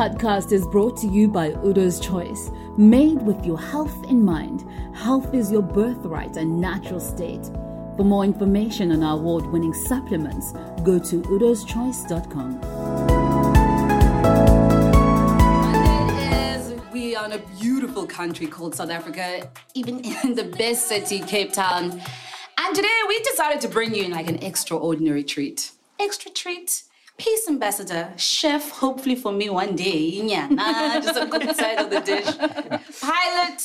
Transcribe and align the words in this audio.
podcast 0.00 0.50
is 0.50 0.66
brought 0.66 0.96
to 0.96 1.06
you 1.06 1.28
by 1.28 1.50
Udo's 1.62 2.00
Choice, 2.00 2.50
made 2.78 3.20
with 3.20 3.44
your 3.44 3.58
health 3.60 3.94
in 4.08 4.24
mind. 4.24 4.64
Health 4.96 5.34
is 5.34 5.52
your 5.52 5.60
birthright 5.60 6.38
and 6.38 6.58
natural 6.58 7.00
state. 7.00 7.44
For 7.98 8.04
more 8.04 8.24
information 8.24 8.92
on 8.92 9.02
our 9.02 9.18
award 9.18 9.44
winning 9.48 9.74
supplements, 9.74 10.52
go 10.84 10.98
to 10.98 11.20
udoschoice.com. 11.20 12.60
We 16.90 17.14
are 17.14 17.26
in 17.26 17.32
a 17.32 17.42
beautiful 17.60 18.06
country 18.06 18.46
called 18.46 18.74
South 18.74 18.88
Africa, 18.88 19.50
even 19.74 20.02
in 20.24 20.34
the 20.34 20.44
best 20.44 20.88
city, 20.88 21.18
Cape 21.18 21.52
Town. 21.52 22.00
And 22.56 22.74
today 22.74 22.88
we 23.06 23.18
decided 23.18 23.60
to 23.60 23.68
bring 23.68 23.94
you 23.94 24.04
in 24.04 24.12
like 24.12 24.30
an 24.30 24.42
extraordinary 24.42 25.24
treat. 25.24 25.72
Extra 25.98 26.30
treat. 26.30 26.84
Peace 27.20 27.46
ambassador, 27.48 28.12
chef, 28.16 28.70
hopefully 28.70 29.14
for 29.14 29.30
me 29.30 29.50
one 29.50 29.76
day. 29.76 29.98
Yeah, 30.24 30.46
nah, 30.48 30.98
just 31.00 31.20
a 31.20 31.26
good 31.26 31.54
side 31.60 31.78
of 31.78 31.90
the 31.90 32.00
dish. 32.00 32.24
Pilot. 33.00 33.60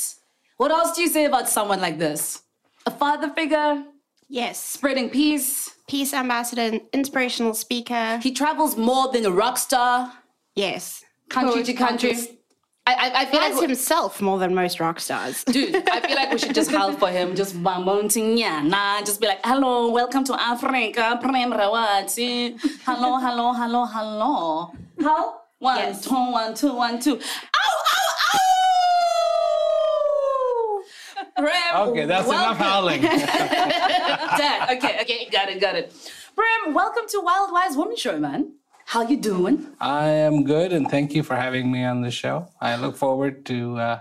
What 0.58 0.72
else 0.72 0.94
do 0.96 1.02
you 1.02 1.08
say 1.08 1.23
about 1.23 1.48
someone 1.48 1.80
like 1.80 1.98
this? 1.98 2.41
A 2.86 2.91
father 2.91 3.30
figure, 3.30 3.84
Yes. 4.27 4.62
spreading 4.62 5.10
peace. 5.10 5.70
Peace 5.88 6.13
ambassador, 6.13 6.80
inspirational 6.91 7.54
speaker. 7.54 8.18
He 8.22 8.32
travels 8.34 8.76
more 8.76 9.10
than 9.13 9.26
a 9.26 9.32
rock 9.32 9.58
star, 9.58 10.12
Yes. 10.55 11.02
country 11.30 11.54
Poet, 11.63 11.66
to 11.68 11.74
country. 11.74 12.34
Artist. 12.88 13.13
I, 13.13 13.20
I, 13.20 13.21
I 13.21 13.25
feel 13.25 13.39
Flies 13.39 13.55
like 13.55 13.67
himself 13.70 14.21
more 14.21 14.39
than 14.39 14.53
most 14.55 14.80
rock 14.80 14.99
stars. 14.99 15.43
Dude, 15.45 15.76
I 15.89 16.02
feel 16.02 16.16
like 16.16 16.31
we 16.31 16.38
should 16.38 16.55
just 16.55 16.71
howl 16.71 16.93
for 16.93 17.09
him. 17.09 17.35
Just 17.35 17.55
mounting, 17.55 18.38
yeah, 18.38 18.62
nah. 18.62 18.99
Just 19.02 19.20
be 19.21 19.27
like, 19.27 19.39
hello, 19.43 19.91
welcome 19.91 20.23
to 20.26 20.34
Africa, 20.39 21.17
Prem 21.21 21.52
Rawati. 21.52 22.59
Hello, 22.85 23.17
hello, 23.17 23.53
hello, 23.53 23.85
hello. 23.85 24.71
How? 25.01 25.41
One, 25.60 25.77
Yes. 25.77 26.01
two, 26.04 26.13
one, 26.13 26.54
two, 26.54 26.73
one, 26.76 26.99
two. 26.99 27.15
Ow, 27.15 27.20
ow, 27.20 28.35
ow! 30.77 30.84
Prem, 31.38 31.88
Okay, 31.90 32.05
that's 32.05 32.27
enough 32.27 32.57
howling. 32.57 33.01
Dad, 33.01 34.70
okay, 34.77 34.99
okay, 35.01 35.27
got 35.32 35.49
it, 35.49 35.60
got 35.62 35.76
it. 35.76 35.93
Prem, 36.35 36.73
welcome 36.73 37.04
to 37.10 37.21
Wild 37.21 37.51
Wise 37.51 37.76
Woman 37.77 37.95
Show, 37.95 38.20
man. 38.20 38.51
How 38.86 39.02
you 39.02 39.18
doing? 39.18 39.68
I 39.80 40.08
am 40.08 40.44
good, 40.44 40.72
and 40.72 40.90
thank 40.90 41.14
you 41.16 41.24
for 41.24 41.36
having 41.36 41.72
me 41.72 41.84
on 41.84 42.02
the 42.02 42.12
show. 42.12 42.50
I 42.62 42.76
look 42.76 42.96
forward 42.96 43.46
to 43.48 43.78
uh, 43.78 44.00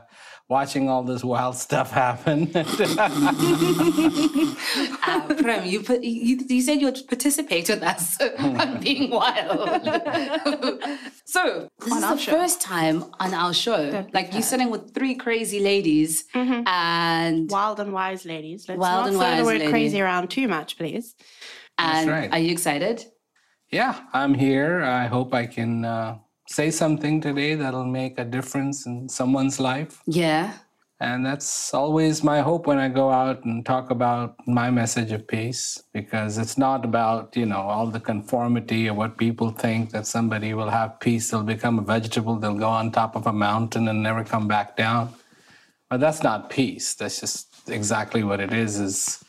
watching 0.48 0.88
all 0.90 1.02
this 1.02 1.24
wild 1.24 1.56
stuff 1.56 1.90
happen. 1.90 2.50
Uh, 5.06 5.20
Prem, 5.34 5.66
you, 5.66 5.82
put, 5.82 6.02
you 6.02 6.38
you 6.48 6.62
said 6.62 6.80
you 6.80 6.86
would 6.86 6.98
participate 7.08 7.68
with 7.68 7.82
us 7.82 8.18
on 8.38 8.80
being 8.80 9.10
wild. 9.10 9.68
so 11.26 11.68
this 11.80 11.92
On 11.92 11.98
is 11.98 12.04
our 12.04 12.14
the 12.16 12.20
show. 12.20 12.32
first 12.32 12.60
time 12.62 13.04
on 13.20 13.34
our 13.34 13.52
show. 13.52 14.06
Like 14.14 14.32
you're 14.32 14.40
sitting 14.42 14.70
with 14.70 14.94
three 14.94 15.14
crazy 15.14 15.60
ladies, 15.60 16.24
and 16.34 17.50
Wild 17.50 17.80
and 17.80 17.92
wise 17.92 18.24
ladies. 18.24 18.66
Let's 18.68 18.78
Wild 18.78 19.00
not 19.00 19.08
and 19.08 19.16
throw 19.16 19.26
wise 19.26 19.38
the 19.40 19.44
word 19.44 19.58
lady. 19.60 19.70
crazy 19.70 20.00
around 20.00 20.28
too 20.30 20.48
much, 20.48 20.78
please. 20.78 21.14
and 21.78 22.08
right. 22.08 22.32
are 22.32 22.38
you 22.38 22.50
excited? 22.52 23.04
Yeah, 23.70 24.00
I'm 24.12 24.34
here. 24.34 24.82
I 24.82 25.06
hope 25.06 25.34
I 25.34 25.46
can 25.46 25.84
uh, 25.84 26.18
say 26.48 26.70
something 26.70 27.20
today 27.20 27.54
that'll 27.54 27.84
make 27.84 28.18
a 28.18 28.24
difference 28.24 28.86
in 28.86 29.08
someone's 29.08 29.58
life. 29.58 30.02
Yeah. 30.06 30.54
And 31.00 31.26
that's 31.26 31.74
always 31.74 32.22
my 32.22 32.40
hope 32.40 32.66
when 32.66 32.78
I 32.78 32.88
go 32.88 33.10
out 33.10 33.44
and 33.44 33.66
talk 33.66 33.90
about 33.90 34.36
my 34.46 34.70
message 34.70 35.10
of 35.10 35.26
peace, 35.26 35.82
because 35.92 36.38
it's 36.38 36.56
not 36.56 36.84
about, 36.84 37.36
you 37.36 37.46
know, 37.46 37.60
all 37.60 37.88
the 37.88 38.00
conformity 38.00 38.86
of 38.86 38.96
what 38.96 39.18
people 39.18 39.50
think 39.50 39.90
that 39.90 40.06
somebody 40.06 40.54
will 40.54 40.70
have 40.70 41.00
peace, 41.00 41.30
they'll 41.30 41.42
become 41.42 41.78
a 41.78 41.82
vegetable, 41.82 42.36
they'll 42.36 42.54
go 42.54 42.68
on 42.68 42.92
top 42.92 43.16
of 43.16 43.26
a 43.26 43.32
mountain 43.32 43.88
and 43.88 44.02
never 44.02 44.22
come 44.22 44.46
back 44.46 44.76
down. 44.76 45.12
But 45.90 46.00
that's 46.00 46.22
not 46.22 46.48
peace. 46.48 46.94
That's 46.94 47.20
just 47.20 47.68
exactly 47.68 48.22
what 48.22 48.40
it 48.40 48.52
is, 48.52 48.78
is 48.78 49.24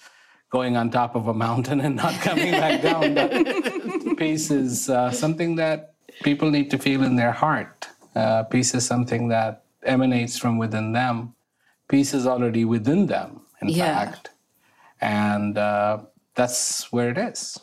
going 0.51 0.77
on 0.77 0.91
top 0.91 1.15
of 1.15 1.27
a 1.27 1.33
mountain 1.33 1.81
and 1.81 1.95
not 1.95 2.13
coming 2.21 2.51
back 2.51 2.81
down. 2.81 3.15
Peace 4.17 4.49
is 4.51 4.89
uh, 4.89 5.11
something 5.11 5.55
that 5.55 5.93
people 6.23 6.49
need 6.49 6.71
to 6.71 6.77
feel 6.77 7.03
in 7.03 7.15
their 7.15 7.31
heart. 7.31 7.87
Uh, 8.15 8.43
peace 8.43 8.73
is 8.73 8.85
something 8.85 9.27
that 9.29 9.63
emanates 9.83 10.37
from 10.37 10.57
within 10.57 10.93
them. 10.93 11.35
Peace 11.87 12.13
is 12.13 12.25
already 12.25 12.65
within 12.65 13.07
them, 13.07 13.41
in 13.61 13.69
Yeah. 13.69 13.93
fact. 14.05 14.29
And 15.01 15.57
uh, 15.57 15.99
that's 16.35 16.91
where 16.91 17.09
it 17.11 17.17
is. 17.17 17.59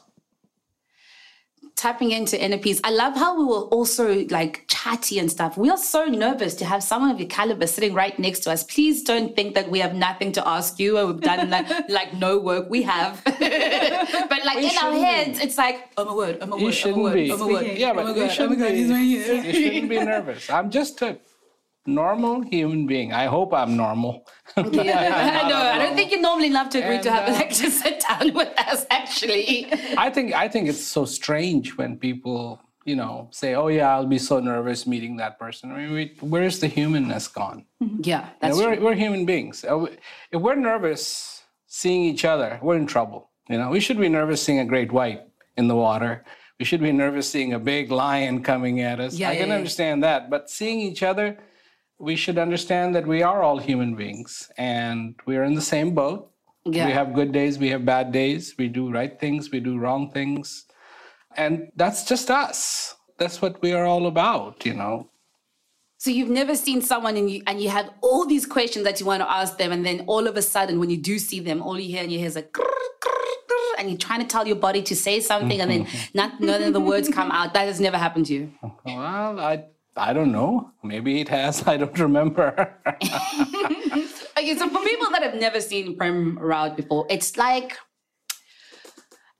Tapping 1.83 2.13
into 2.13 2.41
inner 2.41 2.59
peace. 2.59 2.81
I 2.85 2.91
love 2.91 3.17
how 3.17 3.37
we 3.37 3.45
were 3.45 3.63
also 3.75 4.25
like 4.27 4.65
chatty 4.69 5.19
and 5.19 5.29
stuff. 5.29 5.59
We 5.59 5.69
are 5.69 5.77
so 5.77 6.05
nervous 6.05 6.55
to 6.61 6.65
have 6.65 6.81
someone 6.81 7.11
of 7.11 7.19
your 7.19 7.29
caliber 7.29 7.67
sitting 7.67 7.93
right 7.93 8.17
next 8.21 8.45
to 8.45 8.53
us. 8.53 8.63
Please 8.63 9.03
don't 9.03 9.35
think 9.35 9.57
that 9.57 9.69
we 9.69 9.81
have 9.81 9.93
nothing 9.93 10.31
to 10.31 10.47
ask 10.47 10.79
you 10.79 10.97
or 10.97 11.07
we've 11.09 11.21
done 11.21 11.51
like, 11.51 11.67
like 11.89 12.15
no 12.15 12.39
work. 12.39 12.71
We 12.71 12.83
have. 12.83 13.21
but 13.25 13.35
like 13.35 14.59
in 14.59 14.67
our 14.67 14.71
shouldn't 14.71 14.95
be. 14.95 15.01
heads, 15.01 15.41
it's 15.41 15.59
like, 15.59 15.91
oh 15.97 16.05
my 16.05 16.15
word, 16.15 16.39
oh 16.41 16.47
my 16.47 16.55
word, 16.55 16.63
oh 16.63 16.67
my 16.67 16.71
shouldn't 16.71 17.03
word, 17.03 17.31
oh 17.31 17.37
my 17.39 17.47
word. 17.47 17.67
Yeah, 17.67 17.91
oh 17.91 17.95
but 17.95 18.05
my 18.05 18.11
you 18.11 18.15
God, 18.15 18.23
oh 18.23 18.27
my 18.27 18.33
shouldn't 18.33 18.59
God, 18.61 18.69
be. 18.71 18.77
he's 18.77 18.91
right 18.91 18.99
here. 18.99 19.35
You 19.43 19.53
shouldn't 19.53 19.89
be 19.89 20.05
nervous. 20.05 20.51
I'm 20.51 20.71
just 20.71 21.03
a 21.03 21.19
normal 21.87 22.43
human 22.43 22.87
being. 22.87 23.13
I 23.13 23.27
hope 23.27 23.53
I'm 23.53 23.77
normal. 23.77 24.27
Yeah, 24.57 25.41
I 25.45 25.49
know. 25.49 25.57
I 25.57 25.79
don't 25.79 25.97
think 25.97 26.11
you're 26.13 26.21
normally 26.21 26.49
enough 26.49 26.69
to 26.71 26.79
agree 26.79 27.01
to 27.01 27.11
have 27.11 27.29
uh, 27.29 27.33
a 27.33 27.35
lecture 27.35 27.71
sit 27.71 28.05
down 28.07 28.35
with 28.41 28.53
us, 28.59 28.85
actually. 28.91 29.67
I 29.97 30.11
think 30.11 30.35
I 30.35 30.47
think 30.49 30.69
it's 30.69 30.85
so 30.85 31.05
strange 31.07 31.77
when 31.79 31.97
people, 31.97 32.61
you 32.85 32.95
know, 32.97 33.29
say, 33.31 33.55
"Oh 33.55 33.69
yeah, 33.69 33.95
I'll 33.95 34.07
be 34.07 34.19
so 34.19 34.41
nervous 34.41 34.87
meeting 34.87 35.17
that 35.17 35.39
person." 35.39 35.73
I 35.73 35.77
mean, 35.79 35.93
we, 35.93 36.17
where's 36.21 36.59
the 36.59 36.67
humanness 36.69 37.29
gone? 37.29 37.65
Yeah, 37.81 38.27
You 38.27 38.33
that's 38.41 38.59
know, 38.59 38.65
we're 38.67 38.77
true. 38.77 38.85
we're 38.85 38.95
human 38.95 39.25
beings. 39.25 39.65
Uh, 39.65 39.87
If 40.31 40.41
we're 40.43 40.57
nervous 40.57 41.43
seeing 41.67 42.03
each 42.05 42.25
other, 42.27 42.59
we're 42.63 42.77
in 42.77 42.87
trouble. 42.87 43.31
You 43.49 43.57
know, 43.59 43.71
we 43.71 43.81
should 43.81 43.99
be 43.99 44.09
nervous 44.11 44.43
seeing 44.43 44.59
a 44.59 44.65
great 44.67 44.93
white 44.93 45.23
in 45.57 45.67
the 45.69 45.77
water. 45.77 46.25
We 46.59 46.67
should 46.67 46.83
be 46.83 46.93
nervous 46.93 47.27
seeing 47.29 47.55
a 47.55 47.59
big 47.59 47.91
lion 47.91 48.43
coming 48.43 48.83
at 48.83 49.01
us. 49.01 49.15
Yeah, 49.15 49.31
I 49.31 49.33
yeah, 49.33 49.41
can 49.41 49.49
yeah. 49.49 49.57
understand 49.57 50.05
that, 50.05 50.29
but 50.31 50.51
seeing 50.51 50.79
each 50.81 51.03
other, 51.03 51.39
we 52.03 52.17
should 52.17 52.37
understand 52.37 52.97
that 52.97 53.07
we 53.07 53.23
are 53.23 53.45
all 53.45 53.59
human 53.59 53.95
beings 53.95 54.51
and 54.59 55.15
we're 55.25 55.45
in 55.45 55.55
the 55.55 55.63
same 55.63 55.95
boat. 55.95 56.33
Yeah. 56.65 56.87
We 56.87 56.93
have 56.93 57.15
good 57.15 57.31
days, 57.31 57.61
we 57.61 57.69
have 57.69 57.85
bad 57.85 58.11
days, 58.11 58.55
we 58.59 58.67
do 58.67 58.91
right 58.91 59.19
things, 59.21 59.53
we 59.53 59.61
do 59.61 59.79
wrong 59.79 60.11
things. 60.11 60.67
And 61.37 61.71
that's 61.77 62.05
just 62.05 62.29
us. 62.29 62.97
That's 63.19 63.41
what 63.41 63.63
we 63.63 63.73
are 63.73 63.87
all 63.87 64.09
about, 64.09 64.67
you 64.67 64.75
know. 64.75 65.11
So 65.99 66.11
you've 66.11 66.29
never 66.29 66.57
seen 66.57 66.83
someone 66.83 67.17
and 67.17 67.31
you 67.31 67.43
and 67.47 67.63
you 67.63 67.69
have 67.69 67.91
all 68.01 68.27
these 68.27 68.47
questions 68.47 68.85
that 68.85 68.99
you 68.99 69.07
want 69.07 69.23
to 69.23 69.31
ask 69.31 69.57
them, 69.57 69.71
and 69.71 69.87
then 69.87 70.01
all 70.09 70.27
of 70.27 70.37
a 70.37 70.43
sudden, 70.43 70.81
when 70.81 70.91
you 70.91 70.97
do 70.97 71.21
see 71.21 71.39
them, 71.39 71.63
all 71.63 71.79
you 71.79 71.89
hear 71.89 72.03
in 72.03 72.11
your 72.11 72.19
head 72.19 72.31
is 72.31 72.35
like, 72.35 72.57
and 73.79 73.89
you're 73.89 73.99
trying 73.99 74.21
to 74.21 74.27
tell 74.27 74.45
your 74.45 74.57
body 74.57 74.83
to 74.83 74.97
say 74.97 75.21
something, 75.21 75.61
and 75.61 75.71
then 75.71 75.87
not 76.15 76.41
none 76.41 76.65
of 76.65 76.73
the 76.73 76.81
words 76.81 77.09
come 77.09 77.31
out. 77.31 77.55
That 77.55 77.67
has 77.67 77.79
never 77.79 77.97
happened 77.97 78.27
to 78.27 78.35
you. 78.35 78.53
Well, 78.85 79.39
I 79.39 79.67
I 79.97 80.13
don't 80.13 80.33
know. 80.33 80.73
Maybe 80.83 81.21
it 81.21 81.29
has. 81.29 81.67
I 81.67 81.77
don't 81.77 81.99
remember. 81.99 82.75
Okay, 84.35 84.57
so 84.57 84.69
for 84.71 84.83
people 84.83 85.11
that 85.11 85.23
have 85.23 85.35
never 85.35 85.61
seen 85.61 85.95
Prem 85.97 86.37
Rawat 86.39 86.75
before, 86.75 87.07
it's 87.11 87.37
like 87.37 87.77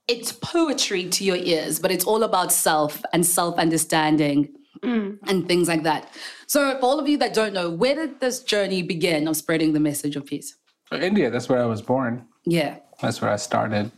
it's 0.07 0.31
poetry 0.31 1.09
to 1.09 1.23
your 1.25 1.35
ears, 1.35 1.79
but 1.79 1.91
it's 1.91 2.05
all 2.05 2.23
about 2.23 2.53
self 2.53 3.03
and 3.11 3.25
self 3.25 3.57
understanding 3.57 4.49
and 4.83 5.47
things 5.47 5.67
like 5.67 5.83
that. 5.83 6.09
So, 6.47 6.77
for 6.79 6.85
all 6.85 6.99
of 6.99 7.07
you 7.07 7.17
that 7.17 7.33
don't 7.33 7.53
know, 7.53 7.69
where 7.69 7.95
did 7.95 8.19
this 8.19 8.43
journey 8.43 8.83
begin 8.83 9.27
of 9.27 9.35
spreading 9.35 9.73
the 9.73 9.79
message 9.79 10.15
of 10.15 10.25
peace? 10.25 10.55
India, 10.91 11.29
that's 11.29 11.49
where 11.49 11.61
I 11.61 11.65
was 11.65 11.81
born. 11.81 12.25
Yeah. 12.45 12.77
That's 13.01 13.21
where 13.21 13.31
I 13.31 13.37
started. 13.37 13.91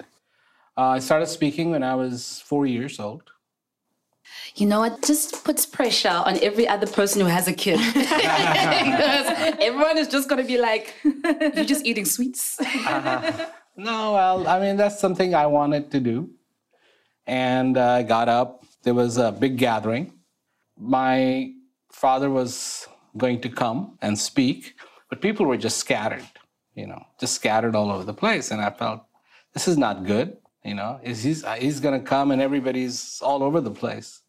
Uh, 0.78 0.90
I 0.90 1.00
started 1.00 1.28
speaking 1.28 1.72
when 1.72 1.84
I 1.84 1.96
was 1.96 2.42
four 2.46 2.66
years 2.66 3.00
old. 3.00 3.24
You 4.56 4.66
know, 4.68 4.84
it 4.84 5.04
just 5.04 5.44
puts 5.44 5.66
pressure 5.66 6.22
on 6.26 6.40
every 6.42 6.66
other 6.66 6.88
person 6.88 7.20
who 7.20 7.28
has 7.28 7.46
a 7.50 7.54
kid. 7.54 7.78
because 7.94 8.06
everyone 9.60 9.98
is 9.98 10.08
just 10.08 10.30
going 10.30 10.42
to 10.42 10.48
be 10.48 10.58
like, 10.58 10.94
you're 11.04 11.66
just 11.66 11.86
eating 11.86 12.06
sweets. 12.06 12.58
No, 13.78 14.14
well, 14.14 14.48
I 14.48 14.62
mean, 14.62 14.78
that's 14.78 14.98
something 14.98 15.36
I 15.36 15.46
wanted 15.48 15.92
to 15.92 16.00
do. 16.00 16.30
And 17.28 17.78
uh, 17.78 17.86
I 18.00 18.04
got 18.04 18.30
up. 18.30 18.64
There 18.84 18.94
was 18.94 19.18
a 19.18 19.32
big 19.32 19.58
gathering. 19.58 20.14
My 20.80 21.52
father 21.92 22.30
was 22.30 22.88
going 23.18 23.42
to 23.42 23.50
come 23.50 23.98
and 24.02 24.18
speak, 24.18 24.76
but 25.10 25.22
people 25.22 25.46
were 25.46 25.58
just 25.58 25.78
scattered, 25.78 26.26
you 26.76 26.88
know, 26.88 27.02
just 27.20 27.34
scattered 27.34 27.76
all 27.76 27.92
over 27.92 28.04
the 28.06 28.14
place. 28.14 28.52
And 28.52 28.62
I 28.62 28.70
felt, 28.70 29.04
this 29.54 29.68
is 29.68 29.78
not 29.78 30.06
good, 30.06 30.38
you 30.64 30.76
know, 30.76 31.00
is 31.04 31.24
he's, 31.24 31.44
he's 31.58 31.80
going 31.82 32.00
to 32.00 32.06
come 32.06 32.32
and 32.32 32.42
everybody's 32.42 33.20
all 33.22 33.44
over 33.44 33.60
the 33.60 33.72
place. 33.72 34.22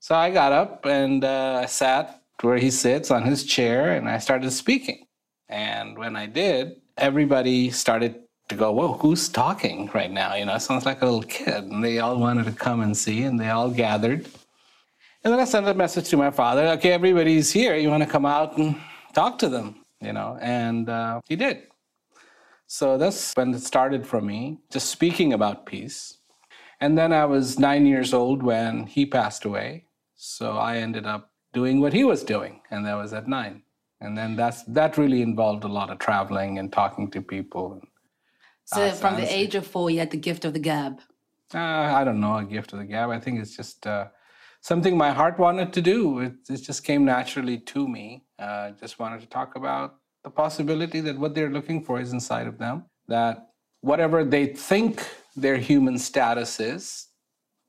So 0.00 0.14
I 0.14 0.30
got 0.30 0.52
up 0.52 0.86
and 0.86 1.24
uh, 1.24 1.60
I 1.62 1.66
sat 1.66 2.22
where 2.42 2.58
he 2.58 2.70
sits 2.70 3.10
on 3.10 3.24
his 3.24 3.44
chair 3.44 3.92
and 3.92 4.08
I 4.08 4.18
started 4.18 4.50
speaking. 4.52 5.06
And 5.48 5.96
when 5.98 6.16
I 6.16 6.26
did, 6.26 6.80
everybody 6.96 7.70
started 7.70 8.22
to 8.48 8.54
go, 8.54 8.72
Whoa, 8.72 8.94
who's 8.94 9.28
talking 9.28 9.90
right 9.94 10.10
now? 10.10 10.34
You 10.34 10.44
know, 10.44 10.54
it 10.54 10.60
sounds 10.60 10.86
like 10.86 11.02
a 11.02 11.04
little 11.04 11.22
kid. 11.22 11.64
And 11.64 11.82
they 11.82 11.98
all 11.98 12.18
wanted 12.18 12.46
to 12.46 12.52
come 12.52 12.80
and 12.80 12.96
see, 12.96 13.22
and 13.22 13.38
they 13.38 13.48
all 13.48 13.70
gathered. 13.70 14.26
And 15.24 15.32
then 15.32 15.40
I 15.40 15.44
sent 15.44 15.66
a 15.66 15.74
message 15.74 16.08
to 16.10 16.16
my 16.16 16.30
father. 16.30 16.66
Okay, 16.78 16.92
everybody's 16.92 17.50
here. 17.50 17.74
You 17.76 17.90
want 17.90 18.02
to 18.04 18.08
come 18.08 18.26
out 18.26 18.58
and 18.58 18.76
talk 19.12 19.38
to 19.40 19.48
them, 19.48 19.84
you 20.00 20.12
know? 20.12 20.38
And 20.40 20.88
uh, 20.88 21.20
he 21.26 21.34
did. 21.34 21.64
So 22.68 22.96
that's 22.96 23.32
when 23.34 23.52
it 23.54 23.62
started 23.62 24.06
for 24.06 24.20
me, 24.20 24.58
just 24.70 24.90
speaking 24.90 25.32
about 25.32 25.66
peace. 25.66 26.18
And 26.80 26.96
then 26.96 27.12
I 27.12 27.24
was 27.24 27.58
nine 27.58 27.86
years 27.86 28.12
old 28.12 28.42
when 28.42 28.86
he 28.86 29.06
passed 29.06 29.44
away. 29.44 29.85
So 30.26 30.56
I 30.58 30.78
ended 30.78 31.06
up 31.06 31.30
doing 31.52 31.80
what 31.80 31.92
he 31.92 32.04
was 32.04 32.24
doing, 32.24 32.60
and 32.70 32.84
that 32.86 32.94
was 32.94 33.12
at 33.12 33.28
nine. 33.28 33.62
And 34.00 34.18
then 34.18 34.36
that's 34.36 34.62
that 34.64 34.98
really 34.98 35.22
involved 35.22 35.64
a 35.64 35.68
lot 35.68 35.88
of 35.90 35.98
traveling 35.98 36.58
and 36.58 36.72
talking 36.72 37.10
to 37.12 37.22
people. 37.22 37.80
So 38.64 38.88
Ah, 38.88 38.90
from 38.90 39.16
the 39.16 39.32
age 39.40 39.54
of 39.54 39.66
four, 39.66 39.88
you 39.88 40.00
had 40.00 40.10
the 40.10 40.16
gift 40.28 40.44
of 40.44 40.52
the 40.52 40.58
gab. 40.58 41.00
Uh, 41.54 41.58
I 41.98 42.02
don't 42.04 42.20
know, 42.20 42.36
a 42.36 42.44
gift 42.44 42.72
of 42.72 42.80
the 42.80 42.84
gab. 42.84 43.10
I 43.10 43.20
think 43.20 43.40
it's 43.40 43.56
just 43.56 43.86
uh, 43.86 44.06
something 44.60 44.96
my 44.96 45.12
heart 45.12 45.38
wanted 45.38 45.72
to 45.72 45.80
do. 45.80 46.18
It, 46.18 46.34
it 46.50 46.60
just 46.70 46.82
came 46.82 47.04
naturally 47.04 47.58
to 47.58 47.86
me. 47.88 48.24
Uh, 48.38 48.72
just 48.72 48.98
wanted 48.98 49.20
to 49.20 49.28
talk 49.28 49.54
about 49.54 49.94
the 50.24 50.30
possibility 50.30 51.00
that 51.00 51.16
what 51.16 51.34
they're 51.36 51.54
looking 51.58 51.84
for 51.84 52.00
is 52.00 52.12
inside 52.12 52.48
of 52.48 52.58
them, 52.58 52.84
that 53.06 53.50
whatever 53.80 54.24
they 54.24 54.46
think 54.46 55.08
their 55.36 55.56
human 55.56 55.98
status 55.98 56.58
is, 56.58 57.06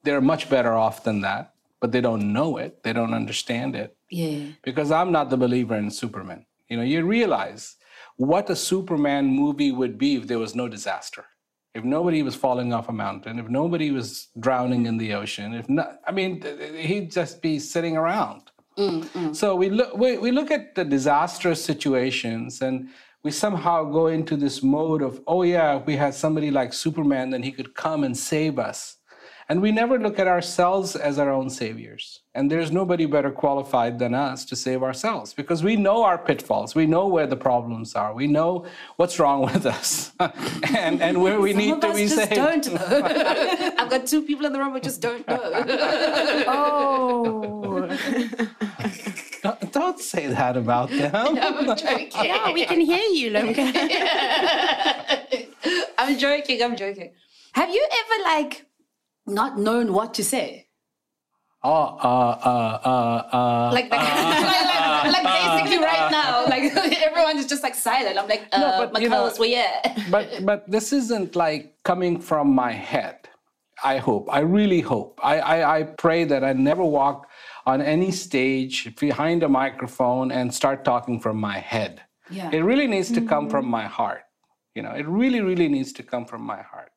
they're 0.04 0.21
much 0.21 0.50
better 0.50 0.74
off 0.74 1.04
than 1.04 1.21
that, 1.21 1.54
but 1.81 1.91
they 1.91 2.01
don't 2.01 2.33
know 2.33 2.57
it, 2.57 2.83
they 2.83 2.94
don't 2.94 3.13
understand 3.13 3.75
it 3.75 3.95
Yeah. 4.09 4.45
because 4.63 4.91
I'm 4.91 5.12
not 5.12 5.29
the 5.29 5.38
believer 5.38 5.75
in 5.75 5.89
Superman. 5.91 6.45
You 6.69 6.77
know, 6.77 6.83
you 6.83 7.06
realize 7.06 7.75
what 8.18 8.50
a 8.50 8.56
Superman 8.56 9.27
movie 9.27 9.71
would 9.71 9.97
be 9.97 10.15
if 10.15 10.27
there 10.27 10.39
was 10.39 10.56
no 10.56 10.68
disaster. 10.68 11.25
If 11.75 11.83
nobody 11.83 12.24
was 12.24 12.35
falling 12.35 12.74
off 12.74 12.89
a 12.89 12.94
mountain, 12.94 13.38
if 13.38 13.47
nobody 13.50 13.91
was 13.91 14.29
drowning 14.39 14.88
in 14.88 14.97
the 14.97 15.13
ocean, 15.13 15.53
if 15.53 15.69
not, 15.69 16.00
I 16.07 16.12
mean, 16.12 16.41
he'd 16.75 17.12
just 17.12 17.41
be 17.41 17.59
sitting 17.59 17.95
around. 17.95 18.41
So 19.31 19.56
we 19.56 19.69
look, 19.71 19.97
we, 19.97 20.19
we 20.19 20.31
look 20.31 20.51
at 20.51 20.75
the 20.75 20.85
disastrous 20.85 21.63
situations 21.63 22.62
and 22.62 22.89
we 23.23 23.31
somehow 23.31 23.83
go 23.85 24.06
into 24.07 24.35
this 24.38 24.62
mode 24.62 25.01
of, 25.01 25.19
oh 25.25 25.41
yeah, 25.41 25.77
if 25.80 25.85
we 25.88 25.95
had 25.95 26.13
somebody 26.13 26.51
like 26.51 26.73
Superman, 26.73 27.31
then 27.31 27.41
he 27.41 27.51
could 27.51 27.73
come 27.73 28.03
and 28.03 28.15
save 28.15 28.59
us. 28.59 28.96
And 29.49 29.61
we 29.61 29.71
never 29.71 29.97
look 29.97 30.19
at 30.19 30.27
ourselves 30.27 30.97
as 30.97 31.17
our 31.17 31.31
own 31.31 31.49
saviors. 31.49 32.21
And 32.35 32.51
there's 32.51 32.69
nobody 32.69 33.05
better 33.05 33.31
qualified 33.31 33.97
than 33.97 34.13
us 34.13 34.44
to 34.45 34.57
save 34.57 34.83
ourselves 34.83 35.33
because 35.33 35.63
we 35.63 35.77
know 35.77 36.03
our 36.03 36.17
pitfalls. 36.17 36.75
We 36.75 36.85
know 36.85 37.07
where 37.07 37.25
the 37.27 37.38
problems 37.38 37.95
are. 37.95 38.13
We 38.13 38.27
know 38.27 38.65
what's 38.97 39.19
wrong 39.19 39.41
with 39.53 39.65
us 39.65 40.11
and, 40.19 41.01
and 41.01 41.21
where 41.21 41.39
we 41.39 41.53
Some 41.53 41.61
need 41.61 41.73
of 41.75 41.79
to 41.81 41.88
us 41.88 41.95
be 41.95 42.03
just 42.07 42.15
saved. 42.17 42.31
don't 42.35 42.73
know. 42.73 43.71
I've 43.77 43.89
got 43.89 44.05
two 44.05 44.21
people 44.21 44.45
in 44.45 44.51
the 44.53 44.59
room 44.59 44.73
who 44.73 44.81
just 44.81 45.01
don't 45.01 45.25
know. 45.27 45.39
Oh. 46.49 47.88
Don't, 49.44 49.71
don't 49.71 49.99
say 49.99 50.27
that 50.27 50.57
about 50.57 50.89
them. 50.89 51.13
I'm 51.15 51.75
joking. 51.77 52.09
yeah, 52.23 52.51
we 52.51 52.65
can 52.65 52.81
hear 52.81 53.03
you, 53.11 53.31
Lumka. 53.31 53.63
I'm 55.97 56.17
joking. 56.17 56.61
I'm 56.63 56.75
joking. 56.75 57.11
Have 57.53 57.69
you 57.69 57.88
ever 58.01 58.23
like 58.23 58.65
not 59.27 59.57
known 59.59 59.94
what 59.94 60.13
to 60.15 60.24
say? 60.24 60.68
Oh, 61.63 61.69
uh, 61.71 62.39
uh, 62.53 62.79
uh, 62.85 63.35
uh, 63.35 63.71
Like, 63.74 63.89
like, 63.91 64.00
like, 64.00 65.24
like, 65.24 65.24
basically 65.24 65.83
right 65.83 66.12
now, 66.24 66.45
like 66.45 66.71
everyone 67.07 67.38
is 67.38 67.47
just 67.47 67.63
like 67.63 67.75
silent. 67.75 68.18
I'm 68.18 68.27
like, 68.27 68.47
uh, 68.51 68.88
but, 68.88 69.01
you 69.01 69.09
know- 69.09 69.29
where 69.38 69.50
yeah. 69.50 70.06
but 70.09 70.45
but 70.45 70.69
this 70.69 70.94
isn't 70.94 71.35
like 71.35 71.75
coming 71.83 72.19
from 72.19 72.53
my 72.53 72.71
head. 72.71 73.27
I 73.83 73.97
hope. 73.97 74.27
I 74.31 74.39
really 74.39 74.81
hope. 74.81 75.19
I, 75.24 75.39
I, 75.39 75.80
I 75.80 75.83
pray 75.83 76.23
that 76.23 76.44
I 76.44 76.53
never 76.53 76.83
walk 76.83 77.27
on 77.68 77.80
any 77.81 78.12
stage 78.12 78.95
behind 78.95 79.44
a 79.44 79.50
microphone 79.50 80.31
and 80.31 80.51
start 80.51 80.83
talking 80.83 81.19
from 81.19 81.38
my 81.38 81.59
head. 81.59 82.01
Yeah. 82.31 82.50
It 82.51 82.62
really 82.62 82.88
needs 82.88 83.12
to 83.12 83.21
come 83.21 83.50
from 83.50 83.68
my 83.68 83.85
heart. 83.85 84.23
You 84.73 84.81
know, 84.81 84.91
it 84.91 85.07
really, 85.07 85.41
really 85.41 85.68
needs 85.68 85.94
to 85.94 86.03
come 86.03 86.25
from 86.25 86.41
my 86.41 86.62
heart. 86.62 86.91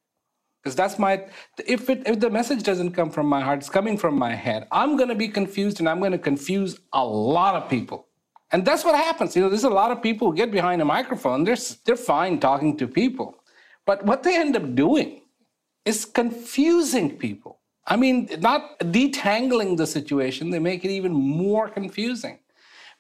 Because 0.63 0.77
that's 0.77 0.99
my 0.99 1.25
if 1.67 1.89
it 1.89 2.03
if 2.07 2.21
the 2.21 2.29
message 2.29 2.63
doesn't 2.63 2.93
come 2.93 3.11
from 3.11 3.27
my 3.27 3.41
heart, 3.41 3.61
it's 3.61 3.71
coming 3.71 3.97
from 3.97 4.19
my 4.19 4.35
head. 4.35 4.67
I'm 4.71 4.97
gonna 4.97 5.15
be 5.15 5.29
confused 5.29 5.81
and 5.81 5.89
I'm 5.89 6.01
gonna 6.01 6.19
confuse 6.19 6.79
a 6.93 7.05
lot 7.05 7.55
of 7.55 7.71
people. 7.71 8.07
And 8.53 8.65
that's 8.65 8.85
what 8.85 8.95
happens. 8.95 9.35
You 9.37 9.43
know, 9.43 9.49
there's 9.49 9.65
a 9.65 9.71
lot 9.71 9.91
of 9.91 10.03
people 10.03 10.31
who 10.31 10.37
get 10.37 10.51
behind 10.51 10.83
a 10.83 10.85
microphone, 10.85 11.45
they're 11.45 11.57
they're 11.85 11.97
fine 11.97 12.41
talking 12.41 12.77
to 12.77 12.87
people. 12.87 13.37
But 13.87 14.05
what 14.05 14.23
they 14.23 14.37
end 14.37 14.55
up 14.57 14.75
doing 14.75 15.23
is 15.85 16.05
confusing 16.05 17.17
people. 17.17 17.61
I 17.87 17.97
mean, 17.97 18.29
not 18.39 18.79
detangling 18.81 19.77
the 19.77 19.87
situation, 19.87 20.51
they 20.51 20.59
make 20.59 20.85
it 20.85 20.91
even 20.91 21.13
more 21.13 21.69
confusing 21.69 22.39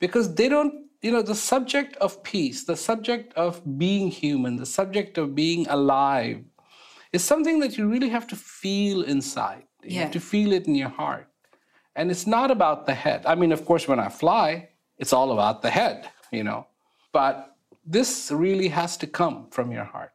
because 0.00 0.34
they 0.34 0.48
don't, 0.48 0.86
you 1.02 1.12
know, 1.12 1.22
the 1.22 1.34
subject 1.34 1.96
of 1.96 2.22
peace, 2.22 2.64
the 2.64 2.76
subject 2.76 3.32
of 3.34 3.60
being 3.78 4.10
human, 4.10 4.56
the 4.56 4.66
subject 4.66 5.18
of 5.18 5.34
being 5.34 5.66
alive 5.68 6.42
is 7.12 7.24
something 7.24 7.60
that 7.60 7.76
you 7.76 7.88
really 7.88 8.08
have 8.08 8.26
to 8.28 8.36
feel 8.36 9.02
inside. 9.02 9.64
You 9.82 9.90
Yeah. 9.96 10.02
have 10.02 10.12
to 10.12 10.20
feel 10.20 10.52
it 10.52 10.66
in 10.66 10.74
your 10.74 10.90
heart. 10.90 11.26
And 11.96 12.10
it's 12.10 12.26
not 12.26 12.50
about 12.50 12.86
the 12.86 12.94
head. 12.94 13.26
I 13.26 13.34
mean, 13.34 13.52
of 13.52 13.64
course, 13.64 13.88
when 13.88 13.98
I 13.98 14.08
fly, 14.08 14.68
it's 14.98 15.12
all 15.12 15.32
about 15.32 15.62
the 15.62 15.70
head, 15.70 16.08
you 16.30 16.44
know. 16.44 16.66
But 17.12 17.56
this 17.84 18.30
really 18.30 18.68
has 18.68 18.96
to 18.98 19.06
come 19.06 19.48
from 19.50 19.72
your 19.72 19.84
heart. 19.84 20.12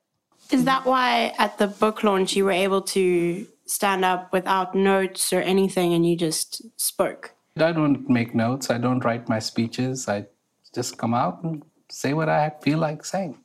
Is 0.51 0.63
that 0.65 0.85
why 0.85 1.33
at 1.37 1.57
the 1.57 1.67
book 1.67 2.03
launch 2.03 2.35
you 2.35 2.45
were 2.45 2.51
able 2.67 2.81
to 2.81 3.45
stand 3.65 4.05
up 4.05 4.31
without 4.31 4.75
notes 4.75 5.33
or 5.33 5.41
anything 5.41 5.93
and 5.93 6.05
you 6.07 6.15
just 6.15 6.61
spoke? 6.79 7.33
I 7.57 7.71
don't 7.71 8.07
make 8.09 8.35
notes. 8.35 8.69
I 8.69 8.77
don't 8.77 9.03
write 9.03 9.27
my 9.27 9.39
speeches. 9.39 10.07
I 10.07 10.27
just 10.73 10.97
come 10.97 11.13
out 11.13 11.43
and 11.43 11.63
say 11.89 12.13
what 12.13 12.29
I 12.29 12.51
feel 12.61 12.77
like 12.79 13.03
saying. 13.03 13.37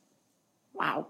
Wow. 0.73 1.07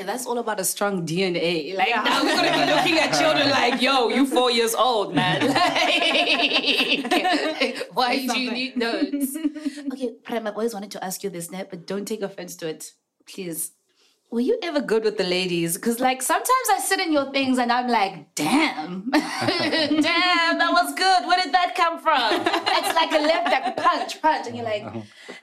Okay, 0.00 0.06
that's 0.06 0.24
all 0.24 0.38
about 0.38 0.58
a 0.58 0.64
strong 0.64 1.06
DNA. 1.06 1.76
Like 1.76 1.90
now 1.90 2.24
we're 2.24 2.34
gonna 2.34 2.52
be 2.52 2.72
looking 2.72 2.98
at 2.98 3.12
children 3.20 3.50
like, 3.60 3.82
yo, 3.82 4.08
you 4.08 4.26
four 4.26 4.50
years 4.50 4.74
old, 4.74 5.14
man. 5.14 5.40
Like, 7.10 7.86
why 7.92 8.26
do 8.26 8.40
you 8.40 8.50
need 8.50 8.78
notes? 8.78 9.36
okay, 9.92 10.12
Prem, 10.24 10.46
I've 10.46 10.54
always 10.54 10.72
wanted 10.72 10.90
to 10.92 11.04
ask 11.04 11.22
you 11.22 11.28
this, 11.28 11.50
Net, 11.50 11.68
but 11.68 11.86
don't 11.86 12.06
take 12.08 12.22
offense 12.22 12.56
to 12.56 12.68
it. 12.68 12.92
Please. 13.26 13.72
Were 14.30 14.40
you 14.40 14.58
ever 14.62 14.80
good 14.80 15.04
with 15.04 15.18
the 15.18 15.24
ladies? 15.24 15.74
Because 15.76 16.00
like 16.00 16.22
sometimes 16.22 16.66
I 16.72 16.78
sit 16.78 16.98
in 16.98 17.12
your 17.12 17.30
things 17.30 17.58
and 17.58 17.70
I'm 17.70 17.88
like, 17.88 18.34
damn, 18.34 19.10
damn, 19.10 20.58
that 20.60 20.70
was 20.72 20.94
good. 20.94 21.26
Where 21.26 21.42
did 21.42 21.52
that 21.52 21.74
come 21.76 22.00
from? 22.00 22.40
It's 22.46 22.94
like 22.94 23.12
a 23.12 23.18
left 23.18 23.50
like 23.52 23.76
punch, 23.76 24.22
punch, 24.22 24.46
and 24.46 24.56
you're 24.56 24.64
like, 24.64 24.84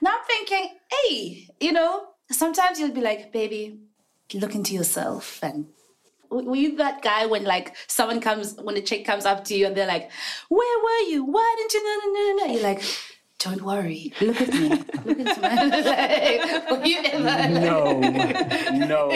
now 0.02 0.14
I'm 0.18 0.24
thinking, 0.26 0.78
hey, 0.90 1.48
you 1.60 1.70
know, 1.70 2.08
sometimes 2.32 2.80
you'll 2.80 2.90
be 2.90 3.02
like, 3.02 3.32
baby, 3.32 3.87
look 4.34 4.54
into 4.54 4.74
yourself 4.74 5.40
and 5.42 5.66
were 6.30 6.56
you 6.56 6.76
that 6.76 7.00
guy 7.02 7.24
when 7.26 7.44
like 7.44 7.74
someone 7.86 8.20
comes 8.20 8.54
when 8.62 8.76
a 8.76 8.82
chick 8.82 9.04
comes 9.04 9.24
up 9.24 9.44
to 9.44 9.54
you 9.54 9.66
and 9.66 9.76
they're 9.76 9.86
like 9.86 10.10
where 10.48 10.78
were 10.84 11.10
you 11.10 11.24
why 11.24 11.54
didn't 11.56 11.72
you 11.72 11.84
no 11.84 12.12
no 12.12 12.12
no 12.12 12.46
no 12.46 12.52
you're 12.52 12.62
like 12.62 12.82
don't 13.38 13.62
worry 13.62 14.12
look 14.20 14.40
at 14.40 14.52
me 14.52 14.68
look 14.68 15.18
into 15.18 15.40
my 15.40 15.54
like, 15.64 16.70
were 16.70 16.84
you 16.84 16.98
ever 17.04 17.48
No, 17.48 18.00
no. 18.72 19.10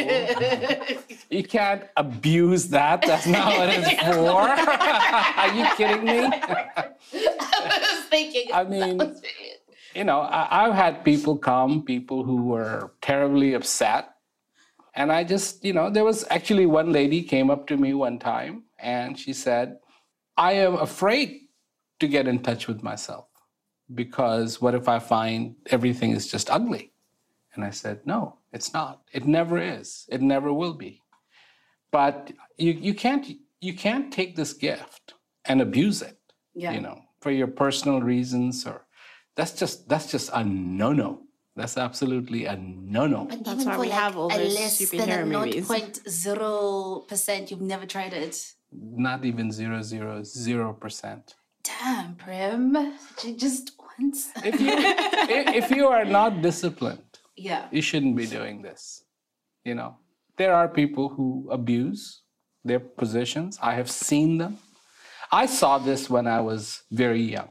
You 1.29 1.43
can't 1.43 1.85
abuse 1.97 2.69
that. 2.69 3.03
That's 3.03 3.27
not 3.27 3.59
what 3.59 3.69
it's 3.71 4.01
for. 4.15 4.43
Are 5.41 5.55
you 5.55 5.67
kidding 5.77 6.05
me? 6.05 6.21
I 6.27 6.89
was 7.15 8.05
thinking 8.11 8.47
I 8.53 8.65
mean, 8.65 9.01
you 9.95 10.05
know, 10.05 10.21
I, 10.21 10.67
I've 10.67 10.75
had 10.75 11.05
people 11.05 11.37
come, 11.37 11.83
people 11.83 12.23
who 12.23 12.45
were 12.45 12.93
terribly 13.01 13.55
upset. 13.55 14.12
And 14.95 15.11
I 15.11 15.25
just, 15.25 15.65
you 15.65 15.73
know, 15.73 15.91
there 15.91 16.05
was 16.05 16.25
actually 16.31 16.67
one 16.67 16.93
lady 16.93 17.23
came 17.23 17.51
up 17.51 17.67
to 17.69 17.77
me 17.77 17.95
one 17.95 18.19
time 18.19 18.65
and 18.79 19.19
she 19.19 19.33
said, 19.33 19.79
I 20.37 20.53
am 20.53 20.75
afraid 20.75 21.43
to 22.01 22.09
get 22.09 22.29
in 22.29 22.43
touch 22.43 22.69
with 22.69 22.83
myself 22.83 23.27
because 23.95 24.61
what 24.61 24.75
if 24.75 24.89
I 24.89 24.99
find 24.99 25.55
everything 25.67 26.11
is 26.11 26.31
just 26.31 26.51
ugly? 26.51 26.93
And 27.55 27.65
I 27.65 27.71
said, 27.71 28.01
no, 28.07 28.39
it's 28.53 28.73
not. 28.73 29.03
It 29.13 29.27
never 29.27 29.59
is. 29.59 30.07
It 30.11 30.23
never 30.23 30.53
will 30.53 30.75
be. 30.75 31.01
But 31.91 32.33
you, 32.57 32.73
you 32.73 32.95
can't 32.95 33.27
you 33.61 33.75
can't 33.75 34.13
take 34.13 34.35
this 34.35 34.55
gift 34.55 35.15
and 35.45 35.61
abuse 35.61 36.03
it 36.03 36.19
yeah 36.55 36.73
you 36.73 36.81
know, 36.81 37.01
for 37.21 37.31
your 37.31 37.47
personal 37.47 38.01
reasons 38.01 38.67
or 38.67 38.87
that's 39.37 39.53
just 39.53 39.89
that's 39.89 40.11
just 40.11 40.31
a 40.35 40.45
no-no. 40.45 41.23
That's 41.55 41.77
absolutely 41.77 42.47
a 42.47 42.57
no-no. 42.57 43.27
But 43.27 43.45
That's 43.45 43.61
even 43.61 43.67
why 43.73 43.79
we 43.79 43.87
like 43.89 43.99
have 43.99 44.17
all 44.17 44.33
a 44.33 44.39
those 44.39 44.55
less 44.55 44.81
superhero 44.81 44.99
than 45.07 45.11
a 45.11 45.27
movies. 45.27 45.69
0.0% 45.69 47.51
you've 47.51 47.61
never 47.61 47.87
tried 47.87 48.13
it 48.13 48.37
Not 48.73 49.25
even 49.25 49.53
zero 49.53 49.83
zero 49.83 50.23
zero 50.25 50.73
percent. 50.73 51.35
damn 51.63 52.15
Prem. 52.17 52.97
J- 53.21 53.37
just 53.37 53.73
once 53.99 54.31
If 54.45 54.61
you 54.61 54.73
if 55.61 55.71
you 55.71 55.87
are 55.89 56.05
not 56.05 56.41
disciplined, 56.43 57.13
yeah 57.37 57.69
you 57.71 57.83
shouldn't 57.83 58.17
be 58.17 58.27
doing 58.27 58.63
this. 58.63 59.05
You 59.65 59.75
know, 59.75 59.97
there 60.39 60.55
are 60.55 60.69
people 60.69 61.09
who 61.11 61.49
abuse 61.51 62.23
their 62.65 62.81
positions. 62.81 63.59
I 63.63 63.75
have 63.75 63.91
seen 63.91 64.39
them. 64.39 64.59
I 65.31 65.47
saw 65.47 65.79
this 65.79 66.09
when 66.11 66.27
I 66.27 66.41
was 66.41 66.83
very 66.91 67.23
young. 67.23 67.51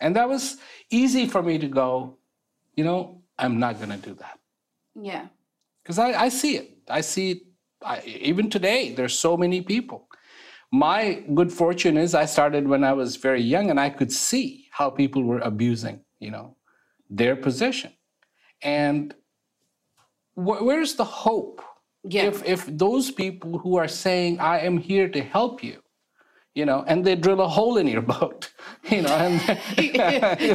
And 0.00 0.16
that 0.16 0.28
was 0.28 0.56
easy 0.90 1.26
for 1.26 1.42
me 1.42 1.58
to 1.58 1.68
go, 1.68 2.18
you 2.74 2.84
know, 2.84 3.21
I'm 3.42 3.58
not 3.58 3.78
going 3.78 3.90
to 3.90 3.96
do 3.96 4.14
that. 4.14 4.38
Yeah. 4.94 5.26
Because 5.82 5.98
I, 5.98 6.12
I 6.12 6.28
see 6.28 6.56
it. 6.56 6.78
I 6.88 7.00
see 7.00 7.32
it. 7.32 7.42
I, 7.84 8.00
even 8.02 8.48
today, 8.48 8.94
there's 8.94 9.18
so 9.18 9.36
many 9.36 9.60
people. 9.60 10.08
My 10.70 11.24
good 11.34 11.52
fortune 11.52 11.96
is 11.98 12.14
I 12.14 12.24
started 12.24 12.66
when 12.66 12.84
I 12.84 12.92
was 12.92 13.16
very 13.16 13.42
young 13.42 13.70
and 13.70 13.78
I 13.78 13.90
could 13.90 14.12
see 14.12 14.68
how 14.70 14.88
people 14.88 15.22
were 15.24 15.40
abusing, 15.40 16.00
you 16.18 16.30
know, 16.30 16.56
their 17.10 17.36
position. 17.36 17.92
And 18.62 19.14
wh- 20.34 20.62
where's 20.62 20.94
the 20.94 21.04
hope? 21.04 21.60
Yeah. 22.04 22.24
If, 22.24 22.44
if 22.44 22.66
those 22.66 23.10
people 23.10 23.58
who 23.58 23.76
are 23.76 23.88
saying, 23.88 24.40
I 24.40 24.60
am 24.60 24.78
here 24.78 25.08
to 25.08 25.20
help 25.20 25.62
you, 25.62 25.81
you 26.54 26.64
know, 26.66 26.84
and 26.86 27.04
they 27.04 27.14
drill 27.16 27.40
a 27.40 27.48
hole 27.48 27.76
in 27.78 27.86
your 27.86 28.02
boat, 28.14 28.50
you 28.90 29.02
know, 29.02 29.14
and 29.14 29.40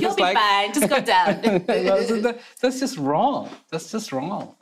You'll 0.01 0.15
be 0.15 0.21
like- 0.21 0.37
fine. 0.37 0.73
Just 0.73 0.89
go 0.89 0.99
down. 1.01 1.43
you 1.43 1.83
know, 1.83 2.01
so 2.03 2.21
that- 2.21 2.39
that's 2.61 2.79
just 2.79 2.97
wrong. 2.97 3.49
That's 3.71 3.91
just 3.91 4.11
wrong. 4.11 4.55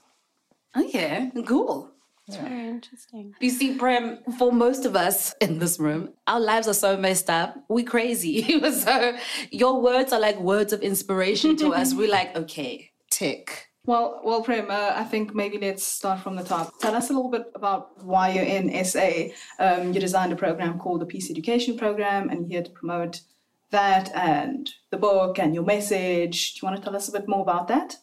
okay, 0.77 1.31
cool. 1.45 1.91
Very 2.27 2.69
interesting. 2.69 3.35
You 3.39 3.51
see, 3.51 3.75
Prem, 3.77 4.17
for 4.39 4.51
most 4.51 4.83
of 4.85 4.95
us 4.95 5.35
in 5.41 5.59
this 5.59 5.77
room, 5.79 6.09
our 6.25 6.39
lives 6.39 6.67
are 6.67 6.73
so 6.73 6.97
messed 6.97 7.29
up. 7.29 7.55
We're 7.69 7.85
crazy. 7.85 8.41
so 8.71 9.15
your 9.51 9.79
words 9.79 10.11
are 10.11 10.19
like 10.19 10.39
words 10.39 10.73
of 10.73 10.81
inspiration 10.81 11.55
to 11.57 11.73
us. 11.75 11.93
We're 11.93 12.09
like, 12.09 12.35
okay, 12.35 12.89
tick. 13.11 13.67
Well, 13.85 14.21
well, 14.23 14.41
Prem, 14.41 14.71
uh, 14.71 14.93
I 14.95 15.03
think 15.03 15.35
maybe 15.35 15.59
let's 15.59 15.83
start 15.83 16.19
from 16.19 16.35
the 16.35 16.43
top. 16.43 16.79
Tell 16.79 16.95
us 16.95 17.11
a 17.11 17.13
little 17.13 17.29
bit 17.29 17.51
about 17.53 18.03
why 18.03 18.29
you're 18.29 18.43
in 18.43 18.83
SA. 18.83 19.27
Um, 19.59 19.93
you 19.93 19.99
designed 19.99 20.33
a 20.33 20.35
program 20.35 20.79
called 20.79 21.01
the 21.01 21.05
Peace 21.05 21.29
Education 21.29 21.77
Program, 21.77 22.29
and 22.29 22.41
you're 22.41 22.61
here 22.61 22.63
to 22.63 22.71
promote 22.71 23.21
that 23.69 24.11
and 24.15 24.71
the 24.89 24.97
book 24.97 25.37
and 25.37 25.53
your 25.53 25.63
message. 25.63 26.53
Do 26.53 26.59
you 26.59 26.67
want 26.67 26.77
to 26.77 26.83
tell 26.83 26.95
us 26.95 27.09
a 27.09 27.11
bit 27.11 27.27
more 27.27 27.41
about 27.41 27.67
that? 27.67 27.97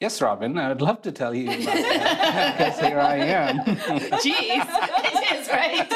Yes, 0.00 0.20
Robin, 0.22 0.56
I 0.58 0.68
would 0.68 0.82
love 0.82 1.02
to 1.02 1.12
tell 1.12 1.34
you 1.34 1.50
about 1.50 1.64
that 1.64 2.56
because 2.58 2.78
here 2.78 3.00
I 3.00 3.16
am. 3.16 3.58
Jeez, 4.22 4.64
it 5.04 5.40
is 5.40 5.48
right. 5.48 5.88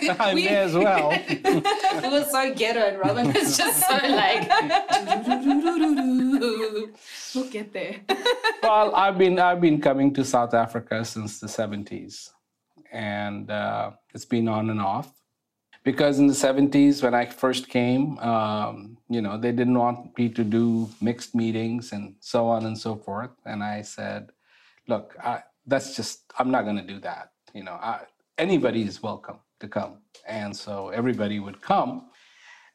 I 0.18 0.34
may 0.34 0.48
as 0.48 0.74
well. 0.74 1.10
it 1.12 2.10
was 2.10 2.30
so 2.30 2.54
ghetto, 2.54 2.80
and 2.80 2.98
Robin 2.98 3.32
was 3.32 3.56
just 3.56 3.86
so 3.86 3.94
like. 3.94 4.50
We'll 7.34 7.50
get 7.50 7.72
there. 7.72 7.96
Well, 8.62 8.94
I've 8.94 9.16
been 9.16 9.38
I've 9.38 9.60
been 9.60 9.80
coming 9.80 10.12
to 10.14 10.24
South 10.24 10.52
Africa 10.52 11.04
since 11.04 11.38
the 11.38 11.46
70s, 11.46 12.30
and 12.90 13.50
uh, 13.50 13.92
it's 14.14 14.24
been 14.24 14.48
on 14.48 14.70
and 14.70 14.80
off. 14.80 15.12
Because 15.82 16.18
in 16.18 16.26
the 16.26 16.34
70s, 16.34 17.02
when 17.02 17.14
I 17.14 17.26
first 17.26 17.68
came, 17.68 18.18
um, 18.18 18.98
you 19.08 19.22
know, 19.22 19.38
they 19.38 19.52
didn't 19.52 19.78
want 19.78 20.16
me 20.18 20.28
to 20.28 20.44
do 20.44 20.90
mixed 21.00 21.34
meetings 21.34 21.92
and 21.92 22.16
so 22.20 22.48
on 22.48 22.66
and 22.66 22.76
so 22.76 22.96
forth. 22.96 23.30
And 23.46 23.62
I 23.62 23.80
said, 23.80 24.30
look, 24.88 25.16
I, 25.22 25.42
that's 25.66 25.96
just 25.96 26.30
I'm 26.38 26.50
not 26.50 26.64
going 26.64 26.76
to 26.76 26.86
do 26.86 27.00
that. 27.00 27.30
You 27.54 27.64
know, 27.64 27.78
I, 27.80 28.00
anybody 28.36 28.82
is 28.82 29.02
welcome 29.02 29.38
to 29.60 29.68
come, 29.68 29.98
and 30.26 30.56
so 30.56 30.88
everybody 30.88 31.38
would 31.38 31.60
come. 31.60 32.10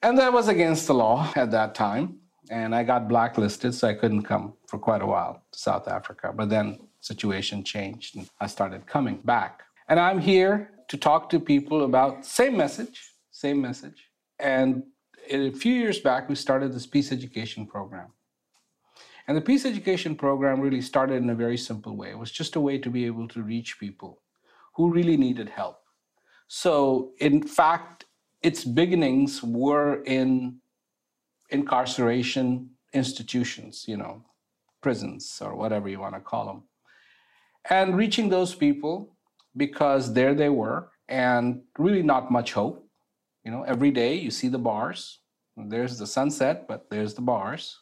And 0.01 0.17
that 0.17 0.31
was 0.31 0.47
against 0.47 0.87
the 0.87 0.93
law 0.93 1.31
at 1.35 1.51
that 1.51 1.75
time. 1.75 2.19
And 2.51 2.75
I 2.75 2.83
got 2.83 3.07
blacklisted, 3.07 3.73
so 3.73 3.87
I 3.87 3.95
couldn't 3.95 4.21
come 4.21 4.53
for 4.67 4.77
quite 4.77 5.01
a 5.01 5.05
while 5.05 5.41
to 5.51 5.59
South 5.59 5.87
Africa. 5.87 6.31
But 6.35 6.49
then 6.49 6.79
situation 7.05 7.63
changed 7.63 8.15
and 8.15 8.27
I 8.39 8.47
started 8.47 8.85
coming 8.85 9.17
back. 9.23 9.63
And 9.87 9.99
I'm 9.99 10.19
here 10.19 10.71
to 10.89 10.97
talk 10.97 11.29
to 11.29 11.39
people 11.39 11.85
about 11.85 12.25
same 12.25 12.57
message, 12.57 13.01
same 13.31 13.61
message. 13.61 14.09
And 14.39 14.83
a 15.29 15.51
few 15.51 15.73
years 15.73 15.99
back, 15.99 16.29
we 16.29 16.35
started 16.35 16.73
this 16.73 16.85
peace 16.85 17.11
education 17.11 17.65
program. 17.65 18.09
And 19.27 19.35
the 19.35 19.41
peace 19.41 19.65
education 19.65 20.15
program 20.15 20.59
really 20.59 20.81
started 20.81 21.23
in 21.23 21.29
a 21.29 21.35
very 21.35 21.57
simple 21.57 21.95
way. 21.95 22.11
It 22.11 22.19
was 22.19 22.31
just 22.31 22.55
a 22.55 22.59
way 22.59 22.77
to 22.77 22.89
be 22.89 23.05
able 23.05 23.27
to 23.29 23.41
reach 23.41 23.79
people 23.79 24.21
who 24.75 24.91
really 24.91 25.17
needed 25.17 25.49
help. 25.49 25.79
So, 26.47 27.11
in 27.19 27.41
fact, 27.41 28.05
its 28.41 28.63
beginnings 28.63 29.41
were 29.41 30.03
in 30.03 30.59
incarceration 31.49 32.69
institutions, 32.93 33.85
you 33.87 33.97
know, 33.97 34.23
prisons 34.81 35.39
or 35.41 35.55
whatever 35.55 35.89
you 35.89 35.99
want 35.99 36.15
to 36.15 36.21
call 36.21 36.45
them. 36.45 36.63
And 37.69 37.97
reaching 37.97 38.29
those 38.29 38.53
people 38.53 39.15
because 39.57 40.13
there 40.13 40.35
they 40.35 40.49
were 40.49 40.89
and 41.07 41.61
really 41.77 42.03
not 42.03 42.31
much 42.31 42.53
hope. 42.53 42.87
You 43.43 43.51
know, 43.51 43.63
every 43.63 43.91
day 43.91 44.15
you 44.15 44.31
see 44.31 44.47
the 44.47 44.59
bars. 44.59 45.19
There's 45.57 45.97
the 45.97 46.07
sunset, 46.07 46.67
but 46.67 46.89
there's 46.89 47.13
the 47.13 47.21
bars. 47.21 47.79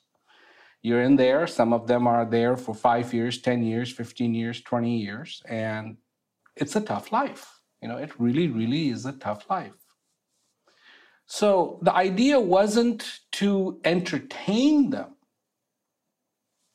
You're 0.82 1.02
in 1.02 1.16
there. 1.16 1.48
Some 1.48 1.74
of 1.74 1.88
them 1.88 2.08
are 2.08 2.26
there 2.26 2.58
for 2.58 2.76
five 2.76 3.14
years, 3.14 3.42
10 3.42 3.64
years, 3.64 3.92
15 3.92 4.34
years, 4.34 4.62
20 4.62 4.98
years. 4.98 5.42
And 5.48 5.98
it's 6.56 6.76
a 6.76 6.82
tough 6.82 7.12
life. 7.12 7.63
You 7.84 7.90
know, 7.90 7.98
it 7.98 8.18
really, 8.18 8.48
really 8.48 8.88
is 8.88 9.06
a 9.06 9.12
tough 9.12 9.50
life. 9.50 9.74
So 11.26 11.80
the 11.82 11.94
idea 11.94 12.40
wasn't 12.40 13.20
to 13.34 13.82
entertain 13.84 14.90
them. 14.90 15.16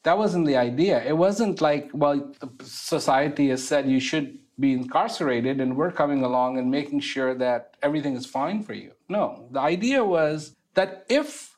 That 0.04 0.18
wasn't 0.18 0.46
the 0.46 0.56
idea. 0.56 1.02
It 1.02 1.16
wasn't 1.16 1.62
like, 1.62 1.88
well, 1.94 2.34
society 2.62 3.48
has 3.48 3.66
said 3.66 3.88
you 3.88 4.00
should 4.00 4.38
be 4.60 4.74
incarcerated 4.74 5.62
and 5.62 5.76
we're 5.78 5.92
coming 5.92 6.22
along 6.22 6.58
and 6.58 6.70
making 6.70 7.00
sure 7.00 7.34
that 7.36 7.76
everything 7.82 8.14
is 8.14 8.26
fine 8.26 8.62
for 8.62 8.74
you. 8.74 8.92
No, 9.08 9.48
the 9.50 9.60
idea 9.60 10.04
was 10.04 10.56
that 10.74 11.06
if 11.08 11.56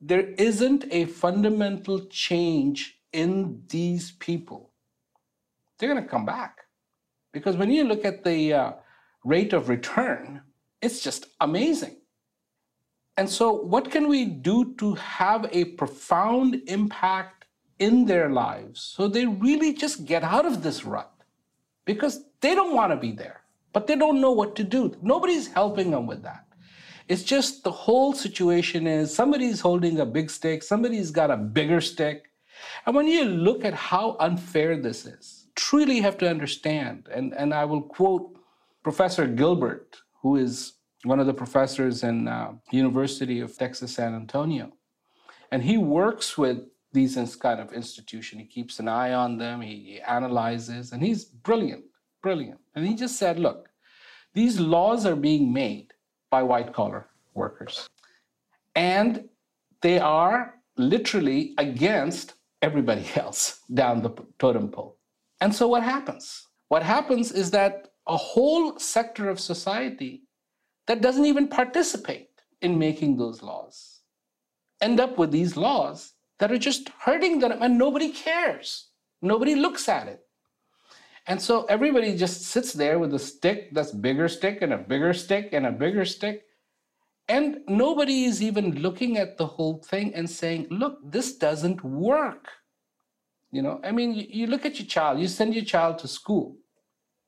there 0.00 0.28
isn't 0.38 0.84
a 0.92 1.06
fundamental 1.06 2.06
change 2.06 3.00
in 3.12 3.62
these 3.68 4.12
people, 4.12 4.70
they're 5.78 5.92
going 5.92 6.02
to 6.02 6.08
come 6.08 6.24
back. 6.24 6.65
Because 7.36 7.58
when 7.58 7.70
you 7.70 7.84
look 7.84 8.06
at 8.06 8.24
the 8.24 8.54
uh, 8.54 8.72
rate 9.22 9.52
of 9.52 9.68
return, 9.68 10.40
it's 10.80 11.00
just 11.02 11.26
amazing. 11.42 11.96
And 13.18 13.28
so, 13.28 13.52
what 13.52 13.90
can 13.90 14.08
we 14.08 14.24
do 14.24 14.74
to 14.76 14.94
have 14.94 15.46
a 15.52 15.66
profound 15.80 16.62
impact 16.66 17.44
in 17.78 18.06
their 18.06 18.30
lives 18.30 18.80
so 18.80 19.06
they 19.06 19.26
really 19.26 19.74
just 19.74 20.06
get 20.06 20.24
out 20.24 20.46
of 20.46 20.62
this 20.62 20.86
rut? 20.86 21.12
Because 21.84 22.24
they 22.40 22.54
don't 22.54 22.74
want 22.74 22.92
to 22.92 22.96
be 22.96 23.12
there, 23.12 23.42
but 23.74 23.86
they 23.86 23.96
don't 23.96 24.22
know 24.22 24.32
what 24.32 24.56
to 24.56 24.64
do. 24.64 24.96
Nobody's 25.02 25.48
helping 25.48 25.90
them 25.90 26.06
with 26.06 26.22
that. 26.22 26.46
It's 27.06 27.22
just 27.22 27.64
the 27.64 27.70
whole 27.84 28.14
situation 28.14 28.86
is 28.86 29.14
somebody's 29.14 29.60
holding 29.60 30.00
a 30.00 30.06
big 30.06 30.30
stick, 30.30 30.62
somebody's 30.62 31.10
got 31.10 31.30
a 31.30 31.36
bigger 31.36 31.82
stick. 31.82 32.30
And 32.86 32.96
when 32.96 33.06
you 33.06 33.26
look 33.26 33.62
at 33.62 33.74
how 33.74 34.16
unfair 34.20 34.78
this 34.78 35.04
is, 35.04 35.45
truly 35.56 36.00
have 36.00 36.16
to 36.18 36.28
understand, 36.28 37.08
and, 37.12 37.34
and 37.34 37.52
I 37.52 37.64
will 37.64 37.82
quote 37.82 38.38
Professor 38.82 39.26
Gilbert, 39.26 39.96
who 40.22 40.36
is 40.36 40.74
one 41.04 41.18
of 41.18 41.26
the 41.26 41.34
professors 41.34 42.02
in 42.02 42.28
uh, 42.28 42.52
University 42.70 43.40
of 43.40 43.56
Texas 43.56 43.94
San 43.94 44.14
Antonio, 44.14 44.72
and 45.50 45.62
he 45.62 45.76
works 45.76 46.38
with 46.38 46.58
these 46.92 47.16
kind 47.36 47.60
of 47.60 47.72
institution. 47.72 48.38
He 48.38 48.46
keeps 48.46 48.78
an 48.78 48.88
eye 48.88 49.12
on 49.12 49.38
them. 49.38 49.60
He, 49.60 50.00
analyzes, 50.00 50.92
and 50.92 51.02
he's 51.02 51.24
brilliant, 51.24 51.84
brilliant. 52.22 52.60
And 52.74 52.86
he 52.86 52.94
just 52.94 53.16
said, 53.18 53.38
"Look, 53.38 53.68
these 54.34 54.58
laws 54.60 55.06
are 55.06 55.16
being 55.16 55.52
made 55.52 55.92
by 56.30 56.42
white 56.42 56.72
collar 56.72 57.08
workers, 57.34 57.88
and 58.74 59.28
they 59.82 59.98
are 59.98 60.54
literally 60.76 61.54
against 61.58 62.34
everybody 62.62 63.06
else 63.16 63.60
down 63.72 64.02
the 64.02 64.10
totem 64.38 64.68
pole. 64.68 64.95
And 65.46 65.54
so, 65.54 65.68
what 65.68 65.84
happens? 65.84 66.48
What 66.70 66.82
happens 66.82 67.30
is 67.30 67.52
that 67.52 67.90
a 68.08 68.16
whole 68.16 68.80
sector 68.80 69.28
of 69.28 69.38
society 69.38 70.24
that 70.88 71.00
doesn't 71.00 71.24
even 71.24 71.46
participate 71.46 72.30
in 72.62 72.80
making 72.80 73.16
those 73.16 73.44
laws 73.44 74.00
end 74.80 74.98
up 74.98 75.18
with 75.18 75.30
these 75.30 75.56
laws 75.56 76.14
that 76.40 76.50
are 76.50 76.58
just 76.58 76.88
hurting 76.98 77.38
them 77.38 77.62
and 77.62 77.78
nobody 77.78 78.10
cares. 78.10 78.88
Nobody 79.22 79.54
looks 79.54 79.88
at 79.88 80.08
it. 80.08 80.22
And 81.28 81.40
so 81.40 81.64
everybody 81.66 82.16
just 82.16 82.42
sits 82.46 82.72
there 82.72 82.98
with 82.98 83.14
a 83.14 83.20
stick 83.20 83.72
that's 83.72 83.92
bigger 83.92 84.26
stick 84.26 84.62
and 84.62 84.72
a 84.72 84.78
bigger 84.78 85.14
stick 85.14 85.50
and 85.52 85.64
a 85.64 85.70
bigger 85.70 86.04
stick. 86.04 86.42
And 87.28 87.58
nobody 87.68 88.24
is 88.24 88.42
even 88.42 88.82
looking 88.82 89.16
at 89.16 89.38
the 89.38 89.46
whole 89.46 89.78
thing 89.78 90.12
and 90.12 90.28
saying, 90.28 90.66
look, 90.70 90.98
this 91.04 91.36
doesn't 91.36 91.84
work. 91.84 92.48
You 93.52 93.62
know, 93.62 93.80
I 93.84 93.92
mean, 93.92 94.14
you, 94.14 94.26
you 94.28 94.46
look 94.46 94.66
at 94.66 94.78
your 94.78 94.86
child, 94.86 95.20
you 95.20 95.28
send 95.28 95.54
your 95.54 95.64
child 95.64 95.98
to 96.00 96.08
school, 96.08 96.56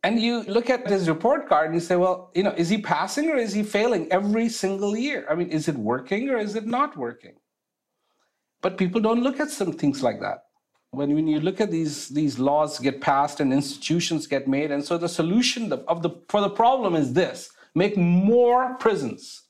and 0.03 0.21
you 0.21 0.43
look 0.43 0.71
at 0.71 0.87
his 0.89 1.09
report 1.09 1.49
card 1.49 1.67
and 1.67 1.75
you 1.75 1.81
say, 1.81 1.97
well, 1.97 2.31
you 2.35 2.43
know, 2.43 2.55
is 2.57 2.69
he 2.69 2.81
passing 2.81 3.31
or 3.31 3.37
is 3.37 3.53
he 3.53 3.63
failing 3.63 4.11
every 4.13 4.49
single 4.49 4.97
year? 4.97 5.27
I 5.31 5.35
mean, 5.35 5.49
is 5.49 5.69
it 5.69 5.77
working 5.77 6.29
or 6.31 6.39
is 6.39 6.55
it 6.55 6.67
not 6.67 6.97
working? 6.97 7.35
But 8.63 8.79
people 8.79 9.01
don't 9.01 9.23
look 9.23 9.41
at 9.41 9.51
some 9.51 9.73
things 9.73 10.03
like 10.03 10.21
that. 10.21 10.45
When, 10.91 11.15
when 11.15 11.27
you 11.27 11.41
look 11.41 11.61
at 11.61 11.71
these, 11.71 12.09
these 12.09 12.39
laws 12.39 12.79
get 12.79 13.01
passed 13.01 13.41
and 13.41 13.53
institutions 13.53 14.27
get 14.27 14.49
made, 14.49 14.71
and 14.71 14.85
so 14.85 14.99
the 14.99 15.09
solution 15.09 15.73
of 15.73 16.03
the, 16.03 16.11
for 16.29 16.41
the 16.41 16.51
problem 16.51 16.95
is 16.95 17.13
this 17.13 17.51
make 17.75 17.97
more 17.97 18.75
prisons, 18.77 19.43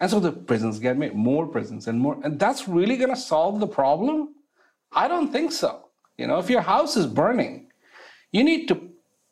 And 0.00 0.10
so 0.10 0.20
the 0.20 0.32
prisons 0.32 0.78
get 0.78 0.98
made, 0.98 1.14
more 1.14 1.46
prisons 1.46 1.88
and 1.88 1.98
more. 1.98 2.18
And 2.22 2.38
that's 2.38 2.68
really 2.68 2.96
going 2.96 3.10
to 3.10 3.20
solve 3.20 3.60
the 3.60 3.66
problem? 3.66 4.34
I 4.92 5.08
don't 5.08 5.32
think 5.32 5.52
so. 5.52 5.88
You 6.16 6.26
know, 6.26 6.38
if 6.38 6.50
your 6.50 6.62
house 6.62 6.96
is 6.96 7.06
burning, 7.06 7.70
you 8.32 8.42
need 8.44 8.66
to 8.68 8.90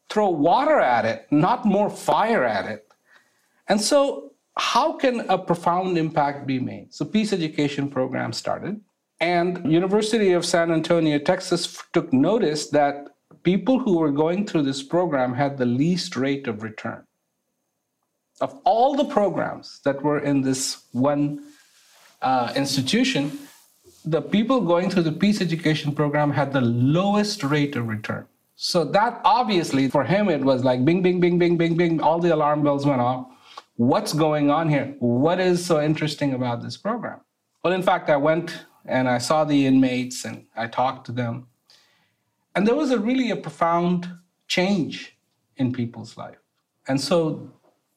throw 0.09 0.29
water 0.29 0.79
at 0.79 1.05
it, 1.05 1.27
not 1.31 1.65
more 1.65 1.91
fire 1.91 2.45
at 2.45 2.67
it. 2.67 2.89
And 3.69 3.81
so, 3.81 4.33
how 4.57 4.97
can 4.97 5.21
a 5.29 5.37
profound 5.37 5.99
impact 5.99 6.47
be 6.47 6.59
made? 6.59 6.95
So, 6.95 7.05
peace 7.05 7.33
education 7.33 7.91
program 7.91 8.33
started, 8.33 8.81
and 9.21 9.71
University 9.71 10.33
of 10.33 10.45
San 10.45 10.71
Antonio, 10.71 11.19
Texas, 11.19 11.83
took 11.93 12.13
notice 12.13 12.69
that 12.71 13.09
people 13.43 13.79
who 13.79 13.99
were 13.99 14.13
going 14.13 14.47
through 14.47 14.63
this 14.63 14.83
program 14.83 15.35
had 15.35 15.59
the 15.59 15.67
least 15.67 16.17
rate 16.17 16.47
of 16.47 16.63
return. 16.63 17.05
Of 18.41 18.61
all 18.65 18.95
the 18.95 19.07
programs 19.07 19.81
that 19.85 20.03
were 20.03 20.21
in 20.21 20.43
this 20.43 20.85
one 20.93 21.43
uh, 22.23 22.53
institution, 22.55 23.39
the 24.07 24.23
people 24.23 24.61
going 24.61 24.89
through 24.89 25.03
the 25.03 25.13
peace 25.13 25.41
education 25.41 25.93
program 25.93 26.31
had 26.31 26.53
the 26.53 26.61
lowest 26.61 27.43
rate 27.43 27.75
of 27.75 27.89
return. 27.89 28.25
So 28.55 28.85
that 28.85 29.21
obviously 29.25 29.89
for 29.89 30.05
him 30.05 30.29
it 30.31 30.41
was 30.41 30.65
like 30.65 30.85
bing, 30.85 31.03
bing, 31.03 31.21
bing, 31.21 31.39
bing, 31.39 31.57
bing, 31.57 31.77
bing, 31.77 32.01
all 32.01 32.21
the 32.21 32.33
alarm 32.33 32.63
bells 32.63 32.87
went 32.87 33.01
off. 33.01 33.27
What's 33.75 34.13
going 34.13 34.49
on 34.49 34.71
here? 34.71 34.95
What 35.01 35.41
is 35.41 35.65
so 35.65 35.83
interesting 35.83 36.33
about 36.33 36.63
this 36.63 36.77
program? 36.77 37.21
Well, 37.63 37.75
in 37.75 37.83
fact, 37.83 38.09
I 38.09 38.17
went 38.17 38.65
and 38.87 39.09
I 39.09 39.19
saw 39.19 39.45
the 39.45 39.67
inmates 39.67 40.25
and 40.25 40.47
I 40.57 40.69
talked 40.69 41.05
to 41.07 41.13
them. 41.13 41.49
And 42.55 42.67
there 42.67 42.77
was 42.77 42.93
a 42.93 42.99
really 42.99 43.31
a 43.31 43.37
profound 43.37 44.09
change 44.47 45.19
in 45.57 45.73
people's 45.73 46.17
life. 46.17 46.39
And 46.89 47.01
so 47.01 47.51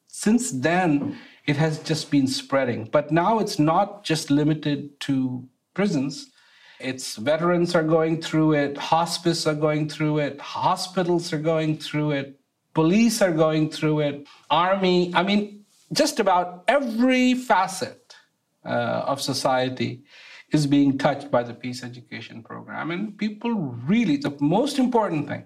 since 0.08 0.50
then, 0.50 1.16
it 1.46 1.56
has 1.56 1.78
just 1.78 2.10
been 2.10 2.26
spreading. 2.26 2.88
But 2.90 3.12
now 3.12 3.38
it's 3.38 3.58
not 3.58 4.04
just 4.04 4.28
limited 4.30 4.98
to 5.00 5.48
prisons. 5.74 6.30
It's 6.78 7.16
veterans 7.16 7.74
are 7.74 7.82
going 7.82 8.22
through 8.22 8.54
it, 8.54 8.76
hospice 8.76 9.46
are 9.46 9.54
going 9.54 9.88
through 9.88 10.18
it, 10.18 10.40
hospitals 10.40 11.32
are 11.32 11.38
going 11.38 11.76
through 11.76 12.12
it, 12.12 12.40
police 12.72 13.20
are 13.20 13.32
going 13.32 13.70
through 13.70 14.00
it, 14.00 14.26
army. 14.48 15.12
I 15.14 15.22
mean, 15.22 15.64
just 15.92 16.20
about 16.20 16.64
every 16.68 17.34
facet 17.34 18.16
uh, 18.64 19.04
of 19.06 19.20
society 19.20 20.04
is 20.52 20.66
being 20.66 20.98
touched 20.98 21.30
by 21.30 21.42
the 21.42 21.54
peace 21.54 21.84
education 21.84 22.42
program. 22.42 22.90
And 22.90 23.16
people 23.16 23.54
really, 23.54 24.16
the 24.16 24.36
most 24.40 24.78
important 24.78 25.28
thing, 25.28 25.44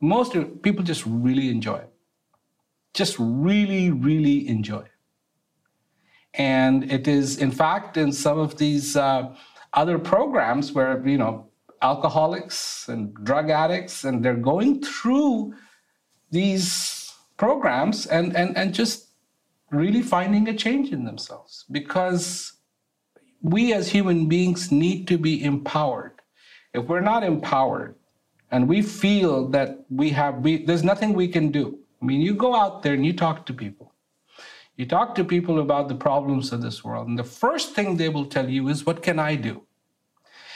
most 0.00 0.36
people 0.62 0.84
just 0.84 1.04
really 1.06 1.50
enjoy 1.50 1.76
it. 1.76 1.90
Just 2.92 3.16
really, 3.18 3.90
really 3.90 4.46
enjoy 4.48 4.80
it. 4.80 4.90
And 6.34 6.90
it 6.90 7.06
is, 7.08 7.38
in 7.38 7.52
fact, 7.52 7.96
in 7.96 8.12
some 8.12 8.38
of 8.38 8.58
these 8.58 8.96
uh, 8.96 9.34
other 9.74 9.98
programs 9.98 10.72
where, 10.72 11.06
you 11.06 11.18
know, 11.18 11.48
alcoholics 11.82 12.88
and 12.88 13.14
drug 13.24 13.50
addicts, 13.50 14.04
and 14.04 14.24
they're 14.24 14.34
going 14.34 14.82
through 14.82 15.54
these 16.30 17.12
programs 17.36 18.06
and, 18.06 18.34
and, 18.36 18.56
and 18.56 18.72
just 18.72 19.08
really 19.70 20.02
finding 20.02 20.48
a 20.48 20.54
change 20.54 20.92
in 20.92 21.04
themselves 21.04 21.64
because 21.70 22.52
we 23.42 23.74
as 23.74 23.88
human 23.90 24.26
beings 24.28 24.72
need 24.72 25.06
to 25.08 25.18
be 25.18 25.44
empowered. 25.44 26.12
If 26.72 26.86
we're 26.86 27.00
not 27.00 27.22
empowered 27.22 27.96
and 28.50 28.68
we 28.68 28.80
feel 28.82 29.48
that 29.48 29.84
we 29.90 30.10
have, 30.10 30.38
we, 30.38 30.64
there's 30.64 30.84
nothing 30.84 31.12
we 31.12 31.28
can 31.28 31.50
do. 31.50 31.78
I 32.00 32.04
mean, 32.06 32.20
you 32.20 32.34
go 32.34 32.54
out 32.54 32.82
there 32.82 32.94
and 32.94 33.04
you 33.04 33.12
talk 33.12 33.46
to 33.46 33.52
people. 33.52 33.92
You 34.76 34.86
talk 34.86 35.14
to 35.14 35.24
people 35.24 35.60
about 35.60 35.88
the 35.88 35.94
problems 35.94 36.52
of 36.52 36.60
this 36.60 36.82
world, 36.82 37.06
and 37.06 37.16
the 37.16 37.22
first 37.22 37.74
thing 37.74 37.96
they 37.96 38.08
will 38.08 38.26
tell 38.26 38.48
you 38.48 38.68
is, 38.68 38.84
What 38.84 39.02
can 39.02 39.20
I 39.20 39.36
do? 39.36 39.63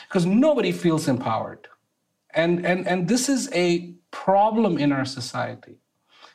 Because 0.09 0.25
nobody 0.25 0.73
feels 0.73 1.07
empowered. 1.07 1.69
And, 2.31 2.65
and, 2.65 2.87
and 2.87 3.09
this 3.09 3.29
is 3.29 3.51
a 3.53 3.93
problem 4.11 4.79
in 4.79 4.93
our 4.93 5.05
society. 5.05 5.77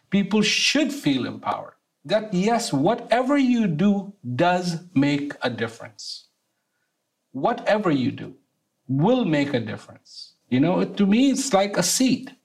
People 0.09 0.41
should 0.41 0.91
feel 0.91 1.25
empowered. 1.25 1.73
That, 2.05 2.33
yes, 2.33 2.71
whatever 2.73 3.37
you 3.37 3.67
do 3.67 4.13
does 4.35 4.81
make 4.93 5.33
a 5.41 5.49
difference. 5.49 6.27
Whatever 7.31 7.89
you 7.89 8.11
do 8.11 8.35
will 8.87 9.25
make 9.25 9.53
a 9.53 9.59
difference. 9.59 10.33
You 10.49 10.59
know, 10.59 10.83
to 10.83 11.05
me, 11.05 11.31
it's 11.31 11.51
like 11.53 11.77
a 11.77 11.83
seed. 11.83 12.35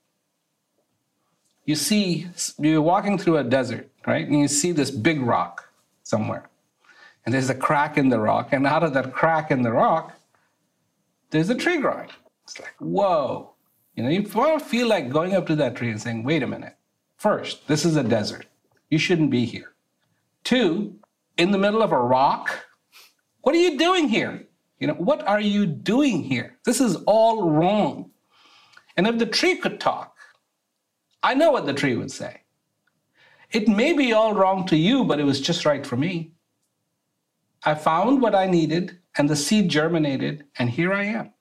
You 1.65 1.75
see, 1.75 2.27
you're 2.57 2.81
walking 2.81 3.19
through 3.19 3.37
a 3.37 3.43
desert, 3.43 3.91
right? 4.07 4.25
And 4.25 4.39
you 4.39 4.47
see 4.47 4.71
this 4.71 4.89
big 4.89 5.21
rock 5.21 5.69
somewhere. 6.01 6.49
And 7.25 7.35
there's 7.35 7.51
a 7.51 7.55
crack 7.55 7.97
in 7.97 8.09
the 8.09 8.19
rock. 8.19 8.53
And 8.53 8.65
out 8.65 8.83
of 8.83 8.93
that 8.95 9.13
crack 9.13 9.51
in 9.51 9.61
the 9.61 9.71
rock, 9.71 10.18
there's 11.29 11.49
a 11.49 11.55
tree 11.55 11.77
growing. 11.77 12.09
It's 12.43 12.59
like, 12.59 12.75
whoa. 12.79 13.53
You 13.95 14.03
know, 14.03 14.09
you 14.09 14.21
want 14.33 14.59
to 14.59 14.65
feel 14.65 14.87
like 14.87 15.09
going 15.09 15.35
up 15.35 15.45
to 15.47 15.55
that 15.57 15.75
tree 15.75 15.91
and 15.91 16.01
saying, 16.01 16.23
wait 16.23 16.43
a 16.43 16.47
minute. 16.47 16.75
First, 17.17 17.67
this 17.67 17.85
is 17.85 17.95
a 17.95 18.03
desert. 18.03 18.45
You 18.89 18.97
shouldn't 18.97 19.29
be 19.29 19.45
here. 19.45 19.73
Two, 20.43 20.95
in 21.37 21.51
the 21.51 21.57
middle 21.57 21.81
of 21.81 21.91
a 21.91 22.01
rock, 22.01 22.65
what 23.41 23.53
are 23.53 23.59
you 23.59 23.77
doing 23.77 24.07
here? 24.07 24.45
You 24.79 24.87
know, 24.87 24.93
what 24.93 25.27
are 25.27 25.41
you 25.41 25.65
doing 25.65 26.23
here? 26.23 26.57
This 26.63 26.79
is 26.79 26.95
all 27.05 27.49
wrong. 27.49 28.11
And 28.95 29.05
if 29.05 29.17
the 29.17 29.25
tree 29.25 29.57
could 29.57 29.79
talk, 29.79 30.15
I 31.21 31.33
know 31.33 31.51
what 31.51 31.65
the 31.65 31.73
tree 31.73 31.95
would 31.95 32.11
say. 32.11 32.41
It 33.51 33.67
may 33.67 33.93
be 33.93 34.13
all 34.13 34.33
wrong 34.33 34.65
to 34.67 34.77
you, 34.77 35.03
but 35.03 35.19
it 35.19 35.25
was 35.25 35.41
just 35.41 35.65
right 35.65 35.85
for 35.85 35.97
me. 35.97 36.31
I 37.63 37.75
found 37.75 38.21
what 38.21 38.35
I 38.35 38.45
needed, 38.47 38.99
and 39.17 39.29
the 39.29 39.35
seed 39.35 39.69
germinated, 39.69 40.45
and 40.57 40.69
here 40.69 40.93
I 40.93 41.03
am. 41.03 41.33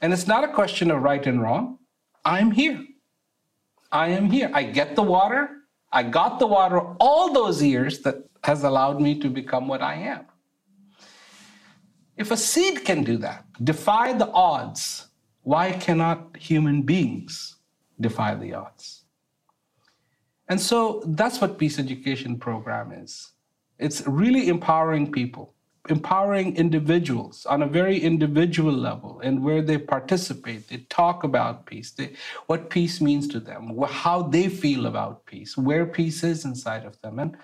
And 0.00 0.12
it's 0.12 0.26
not 0.26 0.44
a 0.44 0.52
question 0.52 0.90
of 0.90 1.02
right 1.02 1.24
and 1.26 1.40
wrong. 1.42 1.78
I'm 2.24 2.50
here. 2.50 2.84
I 3.92 4.08
am 4.08 4.30
here. 4.30 4.50
I 4.52 4.62
get 4.64 4.96
the 4.96 5.02
water. 5.02 5.50
I 5.92 6.02
got 6.02 6.38
the 6.38 6.46
water 6.46 6.80
all 6.98 7.32
those 7.32 7.62
years 7.62 8.00
that 8.00 8.16
has 8.44 8.64
allowed 8.64 9.00
me 9.00 9.18
to 9.20 9.28
become 9.28 9.68
what 9.68 9.82
I 9.82 9.94
am. 9.94 10.26
If 12.16 12.30
a 12.30 12.36
seed 12.36 12.84
can 12.84 13.04
do 13.04 13.16
that, 13.18 13.44
defy 13.62 14.12
the 14.12 14.30
odds, 14.30 15.08
why 15.42 15.72
cannot 15.72 16.36
human 16.36 16.82
beings 16.82 17.56
defy 18.00 18.34
the 18.34 18.54
odds? 18.54 19.04
And 20.48 20.60
so 20.60 21.02
that's 21.06 21.40
what 21.40 21.58
peace 21.58 21.78
education 21.78 22.38
program 22.38 22.92
is. 22.92 23.32
It's 23.78 24.06
really 24.06 24.48
empowering 24.48 25.12
people, 25.12 25.54
empowering 25.88 26.56
individuals 26.56 27.46
on 27.46 27.62
a 27.62 27.66
very 27.66 27.98
individual 27.98 28.72
level 28.72 29.20
and 29.22 29.42
where 29.42 29.62
they 29.62 29.78
participate, 29.78 30.68
they 30.68 30.78
talk 30.88 31.24
about 31.24 31.66
peace, 31.66 31.90
they, 31.90 32.12
what 32.46 32.70
peace 32.70 33.00
means 33.00 33.28
to 33.28 33.40
them, 33.40 33.78
how 33.88 34.22
they 34.22 34.48
feel 34.48 34.86
about 34.86 35.26
peace, 35.26 35.56
where 35.56 35.86
peace 35.86 36.24
is 36.24 36.44
inside 36.44 36.84
of 36.84 37.00
them. 37.02 37.18
And 37.18 37.36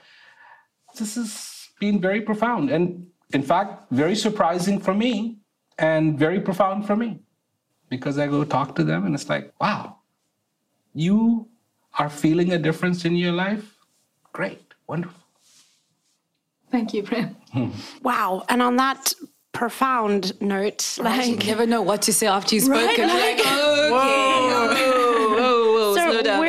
this 0.99 1.17
has 1.17 1.69
been 1.81 2.01
very 2.01 2.21
profound 2.21 2.71
and, 2.71 3.07
in 3.33 3.43
fact, 3.43 3.91
very 3.91 4.15
surprising 4.15 4.81
for 4.81 4.95
me 4.95 5.39
and 5.79 6.19
very 6.19 6.41
profound 6.41 6.87
for 6.87 6.97
me 6.97 7.21
because 7.89 8.19
I 8.19 8.27
go 8.27 8.45
talk 8.45 8.75
to 8.77 8.85
them 8.85 9.05
and 9.05 9.15
it's 9.15 9.29
like, 9.29 9.53
wow, 9.61 9.99
you 10.95 11.49
are 11.99 12.09
feeling 12.09 12.53
a 12.53 12.59
difference 12.59 13.05
in 13.05 13.17
your 13.17 13.33
life? 13.33 13.77
Great, 14.33 14.75
wonderful. 14.87 15.22
Thank 16.73 16.93
you, 16.95 17.03
Prem. 17.05 17.37
Wow. 18.03 18.45
And 18.49 18.61
on 18.63 18.77
that 18.77 19.13
profound 19.53 20.41
note, 20.41 20.97
You 20.97 21.05
like 21.05 21.45
never 21.47 21.67
know 21.67 21.83
what 21.83 22.01
to 22.03 22.13
say 22.13 22.27
after 22.27 22.55
you've 22.57 22.67
Right, 22.67 22.85
spoken. 22.95 23.09
like- 23.09 23.39
like, 23.39 23.41
okay, 23.41 23.91
whoa, 23.91 24.69
whoa, 25.37 25.95
slow 25.95 26.13
so 26.13 26.23
down. 26.23 26.41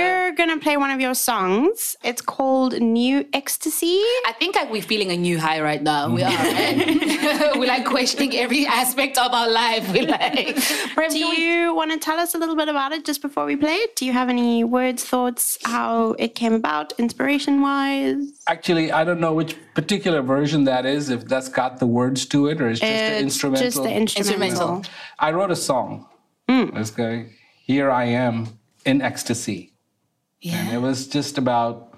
We're 0.44 0.48
gonna 0.50 0.60
play 0.62 0.76
one 0.76 0.90
of 0.92 1.00
your 1.00 1.14
songs. 1.16 1.96
It's 2.04 2.22
called 2.22 2.74
New 2.82 3.26
Ecstasy. 3.32 4.02
I 4.26 4.34
think 4.38 4.58
like 4.58 4.70
we're 4.70 4.82
feeling 4.82 5.10
a 5.12 5.16
new 5.16 5.40
high 5.40 5.62
right 5.62 5.82
now. 5.82 6.10
We 6.14 6.22
are. 6.22 6.30
Right? 6.30 7.56
we're 7.56 7.66
like 7.68 7.86
questioning 7.86 8.36
every 8.36 8.66
aspect 8.66 9.18
of 9.18 9.32
our 9.32 9.50
life. 9.50 9.88
We're 9.94 10.08
like, 10.08 10.58
Prem, 10.96 11.12
Do 11.12 11.20
can 11.20 11.30
we- 11.30 11.38
you 11.46 11.74
want 11.74 11.92
to 11.94 11.98
tell 11.98 12.20
us 12.20 12.36
a 12.36 12.38
little 12.38 12.58
bit 12.58 12.68
about 12.68 12.92
it 12.92 13.06
just 13.06 13.22
before 13.22 13.46
we 13.46 13.56
play 13.56 13.76
it? 13.76 13.96
Do 13.96 14.06
you 14.06 14.12
have 14.12 14.28
any 14.28 14.66
words, 14.66 15.06
thoughts, 15.06 15.58
how 15.64 16.12
it 16.20 16.36
came 16.36 16.54
about, 16.54 16.92
inspiration 17.00 17.62
wise? 17.62 18.18
Actually, 18.48 18.92
I 18.92 19.06
don't 19.06 19.22
know 19.22 19.34
which 19.34 19.56
particular 19.76 20.22
version 20.22 20.66
that 20.66 20.86
is, 20.86 21.10
if 21.10 21.26
that's 21.26 21.48
got 21.48 21.80
the 21.80 21.88
words 21.88 22.26
to 22.28 22.48
it 22.48 22.60
or 22.60 22.68
it's 22.70 22.82
just 22.82 22.92
the 22.92 22.98
It's 23.14 23.22
instrumental. 23.24 23.64
just 23.66 23.84
the 23.84 23.94
instrumental. 23.96 24.44
Instrumental. 24.44 24.84
I 25.20 25.32
wrote 25.32 25.52
a 25.52 25.56
song. 25.56 26.06
Hmm. 26.50 26.66
Let's 26.74 26.92
go. 26.92 27.24
Here 27.66 27.90
I 27.90 28.06
Am 28.06 28.60
in 28.86 29.02
Ecstasy. 29.02 29.73
And 30.52 30.74
it 30.74 30.82
was 30.82 31.08
just 31.08 31.38
about 31.38 31.94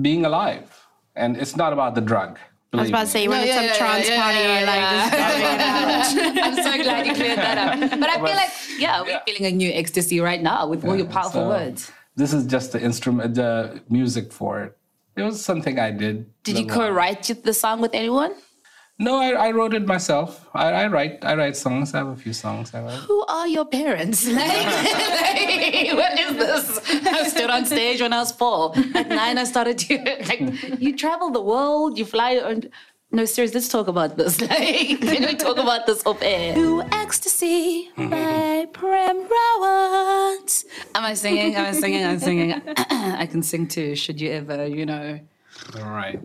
being 0.00 0.24
alive. 0.24 0.68
And 1.16 1.36
it's 1.36 1.56
not 1.56 1.72
about 1.72 1.94
the 1.94 2.00
drug. 2.00 2.38
I 2.72 2.76
was 2.82 2.90
about 2.90 3.00
to 3.04 3.06
say, 3.06 3.26
when 3.28 3.38
No, 3.38 3.44
it's 3.44 3.54
yeah, 3.54 3.60
a 3.60 3.64
yeah, 3.64 3.74
trance 3.74 4.08
yeah, 4.08 4.22
party, 4.22 4.38
yeah, 4.38 4.58
you're 4.58 4.66
like, 4.68 4.84
this 5.90 6.36
I'm 6.44 6.54
so 6.54 6.82
glad 6.82 7.06
you 7.06 7.14
cleared 7.14 7.38
that 7.38 7.58
up. 7.58 7.90
But 8.00 8.10
I 8.10 8.14
feel 8.16 8.36
like, 8.36 8.50
yeah, 8.78 9.02
we're 9.02 9.20
feeling 9.26 9.46
a 9.46 9.56
new 9.56 9.70
ecstasy 9.70 10.20
right 10.20 10.42
now 10.42 10.66
with 10.68 10.84
all 10.84 10.94
your 10.96 11.06
powerful 11.06 11.42
So 11.42 11.48
words. 11.48 11.90
This 12.14 12.34
is 12.34 12.44
just 12.46 12.72
the 12.72 12.82
instrument, 12.82 13.34
the 13.36 13.80
music 13.88 14.32
for 14.32 14.62
it. 14.64 14.76
It 15.16 15.22
was 15.22 15.42
something 15.42 15.78
I 15.78 15.90
did. 15.90 16.26
Did 16.44 16.58
you 16.58 16.66
co-write 16.66 17.22
the 17.42 17.54
song 17.54 17.80
with 17.80 17.94
anyone? 17.94 18.34
No, 19.00 19.16
I, 19.20 19.30
I 19.30 19.50
wrote 19.52 19.74
it 19.74 19.86
myself. 19.86 20.48
I, 20.54 20.72
I 20.72 20.86
write 20.88 21.24
I 21.24 21.34
write 21.36 21.56
songs. 21.56 21.94
I 21.94 21.98
have 21.98 22.08
a 22.08 22.16
few 22.16 22.32
songs 22.32 22.74
I 22.74 22.80
write. 22.82 22.98
Who 23.06 23.24
are 23.26 23.46
your 23.46 23.64
parents? 23.64 24.26
Like, 24.38 25.92
what 26.00 26.18
is 26.18 26.36
this? 26.36 26.80
I 27.06 27.28
stood 27.28 27.50
on 27.50 27.64
stage 27.66 28.00
when 28.00 28.12
I 28.12 28.18
was 28.18 28.32
four. 28.32 28.72
At 28.94 29.08
nine, 29.08 29.38
I 29.38 29.44
started 29.44 29.78
to 29.78 29.98
like. 30.28 30.40
You 30.80 30.96
travel 30.96 31.30
the 31.30 31.40
world. 31.40 31.96
You 31.98 32.04
fly. 32.04 32.32
And, 32.32 32.70
no, 33.10 33.24
seriously, 33.24 33.60
let's 33.60 33.68
talk 33.68 33.86
about 33.88 34.16
this. 34.16 34.40
Like, 34.40 35.00
can 35.00 35.22
we 35.24 35.34
talk 35.34 35.56
about 35.58 35.86
this 35.86 36.04
off 36.04 36.20
air? 36.20 36.54
To 36.54 36.82
ecstasy 36.92 37.90
by 37.96 38.66
Prem 38.72 39.18
Rawat. 39.34 40.64
Am 40.94 41.04
I 41.04 41.14
singing? 41.14 41.54
Am 41.54 41.66
I 41.66 41.72
singing? 41.72 42.04
I'm 42.04 42.18
singing. 42.18 42.52
I 43.22 43.26
can 43.26 43.42
sing 43.42 43.66
too. 43.68 43.94
Should 43.94 44.20
you 44.20 44.30
ever, 44.32 44.66
you 44.66 44.84
know, 44.84 45.20
All 45.76 45.88
right. 45.90 46.20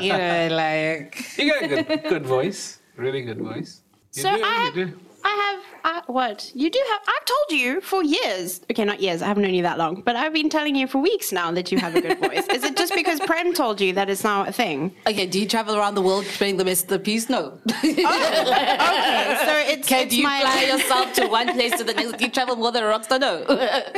You 0.00 0.12
know, 0.12 0.48
like. 0.52 1.38
You 1.38 1.52
got 1.52 1.62
a 1.64 1.68
good 1.68 2.02
good 2.08 2.26
voice. 2.26 2.80
Really 2.96 3.22
good 3.22 3.38
voice. 3.38 3.82
You 4.14 4.22
So 4.22 4.36
do, 4.36 4.42
I 4.42 4.48
you 4.48 4.64
have, 4.64 4.74
do. 4.74 5.00
I 5.24 5.60
have, 5.84 6.04
I, 6.06 6.12
what? 6.12 6.52
You 6.54 6.70
do 6.70 6.80
have, 6.92 7.02
I've 7.08 7.24
told 7.24 7.60
you 7.60 7.80
for 7.80 8.02
years. 8.02 8.60
Okay, 8.70 8.84
not 8.84 9.00
years, 9.00 9.22
I 9.22 9.26
haven't 9.26 9.42
known 9.42 9.54
you 9.54 9.64
that 9.64 9.76
long, 9.76 10.02
but 10.02 10.14
I've 10.14 10.32
been 10.32 10.48
telling 10.48 10.76
you 10.76 10.86
for 10.86 10.98
weeks 10.98 11.32
now 11.32 11.50
that 11.50 11.72
you 11.72 11.78
have 11.78 11.96
a 11.96 12.00
good 12.00 12.18
voice. 12.20 12.46
Is 12.46 12.62
it 12.62 12.76
just 12.76 12.94
because 12.94 13.18
Prem 13.20 13.52
told 13.52 13.80
you 13.80 13.92
that 13.94 14.08
it's 14.08 14.22
now 14.22 14.44
a 14.44 14.52
thing? 14.52 14.94
Okay, 15.06 15.26
do 15.26 15.40
you 15.40 15.48
travel 15.48 15.76
around 15.76 15.96
the 15.96 16.02
world 16.02 16.24
playing 16.24 16.58
the 16.58 16.64
best 16.64 16.84
of 16.84 16.90
the 16.90 16.98
piece? 17.00 17.28
No. 17.28 17.58
Okay, 17.68 18.04
so 18.04 19.52
it's, 19.72 19.88
can 19.88 20.06
it's 20.06 20.14
you 20.14 20.22
my, 20.22 20.40
fly 20.42 20.62
yourself 20.62 21.12
to 21.14 21.26
one 21.26 21.52
place 21.54 21.76
to 21.76 21.84
the 21.84 21.92
next? 21.92 22.18
Do 22.18 22.24
you 22.24 22.30
travel 22.30 22.54
more 22.56 22.70
than 22.70 22.84
a 22.84 22.86
rock 22.86 23.04
star? 23.04 23.18
No. 23.18 23.42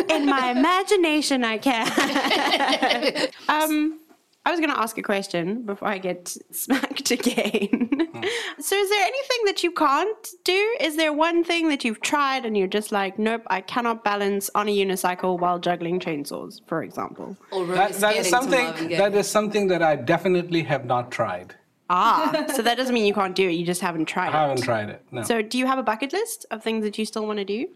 in 0.09 0.25
my 0.25 0.51
imagination, 0.51 1.45
I 1.45 1.59
can. 1.59 3.29
um, 3.49 4.01
I 4.45 4.51
was 4.51 4.61
going 4.61 4.71
to 4.71 4.79
ask 4.81 4.97
a 4.97 5.03
question 5.03 5.63
before 5.67 5.89
I 5.89 5.99
get 5.99 6.29
smacked 6.53 7.11
again. 7.11 7.91
so, 8.59 8.77
is 8.77 8.89
there 8.89 9.03
anything 9.05 9.45
that 9.45 9.63
you 9.63 9.71
can't 9.73 10.27
do? 10.45 10.77
Is 10.81 10.97
there 10.97 11.13
one 11.13 11.45
thing 11.45 11.69
that 11.69 11.85
you've 11.85 12.01
tried 12.01 12.47
and 12.47 12.57
you're 12.57 12.67
just 12.67 12.91
like, 12.91 13.19
nope, 13.19 13.43
I 13.49 13.61
cannot 13.61 14.05
balance 14.05 14.49
on 14.55 14.69
a 14.69 14.75
unicycle 14.77 15.39
while 15.39 15.59
juggling 15.59 16.01
chainsaws, 16.01 16.61
for 16.67 16.83
example? 16.83 17.37
Or 17.53 17.67
That, 17.67 17.93
that 17.95 18.17
is 18.17 18.29
something 18.29 18.89
that 18.91 19.15
is 19.15 19.29
something 19.29 19.69
that 19.69 19.83
I 19.83 19.97
definitely 19.97 20.63
have 20.63 20.87
not 20.87 21.11
tried. 21.11 21.55
Ah, 21.91 22.45
so 22.55 22.61
that 22.63 22.77
doesn't 22.77 22.93
mean 22.95 23.07
you 23.07 23.15
can't 23.15 23.35
do 23.35 23.49
it. 23.49 23.53
You 23.53 23.65
just 23.65 23.81
haven't 23.81 24.07
tried 24.07 24.29
I 24.35 24.43
haven't 24.43 24.61
it. 24.61 24.65
tried 24.65 24.89
it. 24.91 25.03
No. 25.11 25.23
So, 25.23 25.41
do 25.43 25.57
you 25.59 25.67
have 25.67 25.79
a 25.79 25.83
bucket 25.83 26.13
list 26.13 26.45
of 26.51 26.63
things 26.63 26.85
that 26.85 26.99
you 26.99 27.05
still 27.05 27.27
want 27.27 27.39
to 27.39 27.45
do? 27.45 27.67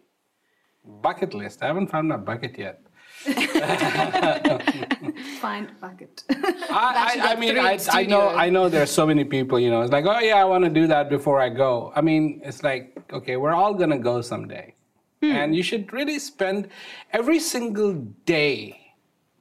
bucket 0.85 1.33
list. 1.33 1.63
I 1.63 1.67
haven't 1.67 1.89
found 1.89 2.09
my 2.09 2.17
bucket 2.17 2.59
yet. 2.59 2.83
Find 5.41 5.71
bucket. 5.81 6.25
I, 6.31 6.55
I, 6.71 7.33
I 7.33 7.37
mean, 7.37 7.59
I, 7.59 7.79
I 7.91 8.05
know. 8.05 8.29
I 8.29 8.51
know. 8.51 8.69
There 8.69 8.83
are 8.83 8.87
so 8.87 9.07
many 9.07 9.25
people. 9.25 9.61
You 9.61 9.71
know, 9.71 9.83
it's 9.83 9.93
like, 9.93 10.07
oh 10.07 10.19
yeah, 10.19 10.37
I 10.37 10.45
want 10.45 10.65
to 10.65 10.71
do 10.71 10.87
that 10.89 11.09
before 11.09 11.41
I 11.41 11.49
go. 11.49 11.93
I 11.95 12.01
mean, 12.01 12.41
it's 12.45 12.63
like, 12.63 12.97
okay, 13.13 13.37
we're 13.37 13.55
all 13.55 13.75
gonna 13.75 13.99
go 13.99 14.21
someday, 14.21 14.75
hmm. 15.21 15.31
and 15.31 15.55
you 15.55 15.63
should 15.63 15.93
really 15.93 16.19
spend 16.19 16.69
every 17.13 17.39
single 17.39 17.95
day 18.25 18.95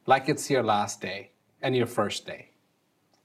like 0.05 0.29
it's 0.29 0.49
your 0.49 0.63
last 0.63 1.01
day 1.01 1.31
and 1.61 1.75
your 1.75 1.87
first 1.87 2.25
day. 2.25 2.49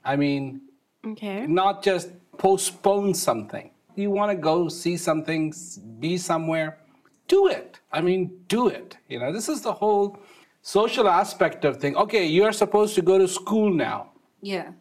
I 0.05 0.17
mean, 0.17 0.61
Okay. 1.05 1.47
not 1.47 1.83
just 1.83 2.11
postpone 2.39 3.15
something. 3.15 3.71
You 3.95 4.11
want 4.11 4.31
to 4.31 4.37
go 4.37 4.69
see 4.69 4.97
something, 4.97 5.55
be 5.99 6.19
somewhere, 6.19 6.79
do 7.29 7.49
it. 7.49 7.81
I 7.93 8.01
mean, 8.01 8.41
do 8.49 8.69
it. 8.69 8.97
You 9.09 9.21
know, 9.21 9.33
this 9.33 9.49
is 9.49 9.63
the 9.63 9.73
whole 9.73 10.19
social 10.67 11.09
aspect 11.09 11.65
of 11.65 11.77
thing. 11.77 11.97
Okay, 11.97 12.27
you're 12.27 12.53
supposed 12.53 12.97
to 12.97 13.03
go 13.03 13.19
to 13.19 13.29
school 13.29 13.71
now. 13.73 14.11
Yeah. 14.43 14.73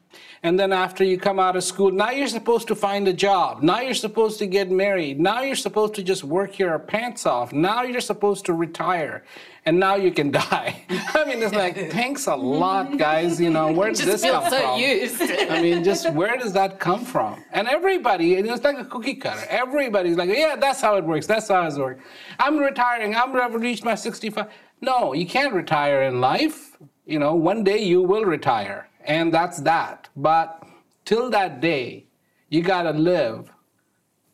And 0.41 0.59
then 0.59 0.73
after 0.73 1.03
you 1.03 1.17
come 1.17 1.39
out 1.39 1.55
of 1.55 1.63
school, 1.63 1.91
now 1.91 2.09
you're 2.09 2.27
supposed 2.27 2.67
to 2.69 2.75
find 2.75 3.07
a 3.07 3.13
job. 3.13 3.61
Now 3.61 3.81
you're 3.81 3.93
supposed 3.93 4.39
to 4.39 4.47
get 4.47 4.71
married. 4.71 5.19
Now 5.19 5.41
you're 5.43 5.55
supposed 5.55 5.93
to 5.95 6.03
just 6.03 6.23
work 6.23 6.57
your 6.57 6.77
pants 6.79 7.25
off. 7.25 7.53
Now 7.53 7.83
you're 7.83 8.01
supposed 8.01 8.45
to 8.45 8.53
retire. 8.53 9.23
And 9.65 9.79
now 9.79 9.95
you 9.95 10.11
can 10.11 10.31
die. 10.45 10.85
I 10.89 11.25
mean, 11.25 11.41
it's 11.41 11.53
like, 11.53 11.91
thanks 11.91 12.27
a 12.27 12.35
lot, 12.35 12.97
guys. 12.97 13.39
You 13.39 13.51
know, 13.51 13.71
where 13.71 13.91
did 13.91 14.05
this 14.05 14.23
come 14.23 14.49
so 14.49 14.59
from? 14.59 14.79
used. 14.79 15.21
I 15.21 15.61
mean, 15.61 15.83
just 15.83 16.11
where 16.13 16.35
does 16.37 16.53
that 16.53 16.79
come 16.79 17.05
from? 17.05 17.43
And 17.51 17.67
everybody, 17.67 18.33
it's 18.35 18.63
like 18.63 18.79
a 18.79 18.85
cookie 18.85 19.15
cutter. 19.15 19.45
Everybody's 19.49 20.17
like, 20.17 20.29
yeah, 20.29 20.55
that's 20.55 20.81
how 20.81 20.97
it 20.97 21.03
works. 21.03 21.27
That's 21.27 21.47
how 21.47 21.67
it 21.67 21.75
works. 21.75 22.03
I'm 22.39 22.57
retiring. 22.57 23.15
I'm 23.15 23.33
ready 23.33 23.53
to 23.53 23.59
reach 23.59 23.83
my 23.83 23.95
65. 23.95 24.47
No, 24.81 25.13
you 25.13 25.25
can't 25.25 25.53
retire 25.53 26.03
in 26.03 26.21
life. 26.21 26.77
You 27.05 27.19
know, 27.19 27.35
one 27.35 27.63
day 27.63 27.79
you 27.79 28.01
will 28.01 28.25
retire, 28.25 28.89
and 29.03 29.33
that's 29.33 29.59
that. 29.61 30.09
But 30.15 30.63
till 31.05 31.29
that 31.31 31.61
day, 31.61 32.07
you 32.49 32.61
got 32.61 32.83
to 32.83 32.91
live 32.91 33.51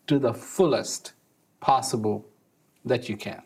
to 0.08 0.20
the 0.20 0.34
fullest 0.34 1.14
possible 1.60 2.28
that 2.86 3.08
you 3.10 3.18
can. 3.18 3.42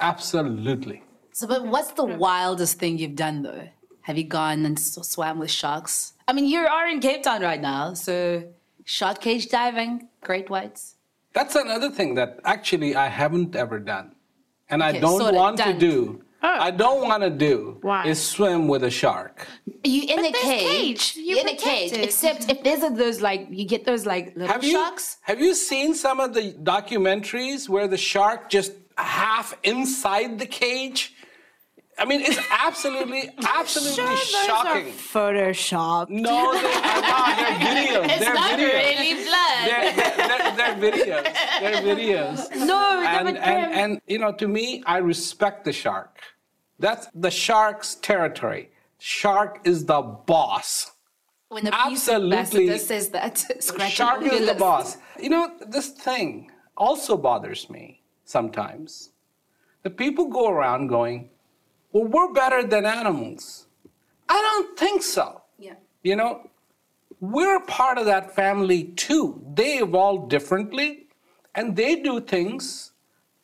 Absolutely. 0.00 1.02
So, 1.32 1.46
but 1.46 1.66
what's 1.66 1.92
the 1.92 2.04
wildest 2.04 2.78
thing 2.78 2.98
you've 2.98 3.16
done 3.16 3.42
though? 3.42 3.68
Have 4.02 4.18
you 4.18 4.24
gone 4.24 4.64
and 4.64 4.78
swam 4.78 5.38
with 5.38 5.50
sharks? 5.50 6.14
I 6.26 6.32
mean, 6.32 6.46
you 6.46 6.60
are 6.60 6.88
in 6.88 7.00
Cape 7.00 7.22
Town 7.22 7.42
right 7.42 7.60
now, 7.60 7.94
so 7.94 8.44
shark 8.84 9.20
cage 9.20 9.48
diving, 9.48 10.08
great 10.22 10.50
whites. 10.50 10.96
That's 11.32 11.54
another 11.54 11.90
thing 11.90 12.14
that 12.14 12.40
actually 12.44 12.96
I 12.96 13.08
haven't 13.08 13.54
ever 13.54 13.78
done. 13.78 14.16
And 14.70 14.82
I 14.82 14.92
don't 14.98 15.18
sorta 15.18 15.36
want 15.36 15.56
to 15.58 15.64
done. 15.64 15.78
do. 15.78 16.22
Oh. 16.42 16.48
I 16.48 16.70
don't 16.70 17.02
want 17.02 17.22
to 17.22 17.28
do 17.28 17.76
Why? 17.82 18.06
is 18.06 18.18
swim 18.22 18.66
with 18.66 18.82
a 18.84 18.90
shark. 18.90 19.46
You 19.84 20.02
in 20.08 20.24
a 20.24 20.32
cage? 20.32 20.42
cage. 20.42 21.14
You're 21.16 21.40
in 21.40 21.48
a 21.48 21.56
cage. 21.56 21.90
protected. 21.90 22.04
Except 22.04 22.50
if 22.50 22.62
there's 22.62 22.82
a, 22.82 22.88
those 22.88 23.20
like 23.20 23.46
you 23.50 23.66
get 23.66 23.84
those 23.84 24.06
like 24.06 24.34
little 24.36 24.48
Have 24.48 24.64
you 24.64 24.82
have 25.22 25.40
you 25.40 25.54
seen 25.54 25.94
some 25.94 26.18
of 26.18 26.32
the 26.32 26.54
documentaries 26.62 27.68
where 27.68 27.86
the 27.86 27.98
shark 27.98 28.48
just 28.48 28.72
half 28.96 29.54
inside 29.64 30.38
the 30.38 30.46
cage? 30.46 31.14
I 32.00 32.04
mean, 32.06 32.22
it's 32.22 32.40
absolutely, 32.50 33.30
absolutely 33.46 33.94
Sure, 33.94 34.06
those 34.08 34.46
shocking. 34.46 34.86
are 34.86 34.90
Photoshop. 34.90 36.08
No, 36.08 36.52
they 36.54 36.58
are 36.58 37.00
not. 37.02 37.36
They're 37.36 37.56
videos. 37.68 38.04
It's 38.08 38.24
they're 38.24 38.34
not 38.34 38.58
videos. 38.58 38.98
really 38.98 39.24
blood. 39.24 39.66
They're, 39.66 39.92
they're, 39.94 40.16
they're, 40.16 40.56
they're 40.56 40.92
videos. 40.92 41.60
They're 41.60 41.82
videos. 41.96 42.66
no, 42.66 43.02
and, 43.06 43.26
but 43.26 43.36
and, 43.36 43.72
and 43.74 44.00
you 44.06 44.18
know 44.18 44.32
to 44.32 44.48
me 44.48 44.82
i 44.86 44.98
respect 44.98 45.64
the 45.64 45.72
shark 45.72 46.18
that's 46.78 47.08
the 47.14 47.30
shark's 47.30 47.96
territory 47.96 48.70
shark 48.98 49.60
is 49.64 49.84
the 49.84 50.00
boss 50.00 50.92
when 51.48 51.64
the 51.64 51.70
peace 51.70 52.08
absolutely- 52.08 52.78
says 52.78 53.08
that, 53.10 53.38
scratch 53.62 53.92
shark 53.92 54.22
it 54.22 54.26
off 54.26 54.32
your 54.32 54.42
is 54.42 54.48
the 54.48 54.54
boss 54.54 54.96
you 55.20 55.28
know 55.28 55.50
this 55.68 55.88
thing 55.90 56.50
also 56.76 57.16
bothers 57.16 57.68
me 57.70 58.02
sometimes 58.24 59.10
the 59.82 59.90
people 59.90 60.26
go 60.26 60.48
around 60.50 60.86
going 60.88 61.28
well 61.92 62.04
we're 62.04 62.32
better 62.32 62.62
than 62.62 62.84
animals 62.86 63.66
i 64.28 64.38
don't 64.46 64.78
think 64.78 65.02
so 65.02 65.42
Yeah. 65.58 65.74
you 66.02 66.16
know 66.16 66.32
we're 67.20 67.60
part 67.60 67.98
of 67.98 68.06
that 68.06 68.34
family 68.34 68.84
too. 68.96 69.42
They 69.54 69.72
evolve 69.78 70.30
differently 70.30 71.06
and 71.54 71.76
they 71.76 71.96
do 71.96 72.18
things, 72.18 72.92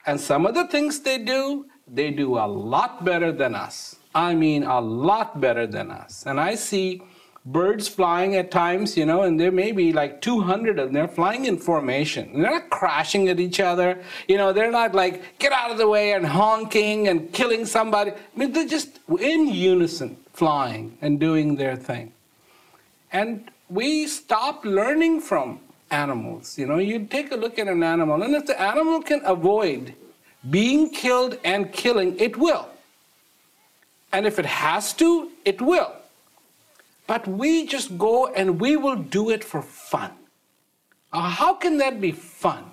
and 0.07 0.19
some 0.19 0.47
of 0.47 0.55
the 0.55 0.67
things 0.69 1.01
they 1.01 1.19
do, 1.19 1.67
they 1.87 2.11
do 2.11 2.39
a 2.39 2.47
lot 2.47 3.05
better 3.05 3.33
than 3.33 3.55
us. 3.55 3.97
I 4.15 4.35
mean, 4.35 4.63
a 4.63 4.81
lot 4.81 5.43
better 5.43 5.67
than 5.67 5.91
us. 5.91 6.25
And 6.27 6.41
I 6.41 6.55
see 6.55 7.03
birds 7.47 7.87
flying 7.87 8.35
at 8.35 8.51
times, 8.51 8.97
you 8.97 9.07
know, 9.07 9.23
and 9.23 9.39
there 9.39 9.53
may 9.53 9.71
be 9.71 9.93
like 9.93 10.21
200 10.21 10.79
of 10.79 10.87
them. 10.87 10.93
They're 10.93 11.09
flying 11.09 11.45
in 11.45 11.57
formation. 11.57 12.43
They're 12.43 12.51
not 12.51 12.71
crashing 12.71 13.29
at 13.29 13.39
each 13.39 13.61
other. 13.61 14.03
You 14.27 14.37
know, 14.37 14.53
they're 14.53 14.73
not 14.73 14.95
like, 14.95 15.39
get 15.39 15.53
out 15.53 15.71
of 15.71 15.79
the 15.79 15.89
way 15.89 16.13
and 16.13 16.27
honking 16.27 17.07
and 17.07 17.33
killing 17.33 17.65
somebody. 17.65 18.11
I 18.11 18.39
mean, 18.39 18.53
they're 18.53 18.67
just 18.67 18.99
in 19.21 19.47
unison 19.47 20.17
flying 20.33 20.99
and 21.01 21.21
doing 21.21 21.57
their 21.57 21.77
thing. 21.77 22.13
And 23.13 23.49
we 23.71 24.07
stop 24.09 24.65
learning 24.65 25.21
from 25.21 25.61
animals. 25.91 26.59
You 26.59 26.67
know, 26.67 26.79
you 26.79 27.07
take 27.07 27.31
a 27.31 27.37
look 27.37 27.59
at 27.59 27.69
an 27.69 27.83
animal, 27.83 28.23
and 28.23 28.35
if 28.35 28.47
the 28.47 28.61
animal 28.61 29.01
can 29.03 29.23
avoid 29.25 29.95
being 30.51 30.91
killed 30.91 31.39
and 31.45 31.73
killing, 31.73 32.19
it 32.19 32.37
will. 32.37 32.69
And 34.13 34.27
if 34.27 34.39
it 34.39 34.47
has 34.47 34.93
to, 34.95 35.31
it 35.45 35.61
will. 35.61 35.93
But 37.07 37.27
we 37.29 37.67
just 37.67 37.97
go 37.99 38.27
and 38.29 38.61
we 38.61 38.77
will 38.77 38.97
do 38.97 39.31
it 39.31 39.45
for 39.45 39.63
fun. 39.63 40.13
Uh, 41.13 41.31
how 41.31 41.55
can 41.55 41.79
that 41.79 42.01
be 42.01 42.13
fun? 42.13 42.65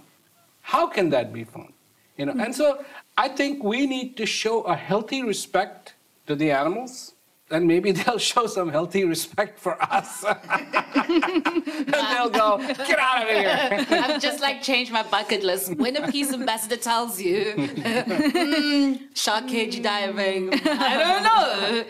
How 0.62 0.88
can 0.88 1.10
that 1.12 1.32
be 1.32 1.44
fun? 1.44 1.72
You 2.18 2.26
know, 2.28 2.34
and 2.40 2.54
so 2.54 2.84
I 3.18 3.28
think 3.30 3.64
we 3.64 3.86
need 3.86 4.18
to 4.18 4.26
show 4.26 4.62
a 4.64 4.76
healthy 4.76 5.24
respect 5.24 5.94
to 6.28 6.36
the 6.36 6.52
animals, 6.52 7.14
and 7.52 7.68
maybe 7.68 7.92
they'll 7.98 8.18
show 8.18 8.48
some 8.48 8.70
healthy 8.70 9.04
respect 9.04 9.60
for 9.60 9.82
us. 9.82 10.24
and 10.24 11.94
they'll 11.94 12.30
go, 12.30 12.58
get 12.60 13.00
out 13.00 13.24
of 13.24 13.30
here. 13.30 13.86
I've 14.04 14.22
just 14.22 14.42
like 14.42 14.62
changed 14.62 14.92
my 14.92 15.04
bucket 15.04 15.44
list. 15.44 15.76
When 15.76 15.96
a 15.98 16.12
peace 16.12 16.32
ambassador 16.34 16.78
tells 16.78 17.20
you, 17.22 17.54
"Mm, 17.56 19.00
shark 19.16 19.48
cage 19.48 19.82
diving, 19.82 20.54
I 20.54 20.98
don't 21.04 21.24
know. 21.24 21.84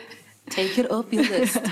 Take 0.49 0.77
it 0.77 0.91
off 0.91 1.11
your 1.11 1.23
list. 1.23 1.57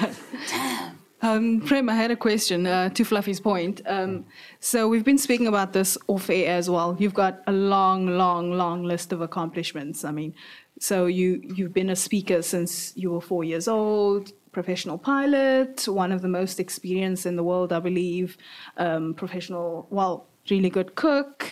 Um, 1.23 1.62
Prem, 1.62 1.88
I 1.88 1.93
had 1.93 2.10
a 2.10 2.15
question 2.15 2.65
uh, 2.65 2.89
to 2.89 3.05
Fluffy's 3.05 3.39
point. 3.39 3.81
Um, 3.86 4.25
so 4.60 4.88
we've 4.88 5.03
been 5.03 5.19
speaking 5.19 5.45
about 5.47 5.71
this 5.71 5.97
off 6.07 6.29
air 6.31 6.57
as 6.57 6.69
well. 6.69 6.95
You've 6.97 7.13
got 7.13 7.43
a 7.45 7.51
long, 7.51 8.07
long, 8.07 8.53
long 8.53 8.84
list 8.84 9.13
of 9.13 9.21
accomplishments. 9.21 10.03
I 10.03 10.12
mean, 10.12 10.34
so 10.79 11.05
you 11.05 11.41
you've 11.43 11.73
been 11.73 11.91
a 11.91 11.95
speaker 11.95 12.41
since 12.41 12.93
you 12.97 13.12
were 13.12 13.21
four 13.21 13.43
years 13.43 13.67
old. 13.67 14.31
Professional 14.51 14.97
pilot, 14.97 15.88
one 15.88 16.12
of 16.12 16.21
the 16.21 16.27
most 16.27 16.60
experienced 16.60 17.25
in 17.25 17.36
the 17.36 17.43
world, 17.43 17.71
I 17.71 17.79
believe. 17.79 18.36
Um, 18.77 19.13
professional, 19.13 19.88
well, 19.91 20.27
really 20.49 20.69
good 20.69 20.95
cook. 20.95 21.39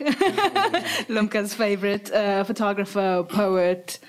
Lumka's 1.08 1.54
favorite 1.54 2.12
uh, 2.12 2.44
photographer, 2.44 3.24
poet. 3.30 4.00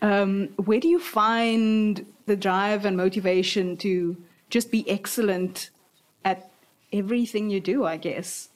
Um, 0.00 0.48
where 0.56 0.80
do 0.80 0.88
you 0.88 1.00
find 1.00 2.06
the 2.26 2.36
drive 2.36 2.84
and 2.84 2.96
motivation 2.96 3.76
to 3.78 4.16
just 4.50 4.70
be 4.70 4.88
excellent 4.88 5.70
at 6.24 6.50
everything 6.92 7.50
you 7.50 7.60
do, 7.60 7.84
I 7.84 7.96
guess? 7.96 8.50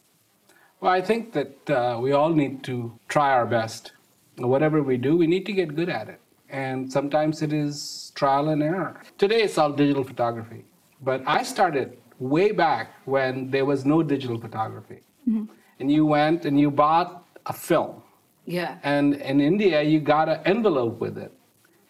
Well, 0.80 0.92
I 0.92 1.00
think 1.00 1.32
that 1.32 1.70
uh, 1.70 1.98
we 2.00 2.12
all 2.12 2.30
need 2.30 2.64
to 2.64 2.92
try 3.08 3.30
our 3.32 3.46
best. 3.46 3.92
Whatever 4.36 4.82
we 4.82 4.96
do, 4.96 5.16
we 5.16 5.26
need 5.26 5.46
to 5.46 5.52
get 5.52 5.76
good 5.76 5.88
at 5.88 6.08
it. 6.08 6.20
And 6.48 6.92
sometimes 6.92 7.40
it 7.42 7.52
is 7.52 8.12
trial 8.14 8.48
and 8.48 8.62
error. 8.62 9.00
Today 9.16 9.42
it's 9.42 9.58
all 9.58 9.72
digital 9.72 10.04
photography. 10.04 10.64
But 11.00 11.22
I 11.26 11.42
started 11.42 11.96
way 12.18 12.52
back 12.52 12.94
when 13.04 13.50
there 13.50 13.64
was 13.64 13.84
no 13.84 14.02
digital 14.02 14.38
photography. 14.38 15.00
Mm-hmm. 15.28 15.44
And 15.80 15.90
you 15.90 16.04
went 16.06 16.44
and 16.44 16.58
you 16.58 16.70
bought 16.70 17.24
a 17.46 17.52
film. 17.52 18.02
Yeah. 18.44 18.78
And 18.82 19.14
in 19.14 19.40
India, 19.40 19.82
you 19.82 20.00
got 20.00 20.28
an 20.28 20.40
envelope 20.44 21.00
with 21.00 21.16
it. 21.18 21.32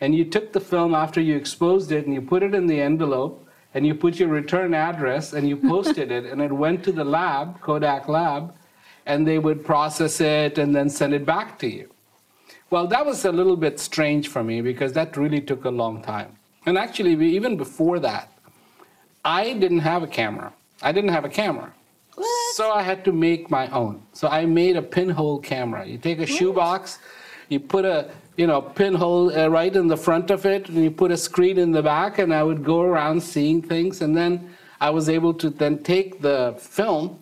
And 0.00 0.14
you 0.14 0.24
took 0.24 0.52
the 0.52 0.60
film 0.60 0.94
after 0.94 1.20
you 1.20 1.36
exposed 1.36 1.92
it 1.92 2.06
and 2.06 2.14
you 2.14 2.20
put 2.20 2.42
it 2.42 2.54
in 2.54 2.66
the 2.66 2.80
envelope 2.80 3.46
and 3.74 3.86
you 3.86 3.94
put 3.94 4.18
your 4.18 4.28
return 4.28 4.74
address 4.74 5.32
and 5.32 5.48
you 5.48 5.56
posted 5.56 6.10
it 6.10 6.24
and 6.26 6.42
it 6.42 6.52
went 6.52 6.82
to 6.84 6.92
the 6.92 7.04
lab, 7.04 7.60
Kodak 7.60 8.08
lab, 8.08 8.54
and 9.06 9.26
they 9.26 9.38
would 9.38 9.64
process 9.64 10.20
it 10.20 10.58
and 10.58 10.74
then 10.74 10.90
send 10.90 11.14
it 11.14 11.24
back 11.24 11.58
to 11.60 11.68
you. 11.68 11.88
Well, 12.70 12.86
that 12.88 13.04
was 13.04 13.24
a 13.24 13.32
little 13.32 13.56
bit 13.56 13.78
strange 13.78 14.28
for 14.28 14.42
me 14.42 14.60
because 14.60 14.92
that 14.94 15.16
really 15.16 15.40
took 15.40 15.64
a 15.64 15.70
long 15.70 16.02
time. 16.02 16.36
And 16.66 16.78
actually, 16.78 17.12
even 17.34 17.56
before 17.56 17.98
that, 18.00 18.32
I 19.24 19.52
didn't 19.52 19.80
have 19.80 20.02
a 20.02 20.06
camera. 20.06 20.52
I 20.82 20.92
didn't 20.92 21.10
have 21.10 21.24
a 21.24 21.28
camera. 21.28 21.72
What? 22.14 22.54
So 22.54 22.72
I 22.72 22.82
had 22.82 23.04
to 23.06 23.12
make 23.12 23.50
my 23.50 23.68
own. 23.70 24.02
So 24.12 24.28
I 24.28 24.44
made 24.44 24.76
a 24.76 24.82
pinhole 24.82 25.38
camera. 25.38 25.86
You 25.86 25.98
take 25.98 26.18
a 26.18 26.26
shoebox, 26.26 26.98
you 27.48 27.58
put 27.60 27.84
a 27.84 28.10
you 28.36 28.46
know, 28.46 28.62
pinhole 28.62 29.36
uh, 29.36 29.48
right 29.48 29.74
in 29.74 29.88
the 29.88 29.96
front 29.96 30.30
of 30.30 30.46
it, 30.46 30.68
and 30.68 30.82
you 30.82 30.90
put 30.90 31.10
a 31.10 31.16
screen 31.16 31.58
in 31.58 31.70
the 31.72 31.82
back, 31.82 32.18
and 32.18 32.32
I 32.32 32.42
would 32.42 32.64
go 32.64 32.80
around 32.80 33.22
seeing 33.22 33.60
things, 33.60 34.00
and 34.00 34.16
then 34.16 34.50
I 34.80 34.90
was 34.90 35.08
able 35.08 35.34
to 35.34 35.50
then 35.50 35.82
take 35.82 36.20
the 36.22 36.54
film 36.58 37.18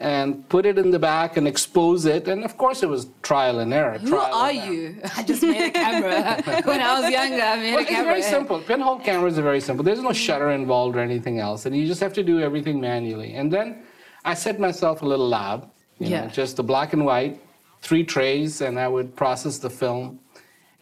and 0.00 0.48
put 0.48 0.66
it 0.66 0.78
in 0.78 0.90
the 0.90 0.98
back 0.98 1.36
and 1.36 1.46
expose 1.46 2.06
it, 2.06 2.26
and 2.26 2.44
of 2.44 2.56
course 2.56 2.82
it 2.82 2.88
was 2.88 3.06
trial 3.22 3.60
and 3.60 3.72
error. 3.72 3.98
Who 3.98 4.16
are 4.16 4.50
you? 4.50 4.96
I 5.16 5.22
just 5.22 5.42
made 5.42 5.68
a 5.68 5.70
camera 5.70 6.42
when 6.64 6.80
I 6.80 7.00
was 7.00 7.10
younger. 7.10 7.40
I 7.40 7.56
made 7.56 7.74
well, 7.74 7.82
a 7.82 7.86
camera. 7.86 8.16
It's 8.16 8.28
very 8.28 8.36
simple. 8.36 8.58
Pinhole 8.60 8.98
cameras 8.98 9.38
are 9.38 9.42
very 9.42 9.60
simple. 9.60 9.84
There's 9.84 10.02
no 10.02 10.12
shutter 10.12 10.50
involved 10.50 10.96
or 10.96 11.00
anything 11.00 11.38
else, 11.38 11.66
and 11.66 11.76
you 11.76 11.86
just 11.86 12.00
have 12.00 12.14
to 12.14 12.24
do 12.24 12.40
everything 12.40 12.80
manually. 12.80 13.34
And 13.34 13.52
then 13.52 13.84
I 14.24 14.34
set 14.34 14.60
myself 14.60 15.02
a 15.02 15.06
little 15.06 15.28
lab, 15.28 15.70
you 15.98 16.08
yeah. 16.08 16.24
know, 16.24 16.30
just 16.30 16.56
the 16.56 16.62
black 16.62 16.92
and 16.92 17.04
white, 17.04 17.40
three 17.80 18.04
trays, 18.04 18.60
and 18.60 18.78
I 18.78 18.88
would 18.88 19.16
process 19.16 19.58
the 19.58 19.70
film 19.70 20.20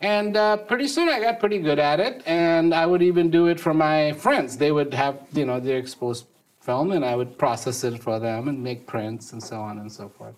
and 0.01 0.37
uh, 0.37 0.57
pretty 0.57 0.89
soon 0.89 1.09
I 1.09 1.21
got 1.21 1.41
pretty 1.41 1.59
good 1.59 1.79
at 1.79 2.01
it, 2.01 2.23
and 2.25 2.75
I 2.75 2.87
would 2.87 3.03
even 3.03 3.31
do 3.31 3.49
it 3.49 3.61
for 3.61 3.75
my 3.75 4.13
friends. 4.13 4.57
They 4.57 4.73
would 4.73 4.95
have, 4.95 5.21
you 5.33 5.45
know, 5.45 5.61
their 5.61 5.77
exposed 5.77 6.27
film, 6.61 6.93
and 6.93 7.05
I 7.05 7.15
would 7.15 7.37
process 7.37 7.85
it 7.85 8.03
for 8.03 8.19
them 8.19 8.49
and 8.49 8.63
make 8.63 8.87
prints 8.87 9.33
and 9.33 9.43
so 9.43 9.61
on 9.61 9.79
and 9.79 9.93
so 9.93 10.09
forth. 10.09 10.35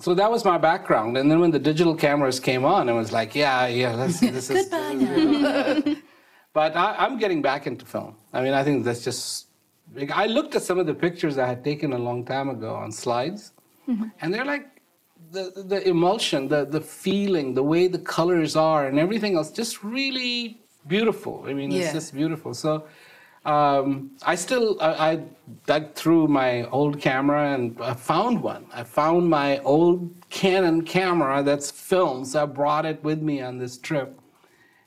So 0.00 0.14
that 0.14 0.30
was 0.30 0.44
my 0.44 0.56
background. 0.56 1.16
And 1.16 1.28
then 1.28 1.40
when 1.40 1.50
the 1.50 1.58
digital 1.58 1.96
cameras 1.96 2.38
came 2.38 2.64
on, 2.64 2.88
it 2.88 2.92
was 2.92 3.10
like, 3.10 3.34
yeah, 3.34 3.66
yeah, 3.66 3.96
this, 3.96 4.20
this 4.38 4.50
is. 4.50 4.68
Goodbye 4.68 4.92
now. 4.92 5.82
but 6.52 6.76
I, 6.76 7.06
am 7.06 7.18
getting 7.18 7.42
back 7.42 7.66
into 7.66 7.84
film. 7.84 8.14
I 8.32 8.42
mean, 8.42 8.52
I 8.52 8.62
think 8.62 8.84
that's 8.84 9.02
just. 9.02 9.47
I 10.14 10.26
looked 10.26 10.54
at 10.54 10.62
some 10.62 10.78
of 10.78 10.86
the 10.86 10.94
pictures 10.94 11.38
I 11.38 11.46
had 11.46 11.64
taken 11.64 11.92
a 11.92 11.98
long 11.98 12.24
time 12.24 12.48
ago 12.48 12.74
on 12.74 12.92
slides, 12.92 13.52
mm-hmm. 13.88 14.04
and 14.20 14.32
they're 14.32 14.44
like 14.44 14.82
the, 15.30 15.64
the 15.66 15.86
emulsion, 15.88 16.48
the, 16.48 16.64
the 16.64 16.80
feeling, 16.80 17.54
the 17.54 17.62
way 17.62 17.88
the 17.88 17.98
colors 17.98 18.56
are, 18.56 18.86
and 18.86 18.98
everything 18.98 19.36
else, 19.36 19.50
just 19.50 19.82
really 19.82 20.60
beautiful. 20.86 21.44
I 21.46 21.52
mean, 21.52 21.70
yeah. 21.70 21.82
it's 21.82 21.92
just 21.92 22.14
beautiful. 22.14 22.54
So 22.54 22.86
um, 23.44 24.10
I 24.22 24.34
still 24.34 24.76
I, 24.80 25.12
I, 25.12 25.22
dug 25.66 25.94
through 25.94 26.28
my 26.28 26.64
old 26.64 27.00
camera 27.00 27.54
and 27.54 27.76
I 27.80 27.94
found 27.94 28.42
one. 28.42 28.66
I 28.72 28.82
found 28.82 29.28
my 29.28 29.58
old 29.60 30.14
Canon 30.28 30.82
camera 30.82 31.42
that's 31.42 31.70
filmed. 31.70 32.26
So 32.28 32.42
I 32.42 32.46
brought 32.46 32.84
it 32.84 33.02
with 33.02 33.22
me 33.22 33.40
on 33.40 33.58
this 33.58 33.78
trip 33.78 34.18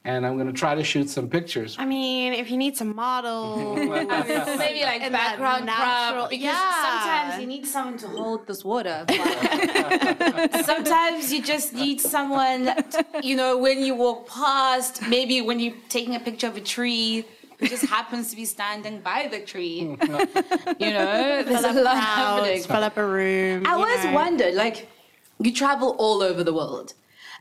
and 0.04 0.26
I'm 0.26 0.38
gonna 0.38 0.52
try 0.52 0.74
to 0.74 0.84
shoot 0.84 1.10
some 1.10 1.30
pictures. 1.30 1.76
I 1.78 1.86
mean, 1.86 2.34
if 2.34 2.50
you 2.50 2.58
need 2.58 2.76
some 2.76 2.96
models, 2.96 3.76
maybe 3.78 4.82
like 4.82 5.02
and 5.02 5.12
background 5.14 5.66
natural, 5.68 6.28
because 6.28 6.44
yeah. 6.44 6.82
sometimes 6.82 7.42
you 7.42 7.48
need 7.48 7.68
someone 7.68 7.98
to 8.00 8.08
hold 8.08 8.48
this 8.48 8.66
water. 8.66 9.06
sometimes 10.66 11.32
you 11.32 11.44
just 11.44 11.74
need 11.74 12.02
someone, 12.02 12.74
you 13.22 13.36
know, 13.36 13.58
when 13.58 13.84
you 13.84 13.94
walk 13.94 14.28
past, 14.28 15.08
maybe 15.08 15.42
when 15.42 15.60
you're 15.60 15.76
taking 15.90 16.16
a 16.16 16.20
picture 16.20 16.48
of 16.48 16.58
a 16.58 16.62
tree. 16.62 17.26
Who 17.60 17.68
just 17.68 17.86
happens 17.86 18.32
to 18.32 18.36
be 18.36 18.46
standing 18.46 19.02
by 19.02 19.28
the 19.30 19.40
tree? 19.40 19.82
you 19.82 19.98
know, 19.98 21.44
there's 21.44 21.64
a 21.64 21.74
lot 21.74 21.96
happening. 21.96 22.64
Fill 22.64 22.84
up 22.84 22.98
a 22.98 23.06
room. 23.06 23.68
I 23.68 23.74
always 23.74 24.04
know. 24.04 24.14
wondered, 24.14 24.56
like, 24.56 24.90
you 25.38 25.54
travel 25.54 25.96
all 26.00 26.24
over 26.24 26.44
the 26.44 26.54
world 26.54 26.96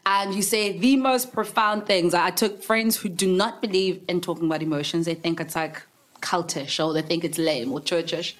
and 0.06 0.34
you 0.34 0.42
say 0.42 0.78
the 0.78 0.96
most 0.96 1.32
profound 1.32 1.86
things. 1.86 2.14
I 2.14 2.30
took 2.30 2.62
friends 2.62 2.96
who 2.96 3.08
do 3.08 3.30
not 3.30 3.60
believe 3.60 4.02
in 4.08 4.20
talking 4.20 4.46
about 4.46 4.62
emotions. 4.62 5.06
They 5.06 5.14
think 5.14 5.40
it's 5.40 5.54
like 5.54 5.82
cultish 6.20 6.84
or 6.84 6.92
they 6.92 7.02
think 7.02 7.24
it's 7.24 7.38
lame 7.38 7.72
or 7.72 7.80
churchish. 7.80 8.36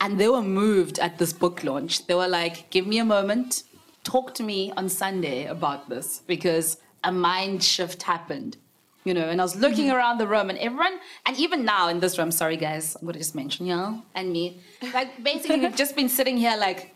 And 0.00 0.18
they 0.18 0.28
were 0.28 0.42
moved 0.42 0.98
at 0.98 1.18
this 1.18 1.32
book 1.32 1.62
launch. 1.62 2.06
They 2.06 2.14
were 2.14 2.28
like, 2.28 2.70
give 2.70 2.86
me 2.86 2.98
a 2.98 3.04
moment, 3.04 3.62
talk 4.02 4.34
to 4.34 4.42
me 4.42 4.72
on 4.76 4.88
Sunday 4.88 5.46
about 5.46 5.88
this 5.88 6.22
because 6.26 6.78
a 7.02 7.12
mind 7.12 7.62
shift 7.62 8.02
happened. 8.02 8.56
You 9.04 9.12
know, 9.12 9.28
and 9.28 9.38
I 9.38 9.44
was 9.44 9.54
looking 9.54 9.88
mm-hmm. 9.88 9.96
around 9.96 10.16
the 10.16 10.26
room 10.26 10.48
and 10.48 10.58
everyone, 10.58 10.98
and 11.26 11.36
even 11.36 11.62
now 11.62 11.88
in 11.88 12.00
this 12.00 12.18
room, 12.18 12.30
sorry 12.30 12.56
guys, 12.56 12.96
I'm 12.96 13.06
gonna 13.06 13.18
just 13.18 13.34
mention 13.34 13.66
y'all 13.66 14.02
and 14.14 14.32
me. 14.32 14.62
Like 14.94 15.22
basically 15.22 15.60
we've 15.60 15.76
just 15.84 15.94
been 15.94 16.08
sitting 16.08 16.38
here 16.38 16.56
like 16.56 16.94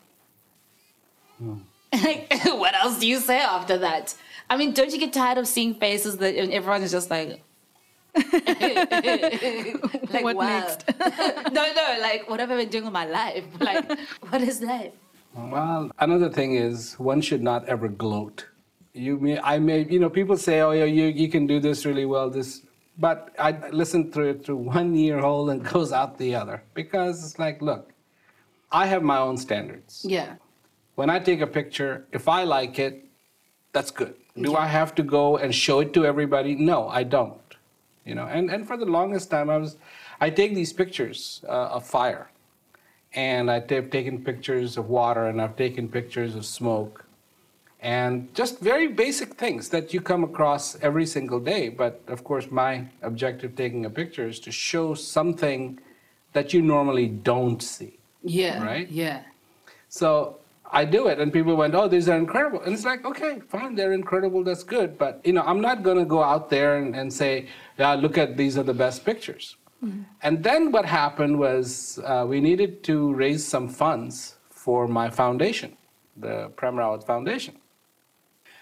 mm. 1.43 1.61
what 2.45 2.75
else 2.75 2.99
do 2.99 3.07
you 3.07 3.19
say 3.19 3.39
after 3.39 3.79
that? 3.79 4.15
I 4.51 4.57
mean, 4.57 4.73
don't 4.73 4.93
you 4.93 4.99
get 4.99 5.13
tired 5.13 5.39
of 5.39 5.47
seeing 5.47 5.75
faces 5.75 6.19
that 6.19 6.35
everyone 6.37 6.83
is 6.83 6.91
just 6.91 7.11
like, 7.11 7.43
like 8.15 8.25
what 10.25 10.37
wow. 10.37 10.47
next? 10.47 10.85
no, 11.53 11.73
no, 11.73 11.99
like 12.01 12.29
what 12.29 12.41
have 12.41 12.51
I 12.51 12.57
been 12.57 12.69
doing 12.69 12.85
with 12.85 12.93
my 12.93 13.07
life? 13.07 13.45
Like, 13.59 13.91
what 14.29 14.43
is 14.43 14.61
life? 14.61 14.93
Well, 15.35 15.91
another 15.99 16.29
thing 16.31 16.57
is 16.57 16.95
one 16.95 17.21
should 17.21 17.43
not 17.43 17.67
ever 17.69 17.89
gloat. 17.89 18.47
You 18.93 19.19
may, 19.19 19.39
I 19.39 19.59
may, 19.59 19.85
you 19.85 20.01
know, 20.01 20.11
people 20.11 20.37
say, 20.37 20.61
oh, 20.61 20.73
yeah, 20.73 20.85
you, 20.85 21.05
you 21.05 21.29
can 21.29 21.47
do 21.47 21.61
this 21.61 21.87
really 21.87 22.07
well, 22.07 22.29
this, 22.29 22.63
but 22.99 23.35
I 23.39 23.69
listen 23.71 24.11
through 24.11 24.31
it 24.31 24.45
through 24.45 24.57
one 24.57 24.95
ear 24.97 25.21
hole 25.21 25.51
and 25.51 25.65
goes 25.65 25.93
out 25.93 26.19
the 26.19 26.35
other 26.35 26.63
because 26.75 27.25
it's 27.25 27.39
like, 27.39 27.63
look, 27.63 27.93
I 28.73 28.87
have 28.87 29.03
my 29.03 29.19
own 29.19 29.37
standards. 29.37 30.05
Yeah 30.07 30.35
when 30.99 31.11
I 31.11 31.21
take 31.21 31.41
a 31.41 31.47
picture, 31.47 32.05
if 32.11 32.27
I 32.27 32.43
like 32.43 32.81
it, 32.81 33.05
that's 33.73 33.93
good. 33.93 34.17
Do. 34.35 34.57
I 34.57 34.67
have 34.67 34.97
to 34.97 35.05
go 35.05 35.37
and 35.37 35.55
show 35.55 35.79
it 35.79 35.95
to 35.95 36.05
everybody? 36.05 36.57
No, 36.57 36.89
I 36.89 37.05
don't. 37.05 37.49
You 38.05 38.17
know, 38.17 38.27
and, 38.27 38.51
and 38.51 38.67
for 38.67 38.77
the 38.77 38.85
longest 38.85 39.31
time, 39.31 39.49
I 39.49 39.59
was, 39.59 39.77
I 40.21 40.29
take 40.31 40.57
these 40.57 40.73
pictures 40.73 41.45
uh, 41.47 41.77
of 41.77 41.87
fire, 41.87 42.33
and 43.15 43.49
I've 43.49 43.69
taken 43.69 44.25
pictures 44.25 44.77
of 44.77 44.89
water, 44.89 45.27
and 45.27 45.41
I've 45.41 45.55
taken 45.55 45.89
pictures 45.89 46.35
of 46.35 46.45
smoke, 46.45 47.05
and 47.81 48.35
just 48.35 48.59
very 48.59 48.89
basic 48.89 49.35
things 49.35 49.69
that 49.69 49.95
you 49.95 50.01
come 50.01 50.25
across 50.25 50.77
every 50.83 51.07
single 51.07 51.39
day. 51.39 51.69
But 51.69 52.01
of 52.09 52.25
course, 52.25 52.51
my 52.51 52.87
objective 53.03 53.55
taking 53.55 53.87
a 53.87 53.91
picture 53.91 54.27
is 54.27 54.41
to 54.41 54.51
show 54.51 54.95
something 54.95 55.79
that 56.33 56.53
you 56.53 56.61
normally 56.61 57.07
don't 57.07 57.63
see. 57.63 57.99
Yeah. 58.25 58.65
Right. 58.65 58.89
Yeah. 58.91 59.23
So 59.89 60.39
I 60.71 60.85
do 60.85 61.09
it, 61.09 61.19
and 61.19 61.33
people 61.33 61.57
went, 61.57 61.75
"Oh, 61.75 61.89
these 61.89 62.09
are 62.09 62.17
incredible," 62.17 62.61
and 62.63 62.75
it's 62.75 62.85
like, 62.85 63.05
okay, 63.05 63.41
fine, 63.49 63.75
they're 63.75 63.93
incredible, 63.93 64.45
that's 64.45 64.63
good, 64.63 64.99
but 64.99 65.21
you 65.25 65.33
know, 65.33 65.43
I'm 65.43 65.61
not 65.61 65.83
going 65.83 65.99
to 65.99 66.05
go 66.05 66.23
out 66.23 66.51
there 66.51 66.77
and, 66.79 66.95
and 66.95 67.13
say, 67.13 67.49
"Yeah, 67.79 67.95
look 67.95 68.19
at 68.19 68.37
these 68.37 68.59
are 68.59 68.63
the 68.63 68.75
best 68.75 69.05
pictures." 69.05 69.57
Mm-hmm. 69.85 70.03
And 70.23 70.43
then 70.43 70.73
what 70.73 70.85
happened 70.85 71.39
was 71.39 72.01
uh, 72.05 72.27
we 72.29 72.41
needed 72.41 72.83
to 72.85 73.13
raise 73.15 73.47
some 73.47 73.69
funds 73.69 74.37
for 74.51 74.89
my 74.89 75.09
foundation, 75.09 75.77
the 76.17 76.49
Prem 76.57 76.75
Rawat 76.75 77.05
Foundation. 77.05 77.55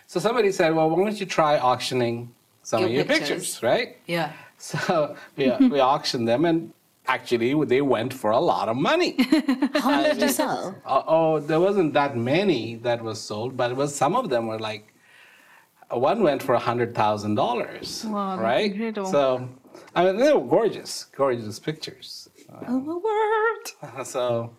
So 0.07 0.21
somebody 0.21 0.53
said, 0.53 0.75
"Well, 0.75 0.89
why 0.91 0.97
don't 1.05 1.19
you 1.19 1.27
try 1.27 1.59
auctioning 1.59 2.33
some 2.63 2.81
your 2.81 2.89
of 2.89 2.95
your 2.95 3.05
pictures. 3.05 3.29
pictures, 3.29 3.63
right?" 3.63 3.97
Yeah. 4.07 4.33
So 4.59 5.15
we, 5.37 5.51
we 5.69 5.81
auctioned 5.81 6.27
them, 6.27 6.47
and 6.47 6.73
actually 7.09 7.65
they 7.65 7.81
went 7.81 8.13
for 8.13 8.31
a 8.31 8.39
lot 8.39 8.69
of 8.69 8.77
money. 8.77 9.17
How 9.75 9.91
much 9.91 10.13
did 10.13 10.23
you 10.23 10.29
sell? 10.29 10.75
Uh, 10.85 11.03
oh, 11.07 11.41
there 11.41 11.61
wasn't 11.61 11.93
that 11.95 12.17
many 12.17 12.77
that 12.77 13.03
was 13.03 13.21
sold, 13.21 13.57
but 13.57 13.71
it 13.71 13.77
was 13.77 13.95
some 13.95 14.17
of 14.17 14.29
them 14.29 14.47
were 14.47 14.59
like 14.59 14.95
uh, 15.93 15.99
one 15.99 16.23
went 16.23 16.43
for 16.43 16.55
a 16.55 16.59
hundred 16.59 16.95
thousand 16.95 17.35
dollars. 17.35 18.05
Wow, 18.07 18.39
right? 18.39 18.73
incredible. 18.73 19.11
So 19.11 19.49
I 19.95 20.05
mean 20.05 20.17
they 20.17 20.33
were 20.33 20.47
gorgeous, 20.47 21.05
gorgeous 21.05 21.59
pictures. 21.59 22.29
Oh 22.69 22.81
my 22.81 22.95
word. 22.95 24.07
So 24.07 24.57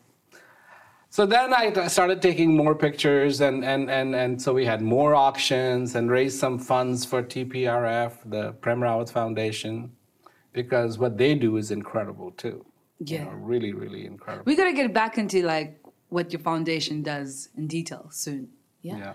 so 1.09 1.25
then 1.25 1.53
I 1.53 1.87
started 1.87 2.21
taking 2.21 2.55
more 2.55 2.75
pictures 2.75 3.41
and, 3.41 3.65
and, 3.65 3.89
and, 3.89 4.13
and 4.13 4.39
so 4.39 4.53
we 4.53 4.65
had 4.65 4.81
more 4.81 5.15
auctions 5.15 5.95
and 5.95 6.11
raised 6.11 6.37
some 6.37 6.59
funds 6.59 7.05
for 7.05 7.23
TPRF, 7.23 8.11
the 8.25 8.51
Prem 8.61 8.81
Rawat 8.81 9.09
Foundation, 9.09 9.91
because 10.61 10.97
what 11.03 11.13
they 11.21 11.31
do 11.45 11.49
is 11.61 11.67
incredible 11.79 12.31
too. 12.43 12.57
You 12.99 13.05
Yeah. 13.13 13.23
know, 13.25 13.35
really, 13.53 13.71
really 13.83 14.03
incredible. 14.13 14.45
We 14.49 14.55
gotta 14.61 14.73
get 14.81 14.91
back 15.01 15.13
into 15.21 15.37
like 15.55 15.71
what 16.15 16.25
your 16.33 16.43
foundation 16.51 16.95
does 17.13 17.29
in 17.59 17.63
detail 17.77 18.03
soon. 18.25 18.43
Yeah. 18.89 18.97
yeah. 19.03 19.13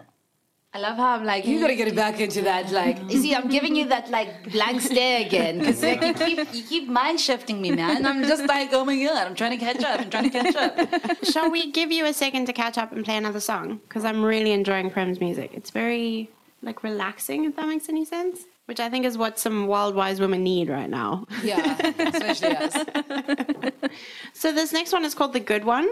I 0.75 0.79
love 0.87 0.97
how 1.03 1.11
I'm 1.17 1.25
like, 1.33 1.43
you 1.51 1.57
gotta 1.65 1.75
get 1.81 1.89
it 1.93 1.97
back 2.05 2.19
into 2.27 2.41
that. 2.51 2.65
Like, 2.81 2.97
you 3.13 3.19
see, 3.25 3.33
I'm 3.39 3.49
giving 3.57 3.75
you 3.79 3.85
that 3.95 4.09
like 4.19 4.31
blank 4.57 4.81
stare 4.91 5.19
again 5.27 5.59
because 5.59 5.83
like, 5.89 6.01
you 6.09 6.15
keep 6.27 6.39
you 6.59 6.63
keep 6.73 6.85
mind 7.01 7.19
shifting 7.29 7.59
me, 7.65 7.71
man. 7.83 8.07
I'm 8.11 8.23
just 8.33 8.45
like, 8.55 8.71
oh 8.79 8.85
my 8.91 8.97
god, 9.09 9.27
I'm 9.27 9.35
trying 9.41 9.55
to 9.59 9.63
catch 9.67 9.83
up. 9.91 10.01
I'm 10.03 10.11
trying 10.15 10.31
to 10.31 10.35
catch 10.39 10.57
up. 10.65 11.25
Shall 11.33 11.51
we 11.57 11.63
give 11.79 11.91
you 11.97 12.05
a 12.13 12.15
second 12.25 12.47
to 12.51 12.55
catch 12.63 12.79
up 12.83 12.91
and 12.95 13.05
play 13.09 13.17
another 13.25 13.41
song? 13.51 13.67
Because 13.87 14.05
I'm 14.09 14.21
really 14.33 14.53
enjoying 14.61 14.89
Prem's 14.95 15.21
music. 15.27 15.49
It's 15.59 15.71
very 15.83 16.31
like 16.69 16.79
relaxing, 16.91 17.45
if 17.49 17.53
that 17.57 17.67
makes 17.75 17.89
any 17.95 18.05
sense. 18.17 18.37
Which 18.67 18.81
I 18.81 18.89
think 18.89 19.05
is 19.05 19.19
what 19.19 19.39
some 19.39 19.67
wild 19.67 19.95
wise 19.95 20.21
women 20.21 20.43
need 20.45 20.69
right 20.69 20.89
now. 20.89 21.27
Yeah, 21.43 21.77
especially 21.99 22.57
us. 22.57 22.75
So 24.35 24.53
this 24.53 24.73
next 24.73 24.93
one 24.93 25.05
is 25.05 25.15
called 25.15 25.33
The 25.35 25.41
Good 25.41 25.65
One. 25.65 25.89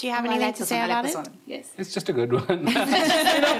Do 0.00 0.06
you 0.06 0.12
have 0.12 0.24
I 0.24 0.28
anything 0.28 0.46
like 0.46 0.54
to 0.56 0.60
this 0.60 0.68
say 0.68 0.80
one. 0.80 0.90
I 0.90 0.94
like 0.94 1.04
about 1.04 1.04
this 1.04 1.14
it? 1.14 1.30
one. 1.32 1.38
Yes. 1.46 1.70
It's 1.78 1.92
just 1.94 2.08
a 2.08 2.12
good 2.12 2.32
one. 2.32 2.66
You 2.68 2.74
know, 2.74 2.84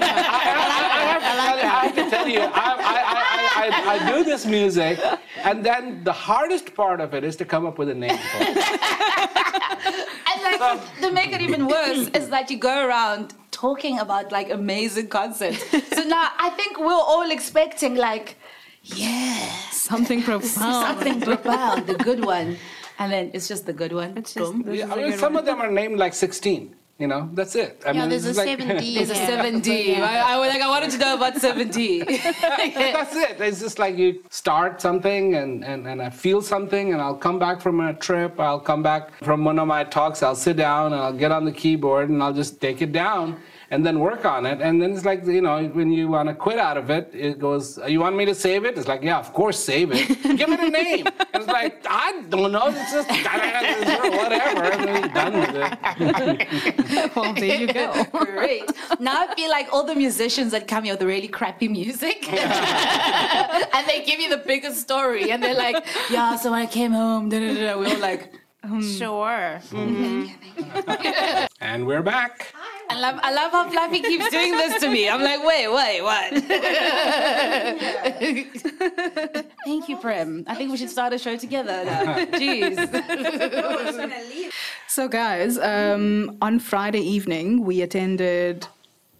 I, 0.01 1.17
I, 1.21 1.81
I 1.81 1.87
have 1.87 1.95
to 1.95 2.09
tell 2.09 2.27
you, 2.27 2.39
I, 2.41 2.47
I, 2.95 2.99
I, 3.19 3.63
I, 3.63 3.93
I 3.93 4.11
do 4.11 4.23
this 4.23 4.45
music, 4.45 4.99
and 5.43 5.65
then 5.65 6.03
the 6.03 6.13
hardest 6.13 6.73
part 6.75 7.01
of 7.01 7.13
it 7.13 7.23
is 7.23 7.35
to 7.37 7.45
come 7.45 7.65
up 7.65 7.77
with 7.77 7.89
a 7.89 7.95
name 7.95 8.17
for 8.17 8.37
it. 8.41 8.57
And 10.31 10.59
like 10.61 10.99
to 11.01 11.11
make 11.11 11.31
it 11.33 11.41
even 11.41 11.65
worse 11.67 12.07
is 12.09 12.29
that 12.29 12.49
you 12.51 12.57
go 12.57 12.85
around 12.87 13.33
talking 13.51 13.99
about 13.99 14.31
like 14.31 14.49
amazing 14.51 15.07
concepts. 15.07 15.63
So 15.95 16.03
now 16.03 16.29
I 16.37 16.49
think 16.51 16.77
we're 16.79 16.93
all 17.13 17.29
expecting 17.31 17.95
like, 17.95 18.37
yes, 18.83 19.75
Something 19.75 20.21
profound. 20.21 20.85
something 20.87 21.21
profound, 21.21 21.87
the 21.87 21.95
good 21.95 22.23
one, 22.23 22.57
and 22.99 23.11
then 23.11 23.31
it's 23.33 23.47
just 23.47 23.65
the 23.65 23.73
good 23.73 23.93
one. 23.93 24.17
It's 24.17 24.33
just 24.33 24.53
Yeah, 24.65 24.85
is 24.85 24.91
I 24.91 24.93
a 24.93 24.97
mean, 24.97 25.09
good 25.11 25.19
some 25.19 25.33
one. 25.33 25.39
of 25.41 25.45
them 25.45 25.59
are 25.61 25.71
named 25.71 25.97
like 25.97 26.13
16. 26.13 26.75
You 26.99 27.07
know, 27.07 27.29
that's 27.33 27.55
it. 27.55 27.81
I 27.85 27.91
Yeah, 27.91 28.01
mean, 28.01 28.09
there's 28.09 28.25
a 28.25 28.29
it's 28.29 28.37
like- 28.37 28.59
seven 28.59 28.77
D. 28.77 28.95
There's 28.97 29.09
a 29.09 29.15
seven 29.15 29.61
D. 29.61 29.95
I, 30.01 30.33
I 30.33 30.37
was 30.37 30.49
like, 30.49 30.61
I 30.61 30.67
wanted 30.67 30.91
to 30.91 30.97
know 30.97 31.15
about 31.15 31.37
seven 31.37 31.69
D. 31.69 32.03
That's 32.03 33.15
it. 33.15 33.39
It's 33.39 33.61
just 33.61 33.79
like 33.79 33.95
you 33.97 34.21
start 34.29 34.81
something 34.81 35.35
and, 35.35 35.63
and, 35.63 35.87
and 35.87 36.01
I 36.01 36.09
feel 36.09 36.41
something 36.41 36.91
and 36.91 37.01
I'll 37.01 37.15
come 37.15 37.39
back 37.39 37.61
from 37.61 37.79
a 37.79 37.93
trip, 37.93 38.37
I'll 38.37 38.59
come 38.59 38.83
back 38.83 39.13
from 39.23 39.45
one 39.45 39.59
of 39.59 39.67
my 39.69 39.85
talks, 39.85 40.21
I'll 40.23 40.35
sit 40.35 40.57
down 40.57 40.91
and 40.91 41.01
I'll 41.01 41.13
get 41.13 41.31
on 41.31 41.45
the 41.45 41.53
keyboard 41.53 42.09
and 42.09 42.21
I'll 42.21 42.33
just 42.33 42.59
take 42.59 42.81
it 42.81 42.91
down 42.91 43.39
and 43.71 43.85
then 43.85 43.99
work 43.99 44.25
on 44.25 44.45
it. 44.45 44.61
And 44.61 44.81
then 44.81 44.93
it's 44.93 45.05
like, 45.05 45.25
you 45.25 45.41
know, 45.41 45.63
when 45.67 45.91
you 45.91 46.07
want 46.07 46.27
to 46.29 46.35
quit 46.35 46.57
out 46.57 46.77
of 46.77 46.89
it, 46.89 47.11
it 47.13 47.39
goes, 47.39 47.77
oh, 47.77 47.87
you 47.87 47.99
want 47.99 48.15
me 48.15 48.25
to 48.25 48.33
save 48.33 48.65
it? 48.65 48.77
It's 48.77 48.87
like, 48.87 49.03
yeah, 49.03 49.19
of 49.19 49.31
course, 49.33 49.59
save 49.59 49.91
it. 49.91 50.07
Give 50.37 50.49
it 50.49 50.59
a 50.59 50.69
name. 50.69 51.05
And 51.07 51.43
it's 51.43 51.47
like, 51.47 51.85
I 51.87 52.23
don't 52.29 52.51
know. 52.51 52.67
It's 52.67 52.91
just 52.91 53.09
whatever. 53.09 54.63
And 54.63 54.87
then 54.87 54.99
you're 54.99 55.13
done 55.13 55.39
with 55.39 55.55
it. 55.55 57.15
well, 57.15 57.33
there 57.33 57.59
you 57.59 57.67
go. 57.71 58.03
Great. 58.11 58.71
Now 58.99 59.27
I 59.27 59.35
feel 59.35 59.49
like 59.49 59.71
all 59.71 59.83
the 59.83 59.95
musicians 59.95 60.51
that 60.51 60.67
come 60.67 60.83
here 60.85 60.93
with 60.93 61.03
really 61.03 61.27
crappy 61.27 61.67
music, 61.67 62.31
and 62.31 63.87
they 63.87 64.03
give 64.03 64.19
you 64.19 64.29
the 64.29 64.43
biggest 64.45 64.81
story, 64.81 65.31
and 65.31 65.41
they're 65.43 65.55
like, 65.55 65.85
"Yeah, 66.09 66.35
so 66.35 66.51
when 66.51 66.61
I 66.61 66.65
came 66.65 66.91
home, 66.91 67.29
da, 67.29 67.39
da, 67.39 67.53
da, 67.53 67.73
da," 67.73 67.79
we 67.79 67.93
were 67.93 67.99
like, 67.99 68.33
mm-hmm. 68.63 68.81
Sure. 68.97 69.61
Mm-hmm. 69.71 71.45
And 71.61 71.85
we're 71.85 72.01
back. 72.01 72.53
I 72.91 72.99
love, 72.99 73.19
I 73.21 73.31
love 73.31 73.51
how 73.51 73.69
Fluffy 73.69 74.01
keeps 74.01 74.29
doing 74.29 74.57
this 74.57 74.81
to 74.81 74.89
me. 74.89 75.07
I'm 75.07 75.21
like, 75.21 75.45
wait, 75.45 75.67
wait, 75.67 76.01
what? 76.01 76.33
Thank 79.65 79.89
you, 79.89 79.97
Prem. 79.97 80.43
I 80.47 80.55
think 80.55 80.71
we 80.71 80.77
should 80.77 80.89
start 80.89 81.13
a 81.13 81.19
show 81.19 81.37
together 81.37 81.85
now. 81.85 82.15
Jeez. 82.39 84.51
So, 84.87 85.07
guys, 85.07 85.59
um, 85.59 86.35
on 86.41 86.59
Friday 86.59 87.01
evening, 87.01 87.63
we 87.63 87.81
attended 87.81 88.65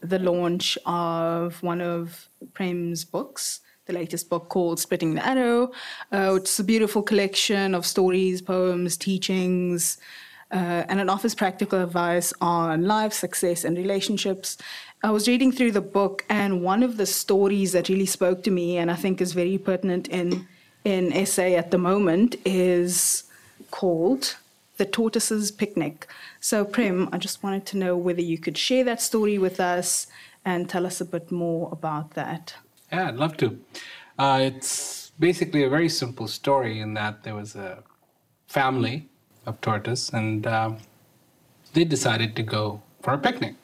the 0.02 0.18
launch 0.18 0.78
of 0.86 1.62
one 1.62 1.80
of 1.80 2.28
Prem's 2.54 3.06
books, 3.06 3.60
the 3.86 3.94
latest 3.94 4.30
book 4.30 4.50
called 4.50 4.80
Splitting 4.80 5.14
the 5.14 5.26
Arrow. 5.26 5.72
Uh, 6.12 6.36
it's 6.36 6.60
a 6.60 6.64
beautiful 6.64 7.04
collection 7.04 7.76
of 7.76 7.86
stories, 7.86 8.42
poems, 8.42 8.98
teachings, 8.98 9.98
uh, 10.52 10.84
and 10.90 11.00
it 11.00 11.10
offers 11.10 11.36
practical 11.36 11.82
advice 11.82 12.34
on 12.42 12.86
life, 12.86 13.14
success, 13.14 13.64
and 13.64 13.78
relationships. 13.78 14.58
I 15.04 15.12
was 15.12 15.28
reading 15.28 15.52
through 15.52 15.72
the 15.72 15.82
book, 15.82 16.26
and 16.30 16.62
one 16.64 16.84
of 16.84 16.98
the 16.98 17.06
stories 17.06 17.72
that 17.74 17.90
really 17.90 18.06
spoke 18.06 18.44
to 18.44 18.52
me, 18.52 18.78
and 18.78 18.90
I 18.90 18.96
think 18.96 19.22
is 19.22 19.34
very 19.34 19.58
pertinent 19.58 20.08
in 20.08 20.48
in 20.86 21.26
SA 21.26 21.44
at 21.44 21.72
the 21.72 21.78
moment, 21.78 22.36
is 22.46 23.24
called 23.70 24.38
the 24.78 24.86
tortoise's 24.86 25.52
picnic. 25.52 26.08
So, 26.40 26.66
Prem, 26.66 27.10
I 27.12 27.18
just 27.18 27.44
wanted 27.44 27.66
to 27.68 27.78
know 27.78 27.98
whether 27.98 28.22
you 28.22 28.38
could 28.38 28.58
share 28.58 28.84
that 28.86 29.02
story 29.02 29.38
with 29.38 29.60
us 29.60 30.08
and 30.46 30.70
tell 30.70 30.86
us 30.86 31.02
a 31.02 31.06
bit 31.06 31.32
more 31.32 31.70
about 31.72 32.12
that. 32.12 32.56
Yeah, 32.92 33.10
I'd 33.10 33.18
love 33.18 33.38
to. 33.38 33.60
Uh, 34.18 34.40
it's 34.42 35.12
basically 35.20 35.64
a 35.64 35.70
very 35.70 35.90
simple 35.90 36.28
story 36.28 36.80
in 36.80 36.94
that 36.94 37.24
there 37.24 37.36
was 37.36 37.56
a 37.56 37.84
family 38.48 39.09
of 39.50 39.60
tortoise 39.62 40.10
and 40.10 40.48
um, 40.48 40.78
they 41.74 41.84
decided 41.84 42.36
to 42.36 42.44
go 42.44 42.82
for 43.02 43.14
a 43.14 43.18
picnic. 43.18 43.56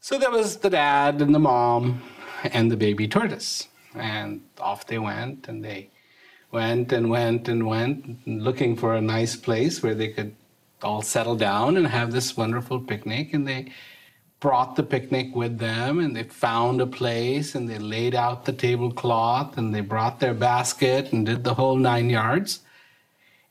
So 0.00 0.18
there 0.18 0.30
was 0.30 0.58
the 0.58 0.70
dad 0.70 1.20
and 1.20 1.34
the 1.34 1.40
mom 1.40 2.02
and 2.44 2.70
the 2.70 2.76
baby 2.76 3.08
tortoise. 3.08 3.68
And 3.94 4.42
off 4.60 4.86
they 4.86 4.98
went 4.98 5.48
and 5.48 5.64
they 5.64 5.90
went 6.52 6.92
and 6.92 7.10
went 7.10 7.48
and 7.48 7.66
went 7.66 8.26
looking 8.26 8.76
for 8.76 8.94
a 8.94 9.00
nice 9.00 9.34
place 9.36 9.82
where 9.82 9.94
they 9.94 10.08
could 10.08 10.34
all 10.82 11.02
settle 11.02 11.36
down 11.36 11.76
and 11.76 11.86
have 11.88 12.12
this 12.12 12.36
wonderful 12.36 12.80
picnic. 12.80 13.34
And 13.34 13.46
they 13.46 13.72
brought 14.40 14.76
the 14.76 14.84
picnic 14.84 15.34
with 15.34 15.58
them 15.58 15.98
and 15.98 16.14
they 16.14 16.22
found 16.22 16.80
a 16.80 16.86
place 16.86 17.54
and 17.54 17.68
they 17.68 17.78
laid 17.78 18.14
out 18.14 18.44
the 18.44 18.52
tablecloth 18.52 19.58
and 19.58 19.74
they 19.74 19.80
brought 19.80 20.20
their 20.20 20.34
basket 20.34 21.12
and 21.12 21.26
did 21.26 21.42
the 21.42 21.54
whole 21.54 21.76
nine 21.76 22.08
yards. 22.08 22.60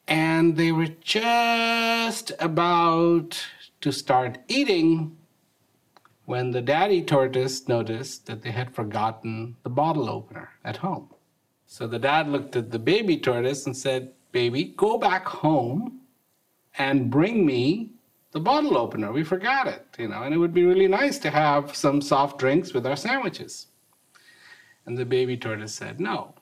And 0.07 0.55
they 0.55 0.71
were 0.71 0.87
just 0.87 2.31
about 2.39 3.45
to 3.81 3.91
start 3.91 4.39
eating 4.47 5.17
when 6.25 6.51
the 6.51 6.61
daddy 6.61 7.01
tortoise 7.01 7.67
noticed 7.67 8.25
that 8.25 8.41
they 8.41 8.51
had 8.51 8.75
forgotten 8.75 9.55
the 9.63 9.69
bottle 9.69 10.09
opener 10.09 10.49
at 10.63 10.77
home. 10.77 11.09
So 11.65 11.87
the 11.87 11.99
dad 11.99 12.29
looked 12.29 12.55
at 12.55 12.71
the 12.71 12.79
baby 12.79 13.17
tortoise 13.17 13.65
and 13.65 13.75
said, 13.75 14.13
Baby, 14.31 14.65
go 14.65 14.97
back 14.97 15.25
home 15.25 16.01
and 16.77 17.09
bring 17.09 17.45
me 17.45 17.91
the 18.31 18.39
bottle 18.39 18.77
opener. 18.77 19.11
We 19.11 19.23
forgot 19.23 19.67
it, 19.67 19.85
you 19.97 20.07
know, 20.07 20.23
and 20.23 20.33
it 20.33 20.37
would 20.37 20.53
be 20.53 20.63
really 20.63 20.87
nice 20.87 21.17
to 21.19 21.29
have 21.29 21.75
some 21.75 22.01
soft 22.01 22.37
drinks 22.37 22.73
with 22.73 22.85
our 22.85 22.95
sandwiches. 22.95 23.67
And 24.85 24.97
the 24.97 25.05
baby 25.05 25.37
tortoise 25.37 25.73
said, 25.73 25.99
No. 25.99 26.33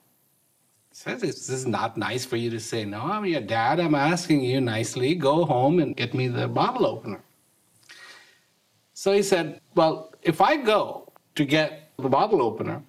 He 0.96 1.02
says, 1.02 1.22
This 1.22 1.50
is 1.50 1.68
not 1.68 1.98
nice 1.98 2.24
for 2.24 2.38
you 2.38 2.50
to 2.52 2.60
say 2.60 2.86
no. 2.86 3.02
I'm 3.02 3.26
your 3.26 3.42
dad. 3.42 3.82
I'm 3.82 3.96
asking 3.96 4.42
you 4.42 4.62
nicely, 4.62 5.14
go 5.14 5.44
home 5.44 5.80
and 5.80 5.94
get 5.96 6.14
me 6.14 6.30
the 6.30 6.48
bottle 6.48 6.86
opener. 6.86 7.22
So 8.94 9.12
he 9.12 9.22
said, 9.22 9.60
Well, 9.76 10.14
if 10.22 10.40
I 10.40 10.56
go 10.56 11.12
to 11.36 11.44
get 11.44 11.92
the 11.98 12.08
bottle 12.08 12.42
opener, 12.42 12.82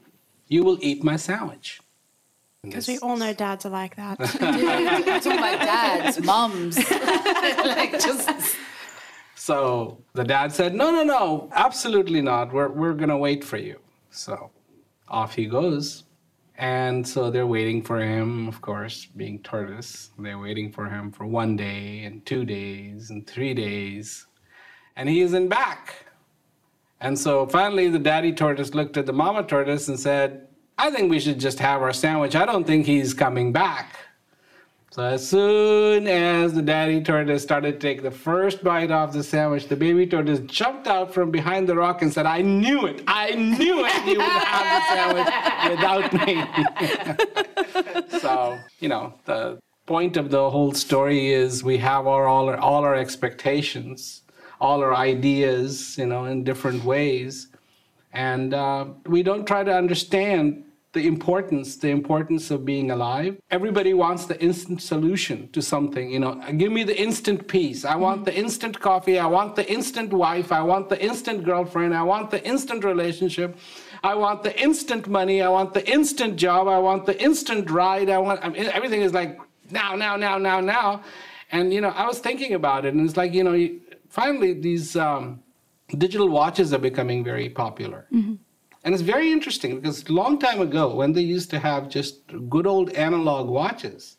you 0.47 0.63
will 0.63 0.79
eat 0.81 1.03
my 1.03 1.17
sandwich. 1.17 1.81
Because 2.63 2.87
we 2.87 2.99
all 2.99 3.17
know 3.17 3.33
dads 3.33 3.67
are 3.67 3.71
like 3.71 3.97
that. 3.97 4.19
Talking 4.19 5.39
about 5.39 5.59
dads, 5.61 6.21
mums. 6.21 6.79
like 6.91 7.93
just 7.93 8.57
So 9.35 9.99
the 10.13 10.23
dad 10.23 10.53
said, 10.53 10.77
No, 10.77 10.93
no, 10.93 11.03
no, 11.03 11.51
absolutely 11.53 12.23
not. 12.23 12.53
We're, 12.53 12.69
we're 12.69 12.95
going 12.95 13.09
to 13.09 13.17
wait 13.17 13.43
for 13.43 13.57
you. 13.57 13.81
So 14.11 14.51
off 15.09 15.35
he 15.35 15.47
goes. 15.47 16.05
And 16.59 17.07
so 17.07 17.31
they're 17.31 17.47
waiting 17.47 17.83
for 17.83 18.01
him, 18.01 18.49
of 18.49 18.61
course, 18.63 19.07
being 19.17 19.43
tortoise. 19.43 20.11
They're 20.19 20.39
waiting 20.39 20.73
for 20.73 20.89
him 20.89 21.13
for 21.13 21.27
one 21.27 21.55
day 21.57 22.05
and 22.05 22.25
two 22.25 22.45
days 22.45 23.11
and 23.11 23.27
three 23.27 23.53
days. 23.53 24.27
And 24.97 25.09
he 25.09 25.21
isn't 25.21 25.49
back. 25.49 26.07
And 27.01 27.19
so 27.19 27.47
finally, 27.47 27.89
the 27.89 27.99
daddy 27.99 28.33
tortoise 28.33 28.75
looked 28.75 28.97
at 28.97 29.05
the 29.05 29.13
mama 29.13 29.43
tortoise 29.43 29.89
and 29.89 30.01
said, 30.01 30.49
I 30.79 30.91
think 30.91 31.11
we 31.11 31.21
should 31.21 31.39
just 31.39 31.59
have 31.59 31.83
our 31.83 31.93
sandwich. 31.93 32.35
I 32.35 32.47
don't 32.47 32.67
think 32.67 32.87
he's 32.87 33.13
coming 33.13 33.53
back. 33.53 33.97
So 34.97 35.03
as 35.03 35.29
soon 35.29 36.07
as 36.07 36.55
the 36.55 36.63
daddy 36.63 37.03
tortoise 37.03 37.43
started 37.43 37.73
to 37.73 37.79
take 37.79 38.03
the 38.03 38.11
first 38.11 38.65
bite 38.65 38.91
off 38.91 39.13
the 39.13 39.23
sandwich, 39.23 39.69
the 39.69 39.77
baby 39.77 40.07
tortoise 40.07 40.41
jumped 40.47 40.87
out 40.87 41.13
from 41.13 41.31
behind 41.31 41.69
the 41.69 41.77
rock 41.77 42.01
and 42.01 42.11
said, 42.11 42.25
I 42.25 42.41
knew 42.41 42.87
it. 42.87 43.03
I 43.07 43.33
knew 43.33 43.85
it. 43.85 44.07
You 44.07 44.17
would 44.17 44.27
have 44.27 44.67
the 44.73 44.87
sandwich 44.95 45.29
without 45.71 46.13
me. 48.09 48.19
so, 48.21 48.59
you 48.81 48.89
know, 48.89 49.13
the 49.27 49.61
point 49.85 50.17
of 50.17 50.31
the 50.31 50.49
whole 50.49 50.73
story 50.73 51.29
is 51.29 51.63
we 51.63 51.77
have 51.77 52.07
our, 52.07 52.27
all, 52.27 52.49
our, 52.49 52.57
all 52.57 52.83
our 52.83 52.95
expectations, 52.95 54.23
all 54.63 54.83
our 54.83 54.95
ideas, 54.95 55.99
you 55.99 56.07
know, 56.07 56.25
in 56.25 56.43
different 56.43 56.83
ways. 56.85 57.49
And 58.15 58.55
uh, 58.55 58.87
we 59.05 59.23
don't 59.23 59.47
try 59.47 59.63
to 59.63 59.77
understand 59.77 60.65
the 60.97 61.07
importance, 61.07 61.77
the 61.77 61.91
importance 61.91 62.51
of 62.51 62.65
being 62.65 62.91
alive. 62.91 63.37
Everybody 63.51 63.93
wants 63.93 64.25
the 64.25 64.39
instant 64.43 64.81
solution 64.81 65.51
to 65.53 65.61
something. 65.61 66.11
You 66.11 66.21
know, 66.21 66.33
give 66.57 66.73
me 66.73 66.85
the 66.85 66.99
instant 67.07 67.47
peace. 67.47 67.85
I 67.85 67.97
want 67.97 68.25
the 68.25 68.35
instant 68.35 68.81
coffee. 68.81 69.19
I 69.19 69.27
want 69.27 69.57
the 69.61 69.67
instant 69.71 70.11
wife. 70.11 70.51
I 70.53 70.63
want 70.63 70.89
the 70.89 71.01
instant 71.09 71.45
girlfriend. 71.45 71.95
I 71.95 72.03
want 72.03 72.31
the 72.31 72.43
instant 72.53 72.83
relationship. 72.83 73.59
I 74.03 74.15
want 74.15 74.43
the 74.43 74.55
instant 74.67 75.07
money. 75.07 75.43
I 75.43 75.51
want 75.51 75.75
the 75.75 75.87
instant 75.97 76.37
job. 76.37 76.67
I 76.67 76.79
want 76.79 77.05
the 77.05 77.17
instant 77.23 77.71
ride. 77.71 78.09
I 78.09 78.19
want 78.27 78.43
I 78.43 78.49
mean, 78.49 78.65
everything 78.79 79.03
is 79.03 79.13
like 79.13 79.39
now, 79.71 79.95
now, 79.95 80.17
now, 80.17 80.39
now, 80.39 80.61
now. 80.61 81.03
And 81.53 81.75
you 81.75 81.83
know, 81.83 81.91
I 81.91 82.07
was 82.07 82.19
thinking 82.21 82.55
about 82.55 82.87
it, 82.87 82.95
and 82.95 83.07
it's 83.07 83.19
like 83.19 83.35
you 83.35 83.45
know, 83.45 83.57
finally 84.09 84.55
these 84.55 84.97
um, 84.97 85.43
digital 85.99 86.29
watches 86.31 86.73
are 86.73 86.85
becoming 86.91 87.23
very 87.23 87.51
popular. 87.51 88.07
Mm-hmm 88.13 88.46
and 88.87 88.95
it's 88.95 89.03
very 89.03 89.33
interesting 89.33 89.75
because 89.75 90.09
long 90.09 90.39
time 90.39 90.61
ago, 90.61 90.95
when 90.95 91.13
they 91.13 91.21
used 91.21 91.51
to 91.51 91.59
have 91.59 91.89
just 91.89 92.21
good 92.49 92.69
old 92.69 92.91
analog 92.91 93.49
watches, 93.49 94.17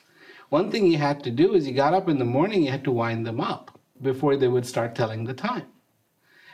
one 0.50 0.70
thing 0.70 0.88
you 0.88 0.98
had 0.98 1.24
to 1.24 1.32
do 1.32 1.54
is 1.54 1.66
you 1.66 1.74
got 1.74 1.94
up 1.94 2.10
in 2.10 2.20
the 2.20 2.26
morning, 2.26 2.64
you 2.64 2.72
had 2.72 2.84
to 2.84 2.92
wind 2.92 3.26
them 3.26 3.40
up 3.40 3.80
before 4.02 4.36
they 4.36 4.50
would 4.50 4.66
start 4.66 4.94
telling 4.94 5.24
the 5.24 5.34
time. 5.34 5.68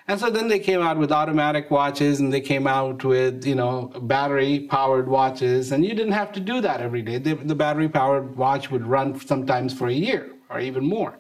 And 0.07 0.19
so 0.19 0.29
then 0.29 0.47
they 0.47 0.59
came 0.59 0.79
out 0.79 0.99
with 0.99 1.11
automatic 1.11 1.71
watches 1.71 2.19
and 2.19 2.31
they 2.31 2.41
came 2.41 2.67
out 2.67 3.03
with, 3.03 3.47
you 3.47 3.55
know, 3.55 3.91
battery 4.03 4.67
powered 4.69 5.07
watches. 5.07 5.71
And 5.71 5.83
you 5.83 5.95
didn't 5.95 6.13
have 6.13 6.31
to 6.33 6.39
do 6.39 6.61
that 6.61 6.81
every 6.81 7.01
day. 7.01 7.17
The, 7.17 7.33
the 7.33 7.55
battery 7.55 7.89
powered 7.89 8.35
watch 8.37 8.69
would 8.69 8.85
run 8.85 9.19
sometimes 9.19 9.73
for 9.73 9.87
a 9.87 9.93
year 9.93 10.29
or 10.51 10.59
even 10.59 10.85
more. 10.85 11.17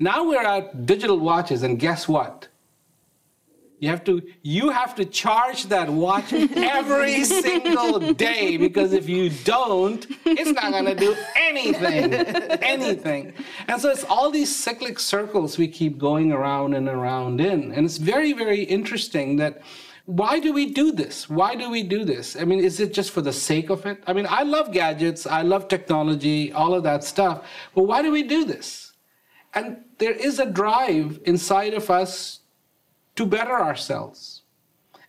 Now 0.00 0.28
we're 0.28 0.42
at 0.42 0.84
digital 0.84 1.20
watches, 1.20 1.62
and 1.62 1.78
guess 1.78 2.08
what? 2.08 2.48
You 3.80 3.88
have 3.90 4.02
to 4.04 4.22
you 4.42 4.70
have 4.70 4.96
to 4.96 5.04
charge 5.04 5.64
that 5.66 5.88
watch 5.88 6.32
every 6.32 7.22
single 7.44 8.12
day 8.12 8.56
because 8.56 8.92
if 8.92 9.08
you 9.08 9.30
don't, 9.44 10.04
it's 10.24 10.50
not 10.50 10.72
going 10.72 10.86
to 10.86 10.96
do 10.96 11.16
anything, 11.36 12.12
anything. 12.62 13.32
And 13.68 13.80
so 13.80 13.90
it's 13.90 14.04
all 14.04 14.30
these 14.30 14.54
cyclic 14.54 14.98
circles 14.98 15.58
we 15.58 15.68
keep 15.68 15.96
going 15.96 16.32
around 16.32 16.74
and 16.74 16.88
around 16.88 17.40
in, 17.40 17.72
and 17.72 17.86
it's 17.86 17.98
very 17.98 18.32
very 18.32 18.62
interesting 18.62 19.36
that. 19.36 19.62
Why 20.22 20.40
do 20.40 20.54
we 20.54 20.72
do 20.72 20.90
this? 20.90 21.28
Why 21.28 21.54
do 21.54 21.68
we 21.68 21.82
do 21.82 22.02
this? 22.02 22.34
I 22.34 22.46
mean, 22.46 22.60
is 22.60 22.80
it 22.80 22.94
just 22.94 23.10
for 23.10 23.20
the 23.20 23.30
sake 23.30 23.68
of 23.68 23.84
it? 23.84 24.02
I 24.06 24.14
mean, 24.14 24.26
I 24.30 24.42
love 24.42 24.72
gadgets, 24.72 25.26
I 25.26 25.42
love 25.42 25.68
technology, 25.68 26.50
all 26.50 26.72
of 26.72 26.82
that 26.84 27.04
stuff, 27.04 27.46
but 27.74 27.82
why 27.82 28.00
do 28.00 28.10
we 28.10 28.22
do 28.22 28.46
this? 28.46 28.94
And 29.52 29.84
there 29.98 30.12
is 30.12 30.38
a 30.38 30.46
drive 30.46 31.20
inside 31.26 31.74
of 31.74 31.90
us 31.90 32.40
to 33.18 33.26
better 33.26 33.60
ourselves. 33.60 34.42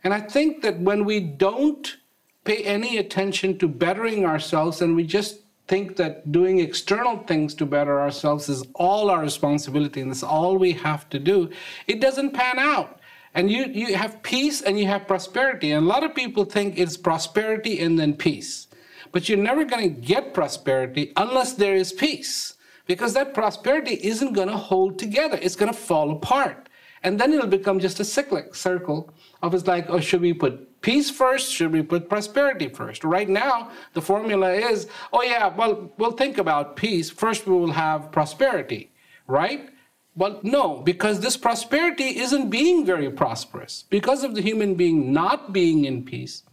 And 0.04 0.16
I 0.16 0.20
think 0.20 0.64
that 0.64 0.80
when 0.80 1.06
we 1.06 1.20
don't 1.20 1.98
pay 2.44 2.64
any 2.64 2.98
attention 2.98 3.60
to 3.60 3.68
bettering 3.68 4.26
ourselves 4.26 4.82
and 4.82 4.96
we 4.96 5.04
just 5.04 5.42
think 5.68 5.96
that 5.98 6.32
doing 6.32 6.60
external 6.60 7.20
things 7.20 7.54
to 7.54 7.68
better 7.68 8.02
ourselves 8.02 8.50
is 8.50 8.64
all 8.74 9.12
our 9.12 9.22
responsibility 9.22 10.02
and 10.02 10.10
it's 10.10 10.24
all 10.24 10.58
we 10.58 10.72
have 10.72 11.08
to 11.10 11.20
do, 11.20 11.52
it 11.86 12.02
doesn't 12.02 12.32
pan 12.32 12.58
out. 12.58 13.00
And 13.36 13.52
you, 13.52 13.66
you 13.66 13.96
have 13.96 14.24
peace 14.24 14.64
and 14.64 14.80
you 14.80 14.88
have 14.88 15.08
prosperity. 15.08 15.72
And 15.72 15.86
a 15.86 15.88
lot 15.88 16.04
of 16.04 16.16
people 16.16 16.46
think 16.46 16.80
it's 16.80 16.98
prosperity 16.98 17.80
and 17.80 18.00
then 18.00 18.16
peace. 18.16 18.70
But 19.12 19.30
you're 19.30 19.38
never 19.38 19.66
going 19.66 19.84
to 19.84 20.02
get 20.02 20.34
prosperity 20.34 21.14
unless 21.16 21.54
there 21.54 21.76
is 21.76 21.94
peace. 21.94 22.56
Because 22.88 23.14
that 23.14 23.36
prosperity 23.36 24.00
isn't 24.02 24.34
going 24.34 24.48
to 24.48 24.58
hold 24.58 24.98
together, 24.98 25.38
it's 25.40 25.56
going 25.56 25.72
to 25.72 25.78
fall 25.78 26.10
apart. 26.10 26.69
And 27.04 27.20
then 27.20 27.34
it'll 27.34 27.48
become 27.48 27.80
just 27.80 28.00
a 28.00 28.06
cyclic 28.06 28.56
circle 28.56 29.10
of 29.42 29.54
it's 29.54 29.68
like, 29.68 29.90
oh, 29.90 30.00
should 30.00 30.22
we 30.22 30.34
put 30.34 30.82
peace 30.82 31.10
first? 31.10 31.52
Should 31.52 31.72
we 31.72 31.82
put 31.82 32.10
prosperity 32.10 32.68
first? 32.68 33.04
Right 33.04 33.30
now, 33.30 33.72
the 33.94 34.02
formula 34.02 34.52
is, 34.52 34.88
oh, 35.14 35.24
yeah, 35.24 35.56
well, 35.56 35.92
we'll 35.98 36.12
think 36.12 36.38
about 36.38 36.76
peace. 36.76 37.10
First, 37.10 37.48
we 37.48 37.54
will 37.54 37.72
have 37.72 38.12
prosperity, 38.12 38.92
right? 39.28 39.70
Well, 40.16 40.40
no, 40.44 40.82
because 40.82 41.22
this 41.22 41.38
prosperity 41.38 42.20
isn't 42.20 42.50
being 42.50 42.86
very 42.86 43.10
prosperous. 43.10 43.86
Because 43.90 44.24
of 44.24 44.36
the 44.36 44.42
human 44.42 44.76
being 44.76 45.14
not 45.14 45.54
being 45.54 45.86
in 45.86 46.04
peace, 46.04 46.44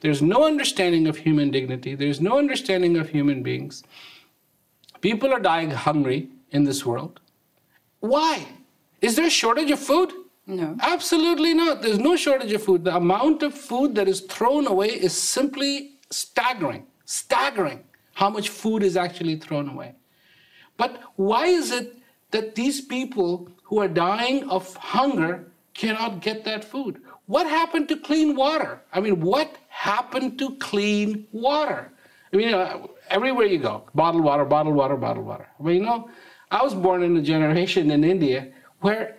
there's 0.00 0.22
no 0.22 0.44
understanding 0.44 1.08
of 1.08 1.16
human 1.16 1.50
dignity, 1.50 1.94
there's 1.94 2.20
no 2.20 2.38
understanding 2.38 2.96
of 2.96 3.08
human 3.08 3.42
beings. 3.42 3.82
People 5.00 5.32
are 5.32 5.40
dying 5.40 5.70
hungry 5.70 6.28
in 6.50 6.64
this 6.64 6.86
world. 6.86 7.18
Why? 8.00 8.46
Is 9.00 9.16
there 9.16 9.26
a 9.26 9.30
shortage 9.30 9.70
of 9.70 9.78
food? 9.78 10.12
No. 10.46 10.76
Absolutely 10.80 11.54
not. 11.54 11.82
There's 11.82 11.98
no 11.98 12.16
shortage 12.16 12.52
of 12.52 12.62
food. 12.62 12.84
The 12.84 12.96
amount 12.96 13.42
of 13.42 13.52
food 13.52 13.94
that 13.96 14.08
is 14.08 14.20
thrown 14.20 14.66
away 14.66 14.88
is 14.88 15.16
simply 15.16 15.92
staggering. 16.10 16.86
Staggering 17.04 17.80
how 18.14 18.30
much 18.30 18.48
food 18.48 18.82
is 18.82 18.96
actually 18.96 19.36
thrown 19.36 19.68
away. 19.68 19.94
But 20.76 21.00
why 21.16 21.46
is 21.46 21.72
it 21.72 21.96
that 22.30 22.54
these 22.54 22.80
people 22.80 23.50
who 23.64 23.78
are 23.80 23.88
dying 23.88 24.48
of 24.48 24.74
hunger 24.76 25.48
cannot 25.74 26.20
get 26.20 26.44
that 26.44 26.64
food? 26.64 27.00
What 27.26 27.46
happened 27.46 27.88
to 27.88 27.96
clean 27.96 28.36
water? 28.36 28.80
I 28.92 29.00
mean, 29.00 29.20
what 29.20 29.56
happened 29.68 30.38
to 30.38 30.56
clean 30.56 31.26
water? 31.32 31.92
I 32.32 32.36
mean, 32.36 32.54
uh, 32.54 32.86
everywhere 33.10 33.46
you 33.46 33.58
go, 33.58 33.84
bottled 33.94 34.22
water, 34.24 34.44
bottled 34.44 34.76
water, 34.76 34.96
bottled 34.96 35.26
water. 35.26 35.48
I 35.58 35.62
mean, 35.62 35.76
you 35.76 35.82
know, 35.82 36.08
I 36.50 36.62
was 36.62 36.74
born 36.74 37.02
in 37.02 37.16
a 37.16 37.22
generation 37.22 37.90
in 37.90 38.04
India 38.04 38.52
where 38.86 39.16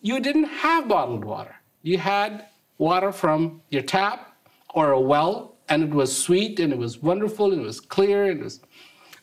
you 0.00 0.18
didn't 0.18 0.48
have 0.64 0.88
bottled 0.88 1.26
water. 1.26 1.54
You 1.82 1.98
had 1.98 2.46
water 2.78 3.12
from 3.12 3.60
your 3.68 3.82
tap 3.82 4.34
or 4.74 4.92
a 4.92 5.00
well, 5.00 5.56
and 5.68 5.82
it 5.82 5.90
was 5.90 6.10
sweet 6.16 6.58
and 6.58 6.72
it 6.72 6.78
was 6.78 7.02
wonderful 7.02 7.52
and 7.52 7.60
it 7.60 7.64
was 7.66 7.80
clear 7.80 8.30
and 8.30 8.40
it 8.40 8.44
was. 8.44 8.60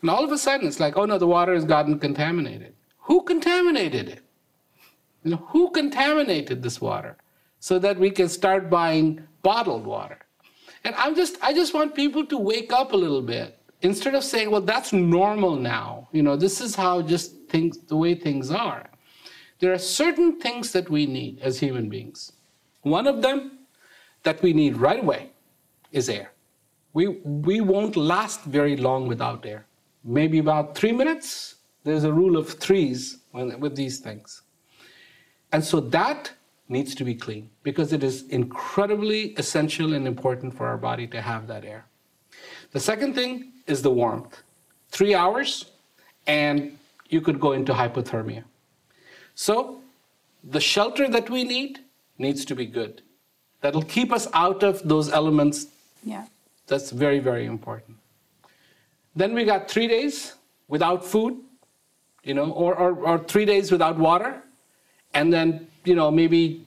And 0.02 0.12
all 0.12 0.24
of 0.24 0.32
a 0.32 0.38
sudden, 0.38 0.68
it's 0.68 0.80
like, 0.80 0.98
oh 0.98 1.06
no, 1.06 1.18
the 1.18 1.26
water 1.26 1.56
has 1.56 1.66
gotten 1.66 1.98
contaminated. 1.98 2.76
Who 3.08 3.24
contaminated 3.24 4.08
it? 4.08 4.22
You 5.24 5.32
know, 5.32 5.44
who 5.48 5.72
contaminated 5.72 6.62
this 6.62 6.80
water 6.80 7.18
so 7.60 7.80
that 7.80 7.98
we 7.98 8.12
can 8.12 8.30
start 8.30 8.70
buying 8.70 9.28
bottled 9.42 9.84
water? 9.84 10.20
And 10.84 10.94
I'm 10.94 11.16
just, 11.16 11.38
I 11.42 11.54
just 11.56 11.74
want 11.74 11.96
people 11.96 12.24
to 12.28 12.38
wake 12.38 12.72
up 12.72 12.92
a 12.94 12.98
little 13.06 13.24
bit 13.24 13.58
instead 13.82 14.14
of 14.14 14.24
saying, 14.24 14.52
well, 14.52 14.62
that's 14.62 14.94
normal 14.94 15.56
now. 15.56 16.08
You 16.12 16.22
know, 16.22 16.36
this 16.36 16.62
is 16.62 16.76
how 16.76 17.02
just 17.02 17.34
things, 17.50 17.80
the 17.80 17.98
way 17.98 18.14
things 18.14 18.52
are. 18.52 18.88
There 19.60 19.74
are 19.74 19.80
certain 19.80 20.40
things 20.40 20.72
that 20.72 20.90
we 20.90 21.06
need 21.06 21.40
as 21.40 21.60
human 21.60 21.90
beings. 21.90 22.32
One 22.84 23.08
of 23.08 23.22
them 23.22 23.60
that 24.24 24.42
we 24.42 24.54
need 24.54 24.78
right 24.78 25.00
away 25.00 25.32
is 25.92 26.10
air. 26.10 26.32
We, 26.94 27.08
we 27.24 27.62
won't 27.62 27.96
last 27.96 28.44
very 28.44 28.78
long 28.78 29.08
without 29.08 29.46
air. 29.46 29.66
Maybe 30.04 30.40
about 30.40 30.76
three 30.76 30.92
minutes. 30.92 31.56
There's 31.84 32.04
a 32.04 32.14
rule 32.14 32.38
of 32.38 32.50
threes 32.50 33.20
with 33.34 33.76
these 33.76 34.00
things. 34.00 34.42
And 35.52 35.64
so 35.64 35.80
that 35.80 36.32
needs 36.70 36.94
to 36.96 37.04
be 37.04 37.16
clean 37.16 37.50
because 37.64 37.94
it 37.94 38.04
is 38.04 38.28
incredibly 38.30 39.34
essential 39.36 39.94
and 39.94 40.06
important 40.08 40.54
for 40.54 40.68
our 40.68 40.78
body 40.78 41.08
to 41.08 41.22
have 41.22 41.48
that 41.48 41.64
air. 41.64 41.86
The 42.72 42.80
second 42.80 43.16
thing 43.16 43.54
is 43.66 43.82
the 43.82 43.92
warmth. 43.92 44.44
Three 44.90 45.16
hours, 45.16 45.72
and 46.26 46.78
you 47.10 47.22
could 47.22 47.40
go 47.40 47.54
into 47.54 47.74
hypothermia. 47.74 48.44
So 49.38 49.82
the 50.44 50.60
shelter 50.60 51.08
that 51.08 51.30
we 51.30 51.44
need 51.44 51.80
needs 52.18 52.44
to 52.46 52.56
be 52.56 52.66
good. 52.66 53.04
That'll 53.62 53.84
keep 53.84 54.12
us 54.12 54.28
out 54.34 54.64
of 54.64 54.82
those 54.88 55.12
elements. 55.12 55.68
Yeah. 56.04 56.26
That's 56.66 56.90
very, 56.90 57.20
very 57.20 57.46
important. 57.46 57.98
Then 59.16 59.36
we 59.36 59.46
got 59.46 59.70
three 59.70 59.88
days 59.88 60.34
without 60.68 61.06
food, 61.06 61.38
you 62.24 62.34
know, 62.34 62.52
or, 62.52 62.76
or, 62.76 62.92
or 63.10 63.20
three 63.20 63.46
days 63.46 63.72
without 63.72 64.00
water, 64.00 64.42
and 65.14 65.32
then, 65.32 65.68
you 65.86 65.94
know, 65.94 66.10
maybe 66.10 66.66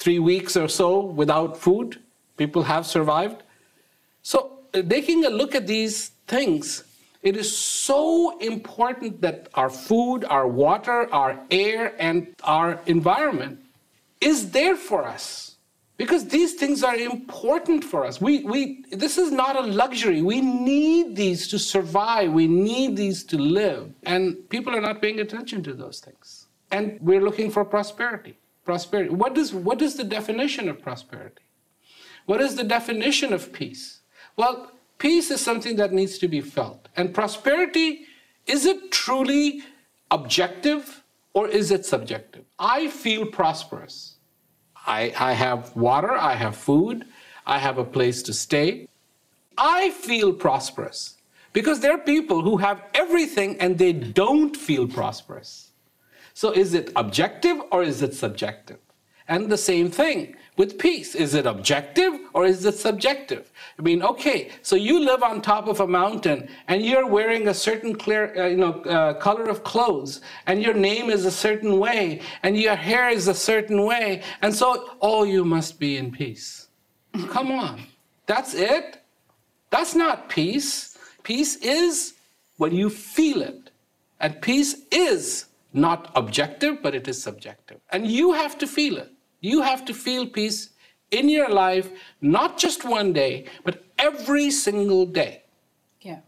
three 0.00 0.18
weeks 0.18 0.56
or 0.56 0.66
so 0.68 0.98
without 0.98 1.56
food. 1.56 2.00
People 2.36 2.64
have 2.64 2.84
survived. 2.86 3.44
So 4.22 4.58
uh, 4.74 4.82
taking 4.82 5.24
a 5.24 5.30
look 5.30 5.54
at 5.54 5.68
these 5.68 6.10
things 6.26 6.82
it 7.26 7.36
is 7.36 7.56
so 7.56 8.38
important 8.38 9.20
that 9.20 9.48
our 9.54 9.70
food, 9.70 10.24
our 10.24 10.46
water, 10.46 11.12
our 11.12 11.40
air, 11.50 11.94
and 11.98 12.34
our 12.44 12.80
environment 12.86 13.58
is 14.20 14.50
there 14.50 14.76
for 14.76 15.04
us. 15.04 15.56
because 15.96 16.28
these 16.28 16.54
things 16.54 16.82
are 16.82 16.94
important 16.94 17.82
for 17.82 18.04
us. 18.04 18.20
We, 18.20 18.44
we, 18.44 18.84
this 18.90 19.16
is 19.16 19.32
not 19.32 19.56
a 19.56 19.62
luxury. 19.62 20.20
We 20.20 20.40
need 20.40 21.16
these 21.16 21.48
to 21.48 21.58
survive. 21.58 22.32
We 22.32 22.46
need 22.46 22.96
these 22.96 23.24
to 23.24 23.38
live. 23.38 23.92
And 24.02 24.48
people 24.50 24.74
are 24.76 24.80
not 24.80 25.00
paying 25.00 25.20
attention 25.20 25.62
to 25.64 25.72
those 25.72 26.00
things. 26.00 26.46
And 26.70 26.98
we're 27.00 27.22
looking 27.22 27.50
for 27.50 27.64
prosperity. 27.64 28.36
Prosperity. 28.64 29.10
What 29.10 29.38
is, 29.38 29.54
what 29.54 29.80
is 29.80 29.94
the 29.94 30.04
definition 30.04 30.68
of 30.68 30.82
prosperity? 30.82 31.42
What 32.26 32.40
is 32.40 32.56
the 32.56 32.64
definition 32.64 33.32
of 33.32 33.52
peace? 33.52 34.00
Well, 34.36 34.72
peace 34.98 35.30
is 35.30 35.40
something 35.40 35.76
that 35.76 35.92
needs 35.92 36.18
to 36.18 36.28
be 36.28 36.40
felt. 36.40 36.88
And 36.96 37.14
prosperity, 37.14 38.06
is 38.46 38.64
it 38.66 38.92
truly 38.92 39.62
objective 40.10 41.02
or 41.34 41.48
is 41.48 41.70
it 41.70 41.84
subjective? 41.84 42.44
I 42.58 42.88
feel 42.88 43.26
prosperous 43.26 44.16
I, 44.86 45.12
I 45.18 45.32
have 45.32 45.74
water, 45.74 46.12
I 46.12 46.34
have 46.34 46.56
food, 46.56 47.06
I 47.44 47.58
have 47.58 47.78
a 47.78 47.84
place 47.84 48.22
to 48.24 48.32
stay. 48.32 48.88
I 49.58 49.90
feel 49.90 50.32
prosperous 50.32 51.16
because 51.52 51.80
there 51.80 51.92
are 51.92 51.98
people 51.98 52.42
who 52.42 52.58
have 52.58 52.82
everything 52.94 53.58
and 53.58 53.78
they 53.78 53.92
don't 53.92 54.56
feel 54.56 54.86
prosperous. 54.86 55.70
So 56.34 56.52
is 56.52 56.74
it 56.74 56.92
objective 56.94 57.56
or 57.72 57.82
is 57.82 58.02
it 58.02 58.14
subjective? 58.14 58.78
And 59.28 59.50
the 59.50 59.58
same 59.58 59.90
thing 59.90 60.36
with 60.56 60.78
peace. 60.78 61.14
Is 61.14 61.34
it 61.34 61.46
objective 61.46 62.12
or 62.32 62.44
is 62.46 62.64
it 62.64 62.76
subjective? 62.76 63.52
I 63.78 63.82
mean, 63.82 64.02
okay, 64.02 64.50
so 64.62 64.74
you 64.76 65.00
live 65.00 65.22
on 65.22 65.42
top 65.42 65.68
of 65.68 65.80
a 65.80 65.86
mountain 65.86 66.48
and 66.68 66.82
you're 66.82 67.06
wearing 67.06 67.48
a 67.48 67.54
certain 67.54 67.94
clear, 67.94 68.34
uh, 68.36 68.46
you 68.46 68.56
know, 68.56 68.80
uh, 68.82 69.14
color 69.14 69.44
of 69.44 69.64
clothes, 69.64 70.20
and 70.46 70.62
your 70.62 70.74
name 70.74 71.10
is 71.10 71.24
a 71.24 71.30
certain 71.30 71.78
way, 71.78 72.20
and 72.42 72.56
your 72.56 72.74
hair 72.74 73.10
is 73.10 73.28
a 73.28 73.34
certain 73.34 73.84
way, 73.84 74.22
and 74.42 74.54
so, 74.54 74.90
oh, 75.00 75.24
you 75.24 75.44
must 75.44 75.78
be 75.78 75.96
in 75.98 76.10
peace. 76.10 76.68
Come 77.28 77.50
on, 77.50 77.82
that's 78.26 78.54
it. 78.54 79.02
That's 79.70 79.94
not 79.94 80.28
peace. 80.28 80.96
Peace 81.22 81.56
is 81.56 82.14
when 82.56 82.72
you 82.74 82.88
feel 82.88 83.42
it, 83.42 83.70
and 84.20 84.40
peace 84.40 84.82
is 84.90 85.46
not 85.72 86.10
objective, 86.14 86.82
but 86.82 86.94
it 86.94 87.08
is 87.08 87.22
subjective, 87.22 87.80
and 87.90 88.06
you 88.06 88.32
have 88.32 88.56
to 88.58 88.66
feel 88.66 88.96
it. 88.96 89.12
You 89.40 89.62
have 89.62 89.84
to 89.86 89.94
feel 89.94 90.26
peace 90.26 90.70
in 91.10 91.28
your 91.28 91.48
life, 91.48 91.90
not 92.20 92.58
just 92.58 92.84
one 92.84 93.12
day, 93.12 93.46
but 93.64 93.84
every 93.98 94.50
single 94.50 95.06
day. 95.06 95.42
Yeah. 96.00 96.20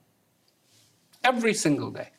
Every 1.24 1.54
single 1.54 1.90
day. 1.90 2.10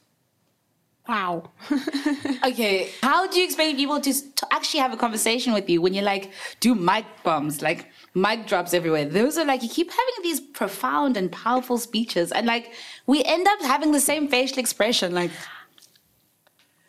Wow. 1.10 1.50
okay, 2.46 2.92
how 3.02 3.28
do 3.28 3.40
you 3.40 3.46
expect 3.46 3.78
people 3.78 4.00
to, 4.00 4.14
to 4.14 4.54
actually 4.54 4.82
have 4.82 4.94
a 4.94 4.98
conversation 4.98 5.54
with 5.54 5.68
you 5.68 5.82
when 5.82 5.96
you 5.96 6.04
like 6.04 6.32
do 6.60 6.76
mic 6.76 7.04
bombs, 7.24 7.64
like 7.64 7.88
mic 8.14 8.46
drops 8.46 8.76
everywhere? 8.76 9.06
Those 9.06 9.36
are 9.40 9.46
like 9.46 9.64
you 9.64 9.70
keep 9.70 9.90
having 9.90 10.14
these 10.22 10.40
profound 10.40 11.18
and 11.18 11.32
powerful 11.32 11.80
speeches, 11.80 12.32
and 12.32 12.46
like 12.46 12.74
we 13.08 13.24
end 13.24 13.48
up 13.48 13.60
having 13.64 13.92
the 13.92 14.00
same 14.00 14.28
facial 14.28 14.60
expression, 14.60 15.16
like 15.16 15.32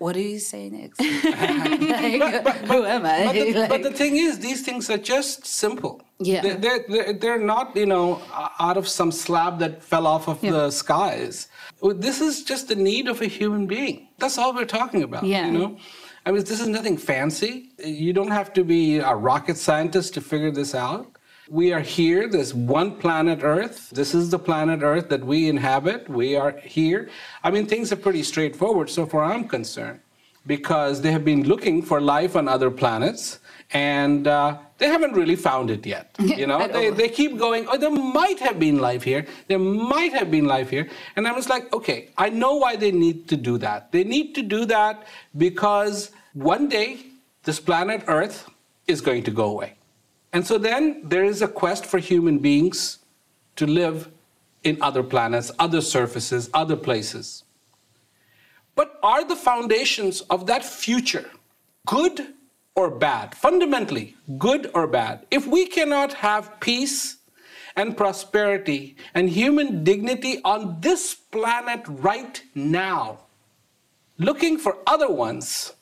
what 0.01 0.15
do 0.15 0.21
you 0.21 0.39
say 0.39 0.71
next? 0.71 0.99
like, 1.25 2.43
but, 2.43 2.57
who 2.57 2.87
am 2.87 3.05
I? 3.05 3.27
But 3.27 3.33
the, 3.35 3.53
like, 3.53 3.69
but 3.69 3.83
the, 3.83 3.91
thing 3.91 4.17
is, 4.17 4.39
these 4.39 4.63
things 4.63 4.89
are 4.89 4.97
just 4.97 5.45
simple. 5.45 6.01
Yeah. 6.19 6.41
They're, 6.41 6.57
they're, 6.57 6.85
they're, 6.89 7.13
they're, 7.13 7.39
not, 7.39 7.77
you 7.77 7.85
know, 7.85 8.23
out 8.59 8.79
of 8.79 8.89
some 8.89 9.13
slab 9.13 9.59
that 9.59 9.83
fell 9.83 10.07
off 10.07 10.27
of 10.27 10.43
yeah. 10.43 10.53
the 10.53 10.71
skies. 10.71 11.49
This 11.83 12.23
is 12.23 12.43
just 12.45 12.69
the 12.69 12.77
need 12.77 13.09
of 13.09 13.21
a 13.21 13.27
human 13.27 13.67
being. 13.67 14.09
That's 14.19 14.39
all 14.39 14.55
we're 14.55 14.65
talking 14.65 15.03
about. 15.03 15.23
Yeah. 15.23 15.47
You 15.47 15.53
know? 15.59 15.79
I 16.25 16.31
mean, 16.31 16.45
this 16.45 16.61
is 16.61 16.69
nothing 16.69 16.97
fancy. 16.97 17.69
You 17.85 18.15
don't 18.15 18.31
have 18.31 18.55
to 18.55 18.65
be 18.65 18.99
a 18.99 19.15
rocket 19.15 19.59
scientist 19.59 20.15
to 20.15 20.23
figure 20.23 20.51
this 20.51 20.75
out. 20.75 21.15
We 21.51 21.73
are 21.73 21.81
here. 21.81 22.29
There's 22.29 22.55
one 22.55 22.97
planet 22.97 23.41
Earth. 23.43 23.91
This 23.91 24.15
is 24.15 24.31
the 24.31 24.39
planet 24.39 24.83
Earth 24.85 25.09
that 25.09 25.25
we 25.25 25.49
inhabit. 25.49 26.09
We 26.09 26.37
are 26.37 26.53
here. 26.53 27.11
I 27.43 27.51
mean, 27.51 27.67
things 27.67 27.91
are 27.91 27.97
pretty 27.97 28.23
straightforward 28.23 28.89
so 28.89 29.05
far 29.05 29.25
I'm 29.25 29.49
concerned 29.49 29.99
because 30.47 31.01
they 31.01 31.11
have 31.11 31.25
been 31.25 31.43
looking 31.49 31.83
for 31.83 32.01
life 32.01 32.37
on 32.37 32.47
other 32.47 32.71
planets 32.71 33.41
and 33.73 34.29
uh, 34.29 34.59
they 34.79 34.87
haven't 34.87 35.15
really 35.15 35.35
found 35.35 35.73
it 35.73 35.85
yet. 35.85 36.15
You 36.21 36.47
know, 36.47 36.69
they, 36.69 36.91
they 36.91 37.09
keep 37.09 37.37
going, 37.37 37.67
oh, 37.69 37.77
there 37.77 37.91
might 37.91 38.39
have 38.39 38.61
been 38.61 38.79
life 38.79 39.03
here. 39.03 39.27
There 39.49 39.59
might 39.59 40.13
have 40.13 40.31
been 40.31 40.45
life 40.45 40.71
here. 40.71 40.89
And 41.17 41.27
I 41.27 41.33
was 41.33 41.49
like, 41.49 41.73
okay, 41.73 42.11
I 42.17 42.31
know 42.31 42.55
why 42.55 42.77
they 42.77 42.93
need 42.93 43.29
to 43.29 43.37
do 43.37 43.59
that. 43.59 43.91
They 43.91 44.05
need 44.05 44.37
to 44.37 44.43
do 44.43 44.67
that 44.67 45.05
because 45.37 46.13
one 46.33 46.69
day 46.69 47.01
this 47.43 47.59
planet 47.59 48.05
Earth 48.07 48.49
is 48.87 49.01
going 49.01 49.25
to 49.25 49.33
go 49.33 49.47
away. 49.47 49.75
And 50.33 50.47
so 50.47 50.59
then 50.59 51.03
there 51.09 51.25
is 51.25 51.43
a 51.43 51.49
quest 51.49 51.85
for 51.87 51.99
human 51.99 52.39
beings 52.39 52.99
to 53.57 53.67
live 53.67 54.09
in 54.63 54.79
other 54.81 55.03
planets, 55.03 55.51
other 55.59 55.81
surfaces, 55.81 56.51
other 56.55 56.77
places. 56.77 57.45
But 58.75 58.99
are 59.03 59.25
the 59.25 59.37
foundations 59.37 60.21
of 60.23 60.47
that 60.47 60.65
future 60.65 61.29
good 61.87 62.35
or 62.75 62.91
bad? 62.91 63.35
Fundamentally, 63.35 64.17
good 64.39 64.71
or 64.75 64.87
bad? 64.87 65.27
If 65.31 65.47
we 65.47 65.67
cannot 65.67 66.13
have 66.15 66.61
peace 66.61 67.17
and 67.77 67.97
prosperity 67.97 68.97
and 69.15 69.29
human 69.29 69.83
dignity 69.85 70.41
on 70.45 70.81
this 70.81 71.15
planet 71.15 71.83
right 71.87 72.43
now, 72.55 73.21
looking 74.19 74.59
for 74.59 74.79
other 74.87 75.11
ones, 75.11 75.73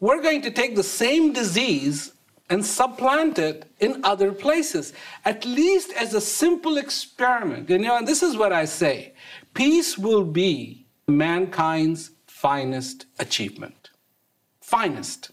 we're 0.00 0.22
going 0.22 0.42
to 0.42 0.50
take 0.50 0.76
the 0.76 0.82
same 0.82 1.32
disease 1.32 2.12
and 2.48 2.64
supplant 2.64 3.38
it 3.38 3.70
in 3.80 4.04
other 4.04 4.32
places, 4.32 4.92
at 5.24 5.44
least 5.44 5.92
as 5.92 6.14
a 6.14 6.20
simple 6.20 6.78
experiment. 6.78 7.68
You 7.68 7.78
know, 7.78 7.96
and 7.96 8.06
this 8.06 8.22
is 8.22 8.36
what 8.36 8.52
I 8.52 8.64
say 8.64 9.14
peace 9.54 9.96
will 9.96 10.24
be 10.24 10.86
mankind's 11.08 12.10
finest 12.26 13.06
achievement. 13.18 13.90
Finest. 14.60 15.30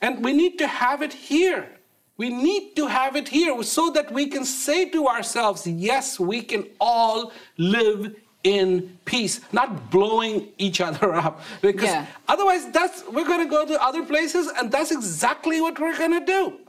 And 0.00 0.24
we 0.24 0.32
need 0.32 0.58
to 0.58 0.66
have 0.66 1.02
it 1.02 1.12
here. 1.12 1.70
We 2.16 2.30
need 2.30 2.76
to 2.76 2.86
have 2.86 3.16
it 3.16 3.28
here 3.28 3.60
so 3.62 3.90
that 3.90 4.12
we 4.12 4.26
can 4.26 4.44
say 4.44 4.88
to 4.90 5.08
ourselves, 5.08 5.66
yes, 5.66 6.20
we 6.20 6.42
can 6.42 6.68
all 6.80 7.32
live 7.58 8.14
in 8.44 8.98
peace, 9.04 9.40
not 9.52 9.90
blowing 9.90 10.48
each 10.58 10.80
other 10.80 11.14
up. 11.14 11.40
Because 11.60 11.88
yeah. 11.88 12.06
otherwise, 12.28 12.70
that's 12.70 13.02
we're 13.10 13.26
going 13.26 13.44
to 13.44 13.50
go 13.50 13.66
to 13.66 13.82
other 13.82 14.04
places, 14.04 14.48
and 14.58 14.70
that's 14.70 14.92
exactly 14.92 15.60
what 15.60 15.78
we're 15.80 15.96
going 15.96 16.18
to 16.20 16.24
do. 16.24 16.60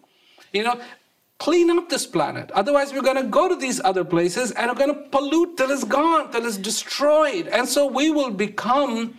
You 0.54 0.64
know, 0.64 0.80
clean 1.38 1.70
up 1.70 1.90
this 1.90 2.06
planet. 2.06 2.50
Otherwise, 2.52 2.94
we're 2.94 3.02
going 3.02 3.22
to 3.22 3.30
go 3.30 3.48
to 3.48 3.56
these 3.56 3.82
other 3.84 4.04
places 4.04 4.52
and 4.52 4.70
we're 4.70 4.78
going 4.78 4.94
to 4.94 5.10
pollute 5.10 5.58
till 5.58 5.70
it's 5.72 5.84
gone, 5.84 6.32
till 6.32 6.46
it's 6.46 6.58
destroyed. 6.58 7.48
And 7.48 7.68
so 7.68 7.86
we 7.88 8.10
will 8.10 8.32
become 8.32 9.18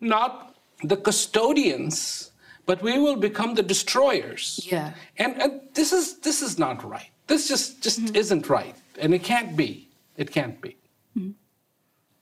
not 0.00 0.54
the 0.82 0.96
custodians, 0.96 2.32
but 2.66 2.82
we 2.82 2.98
will 2.98 3.16
become 3.16 3.54
the 3.54 3.62
destroyers. 3.62 4.66
Yeah. 4.70 4.92
And, 5.18 5.40
and 5.40 5.60
this 5.74 5.92
is 5.92 6.18
this 6.18 6.42
is 6.42 6.58
not 6.58 6.82
right. 6.84 7.10
This 7.26 7.48
just 7.48 7.82
just 7.82 8.00
mm-hmm. 8.00 8.16
isn't 8.16 8.48
right, 8.48 8.74
and 8.98 9.14
it 9.14 9.22
can't 9.22 9.56
be. 9.56 9.88
It 10.16 10.30
can't 10.32 10.60
be. 10.60 10.76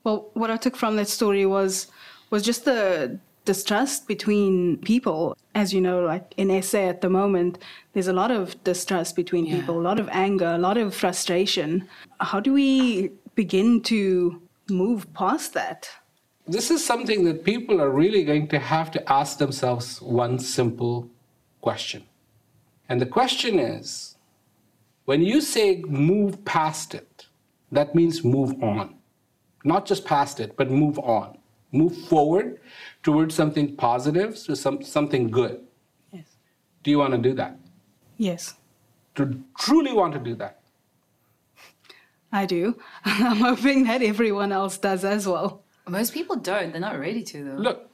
Well, 0.03 0.29
what 0.33 0.49
I 0.49 0.57
took 0.57 0.75
from 0.75 0.95
that 0.95 1.07
story 1.07 1.45
was 1.45 1.87
was 2.29 2.43
just 2.43 2.65
the 2.65 3.19
distrust 3.45 4.07
between 4.07 4.77
people. 4.77 5.37
As 5.53 5.73
you 5.73 5.81
know, 5.81 6.01
like 6.01 6.33
in 6.37 6.61
SA 6.61 6.79
at 6.79 7.01
the 7.01 7.09
moment, 7.09 7.59
there's 7.93 8.07
a 8.07 8.13
lot 8.13 8.31
of 8.31 8.61
distrust 8.63 9.15
between 9.15 9.45
yeah. 9.45 9.57
people, 9.57 9.79
a 9.79 9.81
lot 9.81 9.99
of 9.99 10.07
anger, 10.11 10.47
a 10.47 10.57
lot 10.57 10.77
of 10.77 10.95
frustration. 10.95 11.87
How 12.19 12.39
do 12.39 12.53
we 12.53 13.11
begin 13.35 13.81
to 13.83 14.41
move 14.69 15.11
past 15.13 15.53
that? 15.53 15.89
This 16.47 16.71
is 16.71 16.85
something 16.85 17.23
that 17.25 17.43
people 17.43 17.81
are 17.81 17.89
really 17.89 18.23
going 18.23 18.47
to 18.49 18.59
have 18.59 18.91
to 18.91 19.11
ask 19.11 19.37
themselves 19.37 20.01
one 20.01 20.39
simple 20.39 21.09
question. 21.61 22.03
And 22.89 22.99
the 22.99 23.05
question 23.05 23.59
is 23.59 24.15
when 25.05 25.21
you 25.21 25.41
say 25.41 25.83
move 25.87 26.43
past 26.45 26.95
it, 26.95 27.27
that 27.71 27.95
means 27.95 28.23
move 28.23 28.61
on 28.63 28.95
not 29.63 29.85
just 29.85 30.05
past 30.05 30.39
it, 30.39 30.55
but 30.55 30.69
move 30.69 30.97
on, 30.99 31.37
move 31.71 31.95
forward 32.07 32.59
towards 33.03 33.35
something 33.35 33.75
positive, 33.75 34.35
to 34.43 34.55
some, 34.55 34.83
something 34.83 35.29
good. 35.29 35.61
Yes. 36.11 36.25
Do 36.83 36.91
you 36.91 36.99
want 36.99 37.13
to 37.13 37.17
do 37.17 37.33
that? 37.35 37.57
Yes. 38.17 38.55
To 39.15 39.39
truly 39.57 39.93
want 39.93 40.13
to 40.13 40.19
do 40.19 40.35
that? 40.35 40.61
I 42.31 42.45
do. 42.45 42.77
I'm 43.05 43.37
hoping 43.37 43.83
that 43.85 44.01
everyone 44.01 44.51
else 44.51 44.77
does 44.77 45.03
as 45.03 45.27
well. 45.27 45.63
Most 45.87 46.13
people 46.13 46.35
don't. 46.35 46.71
They're 46.71 46.81
not 46.81 46.99
ready 46.99 47.23
to, 47.23 47.43
though. 47.43 47.55
Look, 47.55 47.89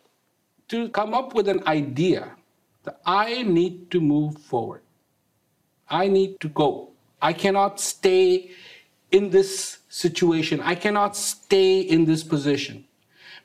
to 0.69 0.89
come 0.89 1.13
up 1.13 1.33
with 1.33 1.47
an 1.47 1.65
idea 1.67 2.31
that 2.83 3.01
I 3.05 3.43
need 3.43 3.89
to 3.91 4.01
move 4.01 4.37
forward, 4.37 4.81
I 5.89 6.07
need 6.07 6.39
to 6.41 6.49
go. 6.49 6.91
I 7.21 7.33
cannot 7.33 7.79
stay 7.79 8.51
in 9.11 9.29
this 9.29 9.79
situation. 9.97 10.61
I 10.61 10.75
cannot 10.75 11.15
stay 11.15 11.79
in 11.79 12.05
this 12.05 12.23
position. 12.23 12.85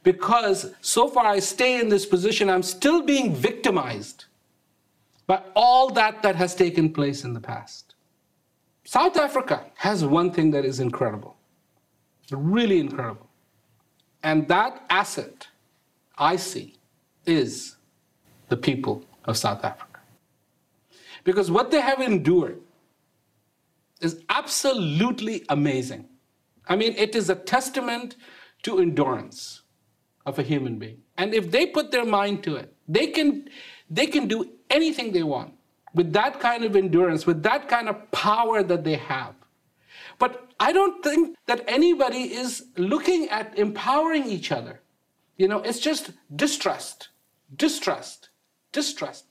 Because 0.02 0.74
so 0.82 1.08
far 1.08 1.26
I 1.26 1.38
stay 1.38 1.80
in 1.80 1.88
this 1.88 2.04
position, 2.04 2.50
I'm 2.50 2.62
still 2.62 3.02
being 3.02 3.34
victimized 3.34 4.26
by 5.26 5.42
all 5.56 5.88
that 5.90 6.22
that 6.22 6.36
has 6.36 6.54
taken 6.54 6.92
place 6.92 7.24
in 7.24 7.32
the 7.32 7.40
past. 7.40 7.94
South 8.84 9.16
Africa 9.16 9.64
has 9.76 10.04
one 10.04 10.30
thing 10.30 10.50
that 10.50 10.64
is 10.64 10.78
incredible, 10.78 11.36
really 12.30 12.80
incredible. 12.80 13.30
And 14.22 14.46
that 14.48 14.84
asset 14.90 15.48
I 16.18 16.36
see 16.36 16.76
is 17.24 17.76
the 18.48 18.56
people 18.58 19.04
of 19.24 19.38
South 19.38 19.64
Africa. 19.64 20.00
Because 21.24 21.50
what 21.50 21.70
they 21.70 21.80
have 21.80 22.00
endured 22.00 22.60
is 24.00 24.20
absolutely 24.28 25.46
amazing. 25.48 26.08
I 26.68 26.76
mean, 26.76 26.94
it 26.96 27.14
is 27.14 27.28
a 27.28 27.34
testament 27.34 28.16
to 28.62 28.78
endurance 28.78 29.62
of 30.24 30.38
a 30.38 30.42
human 30.42 30.78
being. 30.78 30.98
And 31.16 31.34
if 31.34 31.50
they 31.50 31.66
put 31.66 31.90
their 31.90 32.04
mind 32.04 32.42
to 32.44 32.56
it, 32.56 32.74
they 32.88 33.08
can, 33.08 33.48
they 33.90 34.06
can 34.06 34.28
do 34.28 34.50
anything 34.70 35.12
they 35.12 35.22
want 35.22 35.54
with 35.94 36.12
that 36.12 36.40
kind 36.40 36.64
of 36.64 36.76
endurance, 36.76 37.26
with 37.26 37.42
that 37.42 37.68
kind 37.68 37.88
of 37.88 38.10
power 38.12 38.62
that 38.62 38.84
they 38.84 38.96
have. 38.96 39.34
But 40.18 40.52
I 40.60 40.72
don't 40.72 41.02
think 41.02 41.36
that 41.46 41.64
anybody 41.66 42.34
is 42.34 42.66
looking 42.76 43.28
at 43.28 43.58
empowering 43.58 44.26
each 44.26 44.52
other. 44.52 44.80
You 45.36 45.48
know, 45.48 45.58
it's 45.58 45.80
just 45.80 46.10
distrust, 46.36 47.08
distrust, 47.56 48.28
distrust. 48.70 49.26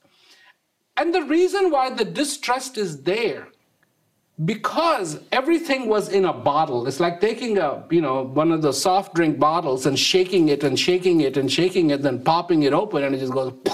And 0.96 1.14
the 1.14 1.22
reason 1.22 1.70
why 1.70 1.90
the 1.90 2.04
distrust 2.04 2.76
is 2.76 3.02
there 3.02 3.48
because 4.44 5.20
everything 5.30 5.88
was 5.88 6.08
in 6.08 6.24
a 6.24 6.32
bottle. 6.32 6.86
It's 6.86 7.00
like 7.00 7.20
taking 7.20 7.58
a 7.58 7.84
you 7.90 8.00
know 8.00 8.22
one 8.22 8.50
of 8.50 8.62
the 8.62 8.72
soft 8.72 9.14
drink 9.14 9.38
bottles 9.38 9.86
and 9.86 9.98
shaking 9.98 10.48
it 10.48 10.64
and 10.64 10.78
shaking 10.78 11.20
it 11.20 11.36
and 11.36 11.52
shaking 11.52 11.90
it 11.90 12.02
then 12.02 12.22
popping 12.22 12.62
it 12.62 12.72
open 12.72 13.04
and 13.04 13.14
it 13.14 13.18
just 13.18 13.32
goes 13.32 13.52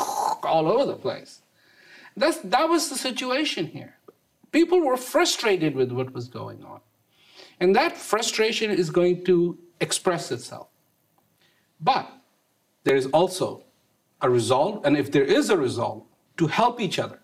all 0.42 0.68
over 0.68 0.84
the 0.84 0.96
place. 0.96 1.42
That's 2.16 2.38
that 2.38 2.68
was 2.68 2.90
the 2.90 2.96
situation 2.96 3.66
here. 3.66 3.94
People 4.50 4.80
were 4.80 4.96
frustrated 4.96 5.74
with 5.74 5.92
what 5.92 6.12
was 6.12 6.28
going 6.28 6.64
on. 6.64 6.80
And 7.60 7.74
that 7.76 7.96
frustration 7.96 8.70
is 8.70 8.90
going 8.90 9.24
to 9.24 9.58
express 9.80 10.30
itself. 10.32 10.68
But 11.80 12.10
there 12.84 12.96
is 12.96 13.06
also 13.06 13.62
a 14.20 14.28
resolve 14.28 14.84
and 14.84 14.96
if 14.96 15.12
there 15.12 15.24
is 15.24 15.50
a 15.50 15.56
resolve 15.56 16.02
to 16.38 16.48
help 16.48 16.80
each 16.80 16.98
other 16.98 17.20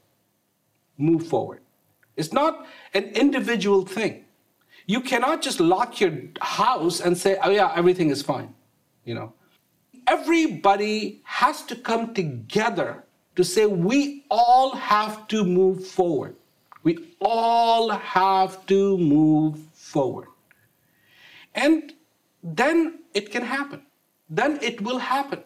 move 0.97 1.26
forward 1.26 1.63
it's 2.16 2.32
not 2.32 2.66
an 2.92 3.04
individual 3.04 3.84
thing. 3.84 4.24
You 4.86 5.00
cannot 5.00 5.42
just 5.42 5.60
lock 5.60 6.00
your 6.00 6.12
house 6.40 7.00
and 7.00 7.16
say, 7.16 7.38
oh, 7.42 7.50
yeah, 7.50 7.72
everything 7.74 8.10
is 8.10 8.22
fine. 8.22 8.54
You 9.04 9.14
know, 9.14 9.32
everybody 10.06 11.22
has 11.24 11.62
to 11.62 11.76
come 11.76 12.14
together 12.14 13.04
to 13.36 13.44
say, 13.44 13.66
we 13.66 14.24
all 14.30 14.74
have 14.74 15.26
to 15.28 15.44
move 15.44 15.86
forward. 15.86 16.36
We 16.82 17.14
all 17.20 17.90
have 17.90 18.66
to 18.66 18.98
move 18.98 19.58
forward. 19.72 20.28
And 21.54 21.94
then 22.42 23.00
it 23.14 23.30
can 23.30 23.42
happen. 23.42 23.82
Then 24.28 24.58
it 24.60 24.80
will 24.82 24.98
happen. 24.98 25.42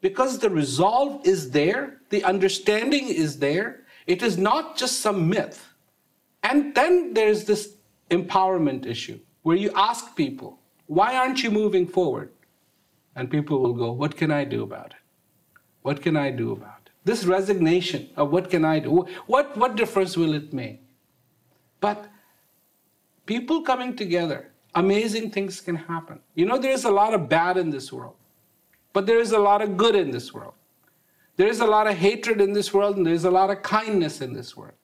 Because 0.00 0.38
the 0.40 0.50
resolve 0.50 1.24
is 1.24 1.52
there, 1.52 2.00
the 2.10 2.24
understanding 2.24 3.08
is 3.08 3.38
there, 3.38 3.81
it 4.06 4.22
is 4.22 4.38
not 4.38 4.76
just 4.76 5.00
some 5.00 5.28
myth. 5.28 5.68
And 6.42 6.74
then 6.74 7.14
there's 7.14 7.44
this 7.44 7.76
empowerment 8.10 8.86
issue 8.86 9.18
where 9.42 9.56
you 9.56 9.70
ask 9.74 10.16
people, 10.16 10.58
why 10.86 11.16
aren't 11.16 11.42
you 11.42 11.50
moving 11.50 11.86
forward? 11.86 12.30
And 13.14 13.30
people 13.30 13.60
will 13.60 13.74
go, 13.74 13.92
what 13.92 14.16
can 14.16 14.30
I 14.30 14.44
do 14.44 14.62
about 14.62 14.92
it? 14.92 14.96
What 15.82 16.02
can 16.02 16.16
I 16.16 16.30
do 16.30 16.52
about 16.52 16.80
it? 16.86 16.92
This 17.04 17.24
resignation 17.24 18.10
of 18.16 18.30
what 18.30 18.50
can 18.50 18.64
I 18.64 18.78
do? 18.78 19.06
What, 19.26 19.56
what 19.56 19.76
difference 19.76 20.16
will 20.16 20.34
it 20.34 20.52
make? 20.52 20.80
But 21.80 22.08
people 23.26 23.62
coming 23.62 23.96
together, 23.96 24.52
amazing 24.74 25.30
things 25.30 25.60
can 25.60 25.76
happen. 25.76 26.20
You 26.34 26.46
know, 26.46 26.58
there 26.58 26.70
is 26.72 26.84
a 26.84 26.90
lot 26.90 27.12
of 27.14 27.28
bad 27.28 27.56
in 27.56 27.70
this 27.70 27.92
world, 27.92 28.14
but 28.92 29.06
there 29.06 29.18
is 29.18 29.32
a 29.32 29.38
lot 29.38 29.62
of 29.62 29.76
good 29.76 29.96
in 29.96 30.10
this 30.10 30.32
world. 30.32 30.54
There 31.36 31.48
is 31.48 31.60
a 31.60 31.66
lot 31.66 31.86
of 31.86 31.94
hatred 31.94 32.40
in 32.40 32.52
this 32.52 32.74
world, 32.74 32.96
and 32.96 33.06
there's 33.06 33.24
a 33.24 33.30
lot 33.30 33.50
of 33.50 33.62
kindness 33.62 34.20
in 34.20 34.32
this 34.32 34.56
world. 34.56 34.74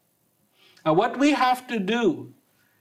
Now, 0.84 0.94
what 0.94 1.18
we 1.18 1.32
have 1.32 1.66
to 1.68 1.78
do 1.78 2.32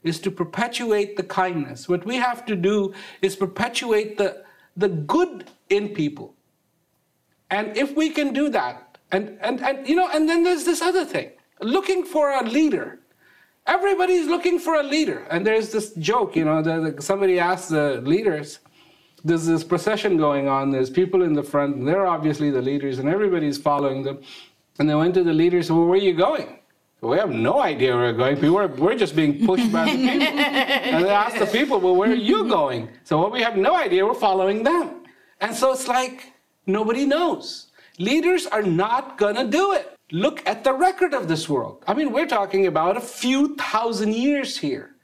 is 0.03 0.19
to 0.21 0.31
perpetuate 0.31 1.17
the 1.17 1.23
kindness. 1.23 1.89
What 1.89 2.05
we 2.05 2.15
have 2.15 2.45
to 2.45 2.55
do 2.55 2.93
is 3.21 3.35
perpetuate 3.35 4.17
the, 4.17 4.43
the 4.77 4.87
good 4.87 5.49
in 5.69 5.89
people. 5.89 6.33
And 7.49 7.75
if 7.75 7.95
we 7.95 8.09
can 8.09 8.33
do 8.33 8.49
that, 8.49 8.97
and, 9.11 9.37
and, 9.41 9.61
and 9.61 9.87
you 9.87 9.95
know, 9.95 10.09
and 10.13 10.27
then 10.27 10.43
there's 10.43 10.65
this 10.65 10.81
other 10.81 11.05
thing 11.05 11.31
looking 11.61 12.05
for 12.05 12.31
a 12.31 12.43
leader. 12.43 12.99
Everybody's 13.65 14.27
looking 14.27 14.59
for 14.59 14.75
a 14.75 14.83
leader. 14.83 15.25
And 15.29 15.45
there's 15.45 15.71
this 15.71 15.93
joke, 15.95 16.35
you 16.35 16.45
know, 16.45 16.61
that 16.61 17.03
somebody 17.03 17.39
asked 17.39 17.69
the 17.69 18.01
leaders, 18.01 18.59
there's 19.27 19.45
this 19.45 19.63
procession 19.63 20.17
going 20.17 20.47
on. 20.47 20.71
There's 20.71 20.89
people 20.89 21.21
in 21.23 21.33
the 21.33 21.43
front, 21.43 21.75
and 21.75 21.87
they're 21.87 22.07
obviously 22.07 22.49
the 22.49 22.61
leaders, 22.61 22.99
and 22.99 23.09
everybody's 23.09 23.57
following 23.57 24.03
them. 24.03 24.21
And 24.79 24.89
they 24.89 24.95
went 24.95 25.13
to 25.15 25.23
the 25.23 25.33
leaders, 25.33 25.71
well, 25.71 25.85
where 25.85 25.99
are 25.99 26.01
you 26.01 26.13
going? 26.13 26.59
We 27.01 27.17
have 27.17 27.29
no 27.29 27.61
idea 27.61 27.95
where 27.95 28.11
we're 28.11 28.35
going. 28.35 28.53
We're, 28.53 28.67
we're 28.67 28.97
just 28.97 29.15
being 29.15 29.45
pushed 29.45 29.71
by 29.71 29.85
the 29.85 29.91
people. 29.91 30.21
and 30.39 31.05
they 31.05 31.09
asked 31.09 31.37
the 31.37 31.45
people, 31.45 31.79
well, 31.79 31.95
where 31.95 32.09
are 32.09 32.15
you 32.15 32.47
going? 32.47 32.89
So 33.03 33.19
well, 33.19 33.29
we 33.29 33.41
have 33.41 33.55
no 33.55 33.75
idea. 33.75 34.05
We're 34.05 34.15
following 34.15 34.63
them. 34.63 35.03
And 35.39 35.55
so 35.55 35.71
it's 35.71 35.87
like 35.87 36.33
nobody 36.65 37.05
knows. 37.05 37.67
Leaders 37.99 38.47
are 38.47 38.63
not 38.63 39.17
going 39.17 39.35
to 39.35 39.45
do 39.45 39.73
it. 39.73 39.95
Look 40.11 40.47
at 40.47 40.63
the 40.63 40.73
record 40.73 41.13
of 41.13 41.27
this 41.27 41.47
world. 41.47 41.83
I 41.85 41.93
mean, 41.93 42.11
we're 42.11 42.27
talking 42.27 42.65
about 42.65 42.97
a 42.97 43.01
few 43.01 43.55
thousand 43.55 44.15
years 44.15 44.57
here. 44.57 44.95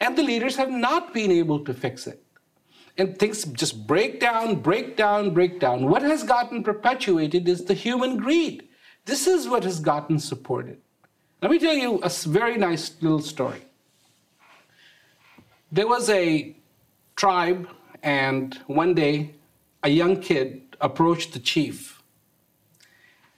And 0.00 0.18
the 0.18 0.22
leaders 0.22 0.56
have 0.56 0.70
not 0.70 1.14
been 1.14 1.30
able 1.30 1.64
to 1.64 1.72
fix 1.72 2.06
it. 2.06 2.22
And 2.98 3.16
things 3.16 3.44
just 3.44 3.86
break 3.86 4.18
down, 4.18 4.56
break 4.56 4.96
down, 4.96 5.32
break 5.32 5.60
down. 5.60 5.88
What 5.88 6.02
has 6.02 6.24
gotten 6.24 6.64
perpetuated 6.64 7.48
is 7.48 7.64
the 7.64 7.74
human 7.74 8.16
greed. 8.16 8.68
This 9.04 9.26
is 9.26 9.48
what 9.48 9.62
has 9.62 9.78
gotten 9.78 10.18
supported. 10.18 10.78
Let 11.40 11.52
me 11.52 11.60
tell 11.60 11.74
you 11.74 11.98
a 11.98 12.08
very 12.08 12.58
nice 12.58 12.96
little 13.00 13.20
story. 13.20 13.62
There 15.70 15.86
was 15.86 16.10
a 16.10 16.56
tribe, 17.14 17.68
and 18.02 18.54
one 18.66 18.94
day 18.94 19.34
a 19.84 19.88
young 19.88 20.20
kid 20.20 20.76
approached 20.80 21.32
the 21.32 21.38
chief. 21.38 22.02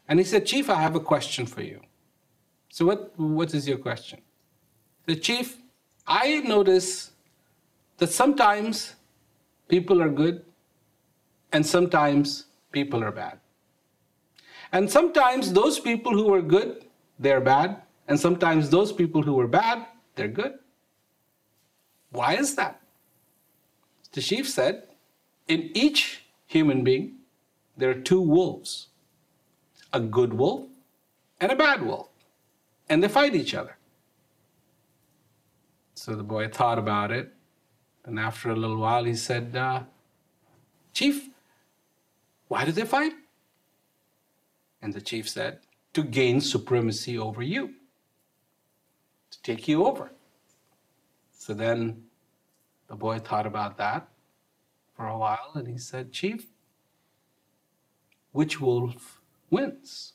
And 0.08 0.18
he 0.18 0.24
said, 0.24 0.46
Chief, 0.46 0.70
I 0.70 0.80
have 0.80 0.96
a 0.96 1.00
question 1.00 1.46
for 1.46 1.62
you. 1.62 1.80
So, 2.70 2.86
what, 2.86 3.12
what 3.18 3.52
is 3.54 3.68
your 3.68 3.78
question? 3.78 4.20
The 5.06 5.16
chief, 5.16 5.56
I 6.06 6.40
notice 6.40 7.12
that 7.98 8.08
sometimes 8.08 8.94
people 9.70 10.02
are 10.02 10.08
good 10.08 10.44
and 11.52 11.64
sometimes 11.64 12.46
people 12.72 13.02
are 13.02 13.12
bad. 13.12 13.38
And 14.72 14.90
sometimes 14.90 15.52
those 15.52 15.80
people 15.80 16.12
who 16.12 16.32
are 16.34 16.42
good, 16.42 16.84
they're 17.18 17.40
bad. 17.40 17.82
And 18.08 18.18
sometimes 18.18 18.70
those 18.70 18.92
people 18.92 19.22
who 19.22 19.38
are 19.40 19.46
bad, 19.46 19.86
they're 20.14 20.28
good. 20.28 20.58
Why 22.10 22.34
is 22.34 22.54
that? 22.56 22.80
The 24.12 24.20
chief 24.20 24.48
said, 24.48 24.88
in 25.46 25.70
each 25.74 26.24
human 26.46 26.82
being, 26.84 27.16
there 27.76 27.90
are 27.90 28.00
two 28.12 28.20
wolves 28.20 28.88
a 29.92 29.98
good 29.98 30.32
wolf 30.34 30.66
and 31.40 31.50
a 31.50 31.56
bad 31.56 31.82
wolf. 31.82 32.08
And 32.88 33.02
they 33.02 33.08
fight 33.08 33.34
each 33.34 33.54
other. 33.54 33.76
So 35.94 36.14
the 36.14 36.22
boy 36.22 36.48
thought 36.48 36.78
about 36.78 37.10
it. 37.10 37.34
And 38.05 38.18
after 38.18 38.51
a 38.51 38.57
little 38.57 38.78
while, 38.78 39.05
he 39.05 39.14
said, 39.14 39.55
uh, 39.55 39.84
Chief, 40.92 41.28
why 42.48 42.64
do 42.64 42.72
they 42.72 42.84
fight? 42.84 43.12
And 44.82 44.92
the 44.92 45.01
chief 45.01 45.28
said, 45.28 45.61
To 45.92 46.03
gain 46.03 46.40
supremacy 46.40 47.18
over 47.18 47.42
you 47.42 47.74
to 49.30 49.42
take 49.42 49.68
you 49.68 49.86
over. 49.86 50.11
So 51.32 51.55
then 51.55 52.05
the 52.88 52.96
boy 52.96 53.18
thought 53.18 53.46
about 53.46 53.76
that 53.78 54.09
for 54.94 55.07
a 55.07 55.16
while 55.16 55.53
and 55.55 55.68
he 55.68 55.78
said, 55.78 56.12
Chief, 56.12 56.46
which 58.32 58.61
wolf 58.61 59.20
wins? 59.48 60.14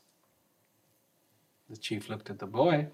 The 1.69 1.77
chief 1.77 2.09
looked 2.09 2.29
at 2.29 2.39
the 2.39 2.45
boy 2.45 2.87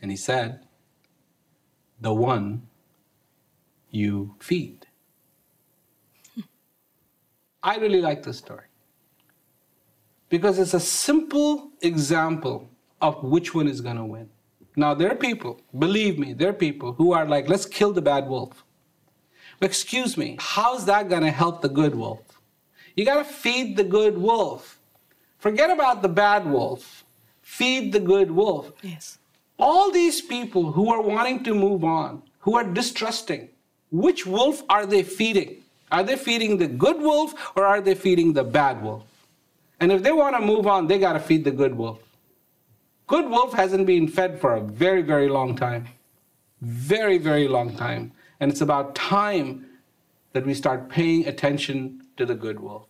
and 0.00 0.10
he 0.10 0.16
said, 0.16 0.66
The 2.00 2.14
one 2.14 2.68
you 3.96 4.34
feed. 4.40 4.86
I 7.62 7.76
really 7.78 8.00
like 8.00 8.22
this 8.22 8.38
story 8.38 8.66
because 10.28 10.58
it's 10.58 10.74
a 10.74 10.80
simple 10.80 11.70
example 11.82 12.70
of 13.00 13.22
which 13.22 13.54
one 13.54 13.68
is 13.68 13.80
going 13.80 13.96
to 13.96 14.04
win. 14.04 14.28
Now, 14.76 14.94
there 14.94 15.10
are 15.10 15.16
people, 15.16 15.60
believe 15.78 16.18
me, 16.18 16.32
there 16.34 16.50
are 16.50 16.60
people 16.68 16.92
who 16.92 17.12
are 17.12 17.26
like, 17.26 17.48
let's 17.48 17.66
kill 17.66 17.92
the 17.92 18.02
bad 18.02 18.28
wolf. 18.28 18.64
Excuse 19.62 20.16
me, 20.16 20.36
how's 20.38 20.84
that 20.86 21.08
going 21.08 21.22
to 21.22 21.30
help 21.30 21.62
the 21.62 21.68
good 21.68 21.94
wolf? 21.94 22.20
You 22.94 23.04
got 23.04 23.18
to 23.18 23.24
feed 23.24 23.76
the 23.76 23.84
good 23.84 24.18
wolf. 24.18 24.78
Forget 25.38 25.70
about 25.70 26.02
the 26.02 26.08
bad 26.08 26.46
wolf. 26.46 27.04
Feed 27.42 27.92
the 27.92 28.00
good 28.00 28.30
wolf. 28.30 28.72
Yes. 28.82 29.18
all 29.58 29.90
these 29.90 30.20
people 30.20 30.72
who 30.72 30.92
are 30.92 31.00
wanting 31.02 31.42
to 31.44 31.54
move 31.54 31.82
on, 31.84 32.22
who 32.40 32.56
are 32.56 32.64
distrusting, 32.64 33.48
which 33.90 34.26
wolf 34.26 34.62
are 34.68 34.86
they 34.86 35.02
feeding? 35.02 35.62
Are 35.90 36.02
they 36.02 36.16
feeding 36.16 36.58
the 36.58 36.66
good 36.66 37.00
wolf 37.00 37.52
or 37.56 37.64
are 37.64 37.80
they 37.80 37.94
feeding 37.94 38.32
the 38.32 38.44
bad 38.44 38.82
wolf? 38.82 39.04
And 39.80 39.92
if 39.92 40.02
they 40.02 40.12
want 40.12 40.36
to 40.36 40.42
move 40.42 40.66
on, 40.66 40.86
they 40.86 40.98
got 40.98 41.12
to 41.12 41.20
feed 41.20 41.44
the 41.44 41.50
good 41.50 41.76
wolf. 41.76 42.00
Good 43.06 43.28
wolf 43.28 43.52
hasn't 43.52 43.86
been 43.86 44.08
fed 44.08 44.40
for 44.40 44.54
a 44.54 44.60
very, 44.60 45.02
very 45.02 45.28
long 45.28 45.54
time. 45.54 45.86
Very, 46.60 47.18
very 47.18 47.46
long 47.46 47.76
time. 47.76 48.12
And 48.40 48.50
it's 48.50 48.62
about 48.62 48.94
time 48.94 49.66
that 50.32 50.44
we 50.44 50.54
start 50.54 50.88
paying 50.88 51.26
attention 51.26 52.02
to 52.16 52.26
the 52.26 52.34
good 52.34 52.58
wolf. 52.58 52.86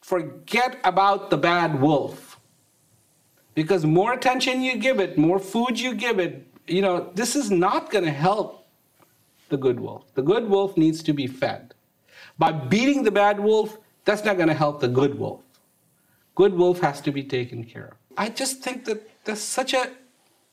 Forget 0.00 0.78
about 0.84 1.30
the 1.30 1.36
bad 1.36 1.80
wolf. 1.80 2.38
Because 3.54 3.84
more 3.84 4.12
attention 4.12 4.60
you 4.60 4.76
give 4.76 5.00
it, 5.00 5.18
more 5.18 5.38
food 5.38 5.80
you 5.80 5.94
give 5.94 6.18
it, 6.18 6.46
you 6.66 6.82
know, 6.82 7.10
this 7.14 7.34
is 7.34 7.50
not 7.50 7.90
going 7.90 8.04
to 8.04 8.10
help 8.10 8.65
the 9.48 9.56
good 9.56 9.80
wolf. 9.80 10.04
The 10.14 10.22
good 10.22 10.48
wolf 10.48 10.76
needs 10.76 11.02
to 11.04 11.12
be 11.12 11.26
fed. 11.26 11.74
By 12.38 12.52
beating 12.52 13.02
the 13.02 13.10
bad 13.10 13.40
wolf, 13.40 13.78
that's 14.04 14.24
not 14.24 14.36
going 14.36 14.48
to 14.48 14.54
help 14.54 14.80
the 14.80 14.88
good 14.88 15.18
wolf. 15.18 15.42
Good 16.34 16.54
wolf 16.54 16.80
has 16.80 17.00
to 17.02 17.12
be 17.12 17.22
taken 17.24 17.64
care 17.64 17.86
of. 17.86 17.94
I 18.16 18.28
just 18.28 18.62
think 18.62 18.84
that 18.84 19.08
that's 19.24 19.40
such 19.40 19.74
a 19.74 19.90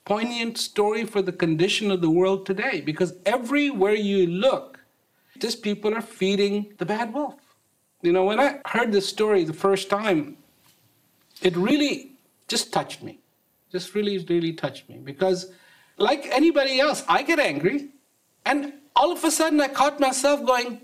poignant 0.06 0.58
story 0.58 1.06
for 1.06 1.22
the 1.22 1.32
condition 1.32 1.92
of 1.92 2.02
the 2.02 2.10
world 2.10 2.46
today 2.46 2.82
because 2.82 3.14
everywhere 3.26 3.94
you 3.94 4.28
look, 4.28 4.80
these 5.40 5.56
people 5.56 5.94
are 5.94 6.02
feeding 6.02 6.74
the 6.78 6.86
bad 6.86 7.14
wolf. 7.14 7.36
You 8.02 8.12
know, 8.12 8.26
when 8.26 8.40
I 8.40 8.60
heard 8.68 8.92
this 8.92 9.08
story 9.08 9.44
the 9.46 9.54
first 9.54 9.90
time, 9.90 10.38
it 11.42 11.56
really 11.56 12.12
just 12.48 12.74
touched 12.74 13.02
me. 13.02 13.20
Just 13.72 13.96
really, 13.96 14.18
really 14.30 14.54
touched 14.54 14.88
me 14.90 14.98
because, 14.98 15.52
like 15.98 16.28
anybody 16.28 16.80
else, 16.80 17.04
I 17.08 17.24
get 17.24 17.40
angry. 17.40 17.90
And 18.46 18.74
all 18.96 19.12
of 19.12 19.24
a 19.24 19.32
sudden, 19.32 19.60
I 19.62 19.68
caught 19.68 20.00
myself 20.00 20.46
going, 20.46 20.82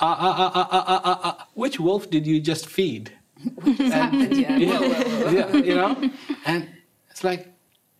uh, 0.00 0.04
uh, 0.04 0.08
uh, 0.08 0.50
uh, 0.54 0.68
uh, 0.70 1.00
uh, 1.04 1.18
uh, 1.22 1.44
which 1.54 1.78
wolf 1.78 2.10
did 2.10 2.26
you 2.26 2.40
just 2.40 2.66
feed? 2.66 3.12
Happened, 3.64 4.36
yeah. 4.36 4.56
yeah, 4.56 5.30
yeah, 5.30 5.56
you 5.56 5.74
know? 5.74 6.10
And 6.46 6.68
it's 7.10 7.24
like, 7.24 7.48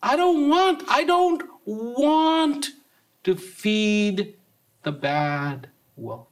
I 0.03 0.17
don't 0.17 0.49
want, 0.49 0.85
I 0.89 1.05
don't 1.05 1.43
want 1.65 2.71
to 3.25 3.37
feed 3.37 4.35
the 4.83 4.93
bad 4.93 5.69
wolf. 5.97 6.27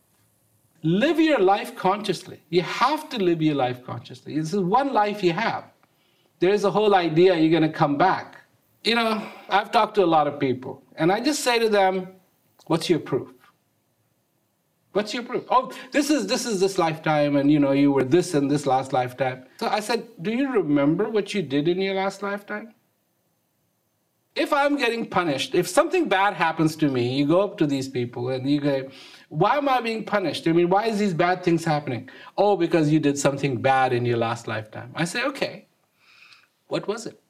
Live 0.82 1.20
your 1.20 1.38
life 1.38 1.76
consciously. 1.76 2.40
You 2.48 2.62
have 2.62 3.08
to 3.10 3.18
live 3.18 3.42
your 3.42 3.54
life 3.54 3.84
consciously. 3.84 4.36
This 4.36 4.54
is 4.54 4.60
one 4.60 4.92
life 4.92 5.22
you 5.22 5.32
have. 5.32 5.64
There 6.38 6.50
is 6.50 6.64
a 6.64 6.70
whole 6.70 6.94
idea 6.94 7.36
you're 7.36 7.50
going 7.50 7.70
to 7.70 7.78
come 7.78 7.98
back. 7.98 8.38
You 8.82 8.94
know, 8.94 9.22
I've 9.50 9.70
talked 9.70 9.94
to 9.96 10.04
a 10.04 10.06
lot 10.06 10.26
of 10.26 10.40
people, 10.40 10.82
and 10.96 11.12
I 11.12 11.20
just 11.20 11.44
say 11.44 11.58
to 11.58 11.68
them, 11.68 12.08
What's 12.66 12.88
your 12.88 13.00
proof? 13.00 13.30
What's 14.92 15.14
your 15.14 15.22
proof? 15.22 15.44
Oh, 15.48 15.72
this 15.92 16.10
is 16.10 16.26
this 16.26 16.46
is 16.46 16.58
this 16.58 16.76
lifetime, 16.76 17.36
and 17.36 17.50
you 17.50 17.60
know 17.60 17.72
you 17.72 17.92
were 17.92 18.04
this 18.04 18.34
in 18.34 18.48
this 18.48 18.66
last 18.66 18.92
lifetime. 18.92 19.44
So 19.58 19.68
I 19.68 19.80
said, 19.80 20.08
Do 20.20 20.32
you 20.32 20.52
remember 20.52 21.08
what 21.08 21.32
you 21.32 21.42
did 21.42 21.68
in 21.68 21.80
your 21.80 21.94
last 21.94 22.22
lifetime? 22.22 22.74
If 24.34 24.52
I'm 24.52 24.76
getting 24.76 25.06
punished, 25.06 25.54
if 25.54 25.68
something 25.68 26.08
bad 26.08 26.34
happens 26.34 26.76
to 26.76 26.88
me, 26.88 27.14
you 27.16 27.26
go 27.26 27.40
up 27.40 27.58
to 27.58 27.66
these 27.66 27.88
people 27.88 28.30
and 28.30 28.48
you 28.48 28.60
go, 28.60 28.88
Why 29.28 29.58
am 29.58 29.68
I 29.68 29.80
being 29.80 30.04
punished? 30.04 30.48
I 30.48 30.52
mean, 30.52 30.68
why 30.68 30.86
is 30.86 30.98
these 30.98 31.14
bad 31.14 31.44
things 31.44 31.64
happening? 31.64 32.08
Oh, 32.36 32.56
because 32.56 32.90
you 32.90 32.98
did 32.98 33.16
something 33.16 33.62
bad 33.62 33.92
in 33.92 34.04
your 34.04 34.18
last 34.18 34.48
lifetime. 34.48 34.92
I 34.96 35.04
say, 35.04 35.22
okay, 35.24 35.66
what 36.66 36.88
was 36.88 37.06
it? 37.06 37.20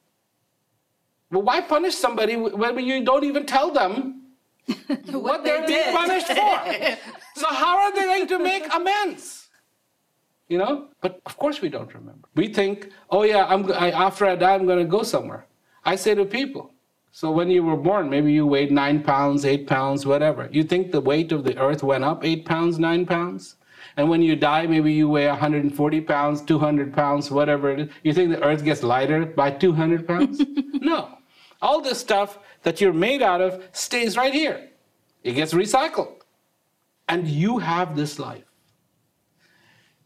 Well, 1.31 1.43
why 1.43 1.61
punish 1.61 1.95
somebody 1.95 2.37
when 2.37 2.79
you 2.79 3.05
don't 3.05 3.25
even 3.25 3.45
tell 3.47 3.71
them 3.71 4.20
what, 5.11 5.45
they're 5.45 5.67
being 5.67 5.93
punished 5.93 6.29
for? 6.29 6.37
so 7.41 7.47
how 7.49 7.79
are 7.79 7.95
they 7.95 8.03
going 8.03 8.27
to 8.29 8.39
make 8.39 8.73
amends? 8.75 9.49
You 10.49 10.59
know? 10.59 10.89
But 11.01 11.21
of 11.27 11.37
course 11.37 11.61
we 11.61 11.69
don't 11.69 11.93
remember. 11.95 12.29
We 12.35 12.53
think, 12.53 12.91
oh 13.11 13.23
yeah, 13.23 13.47
I'm, 13.47 13.71
I, 13.73 13.91
after 13.91 14.27
I 14.27 14.37
die, 14.37 14.55
I'm 14.55 14.67
going 14.67 14.79
to 14.79 14.85
go 14.85 15.03
somewhere. 15.03 15.47
I 15.85 15.97
say 15.97 16.15
to 16.15 16.25
people, 16.25 16.73
so 17.13 17.31
when 17.31 17.51
you 17.51 17.65
were 17.65 17.77
born, 17.77 18.09
maybe 18.09 18.33
you 18.33 18.47
weighed 18.47 18.71
nine 18.71 19.03
pounds, 19.03 19.45
eight 19.45 19.67
pounds, 19.67 20.07
whatever. 20.07 20.49
You 20.53 20.63
think 20.63 20.93
the 20.93 21.01
weight 21.01 21.33
of 21.33 21.45
the 21.45 21.59
earth 21.59 21.83
went 21.83 22.05
up 22.05 22.25
eight 22.25 22.45
pounds, 22.45 22.79
nine 22.79 23.05
pounds? 23.05 23.57
And 23.97 24.09
when 24.09 24.23
you 24.23 24.37
die, 24.37 24.67
maybe 24.67 24.93
you 24.93 25.09
weigh 25.09 25.27
140 25.27 26.01
pounds, 26.03 26.43
200 26.43 26.95
pounds, 26.95 27.31
whatever 27.31 27.71
it 27.71 27.81
is. 27.81 27.89
You 28.05 28.13
think 28.13 28.31
the 28.31 28.43
earth 28.43 28.65
gets 28.65 28.83
lighter 28.83 29.27
by 29.27 29.51
200 29.51 30.07
pounds? 30.07 30.41
no. 30.75 31.19
All 31.61 31.81
this 31.81 31.99
stuff 31.99 32.39
that 32.63 32.81
you're 32.81 32.93
made 32.93 33.23
out 33.23 33.41
of 33.41 33.63
stays 33.73 34.17
right 34.17 34.33
here. 34.33 34.71
It 35.23 35.33
gets 35.33 35.53
recycled. 35.53 36.17
And 37.09 37.27
you 37.27 37.59
have 37.59 37.97
this 37.97 38.19
life. 38.19 38.45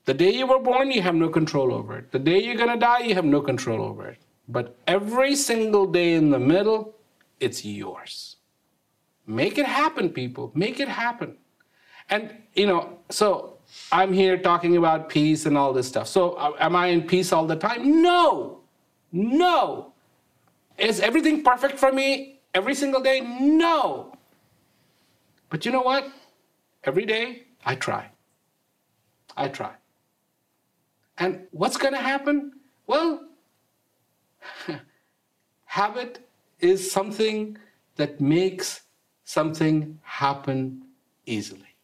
The 0.07 0.15
day 0.15 0.31
you 0.31 0.47
were 0.47 0.59
born, 0.59 0.91
you 0.91 1.03
have 1.03 1.15
no 1.15 1.29
control 1.29 1.73
over 1.73 1.99
it. 1.99 2.13
The 2.13 2.19
day 2.19 2.43
you're 2.43 2.57
going 2.57 2.71
to 2.71 2.79
die, 2.79 3.01
you 3.01 3.15
have 3.15 3.25
no 3.25 3.41
control 3.41 3.83
over 3.83 4.09
it. 4.09 4.19
But 4.49 4.77
every 4.87 5.35
single 5.37 5.87
day 5.87 6.15
in 6.15 6.31
the 6.31 6.39
middle, 6.39 6.95
it's 7.41 7.65
yours. 7.65 8.37
Make 9.27 9.57
it 9.57 9.67
happen, 9.67 10.11
people. 10.11 10.53
Make 10.55 10.81
it 10.81 10.89
happen. 10.89 11.37
And, 12.11 12.37
you 12.55 12.67
know, 12.67 12.99
so 13.09 13.59
I'm 13.91 14.13
here 14.13 14.37
talking 14.37 14.77
about 14.77 15.09
peace 15.09 15.47
and 15.47 15.57
all 15.57 15.73
this 15.73 15.89
stuff. 15.89 16.09
So, 16.09 16.33
uh, 16.33 16.53
am 16.61 16.77
I 16.77 16.89
in 16.89 17.03
peace 17.03 17.33
all 17.33 17.47
the 17.47 17.57
time? 17.57 18.03
No. 18.03 18.61
No. 19.13 19.93
Is 20.77 21.01
everything 21.01 21.43
perfect 21.43 21.79
for 21.79 21.93
me 21.93 22.34
every 22.55 22.75
single 22.75 23.01
day? 23.01 23.21
No. 23.21 24.15
But 25.51 25.67
you 25.67 25.73
know 25.73 25.83
what? 25.83 26.11
Every 26.85 27.05
day, 27.05 27.45
I 27.65 27.75
try. 27.75 28.11
I 29.37 29.49
try. 29.49 29.73
And 31.19 31.47
what's 31.51 31.77
going 31.77 31.95
to 31.95 32.01
happen? 32.01 32.53
Well, 32.87 33.27
habit 35.65 36.29
is 36.61 36.91
something 36.91 37.57
that 37.97 38.21
makes 38.21 38.83
something 39.25 39.99
happen 40.03 40.83
easily. 41.27 41.77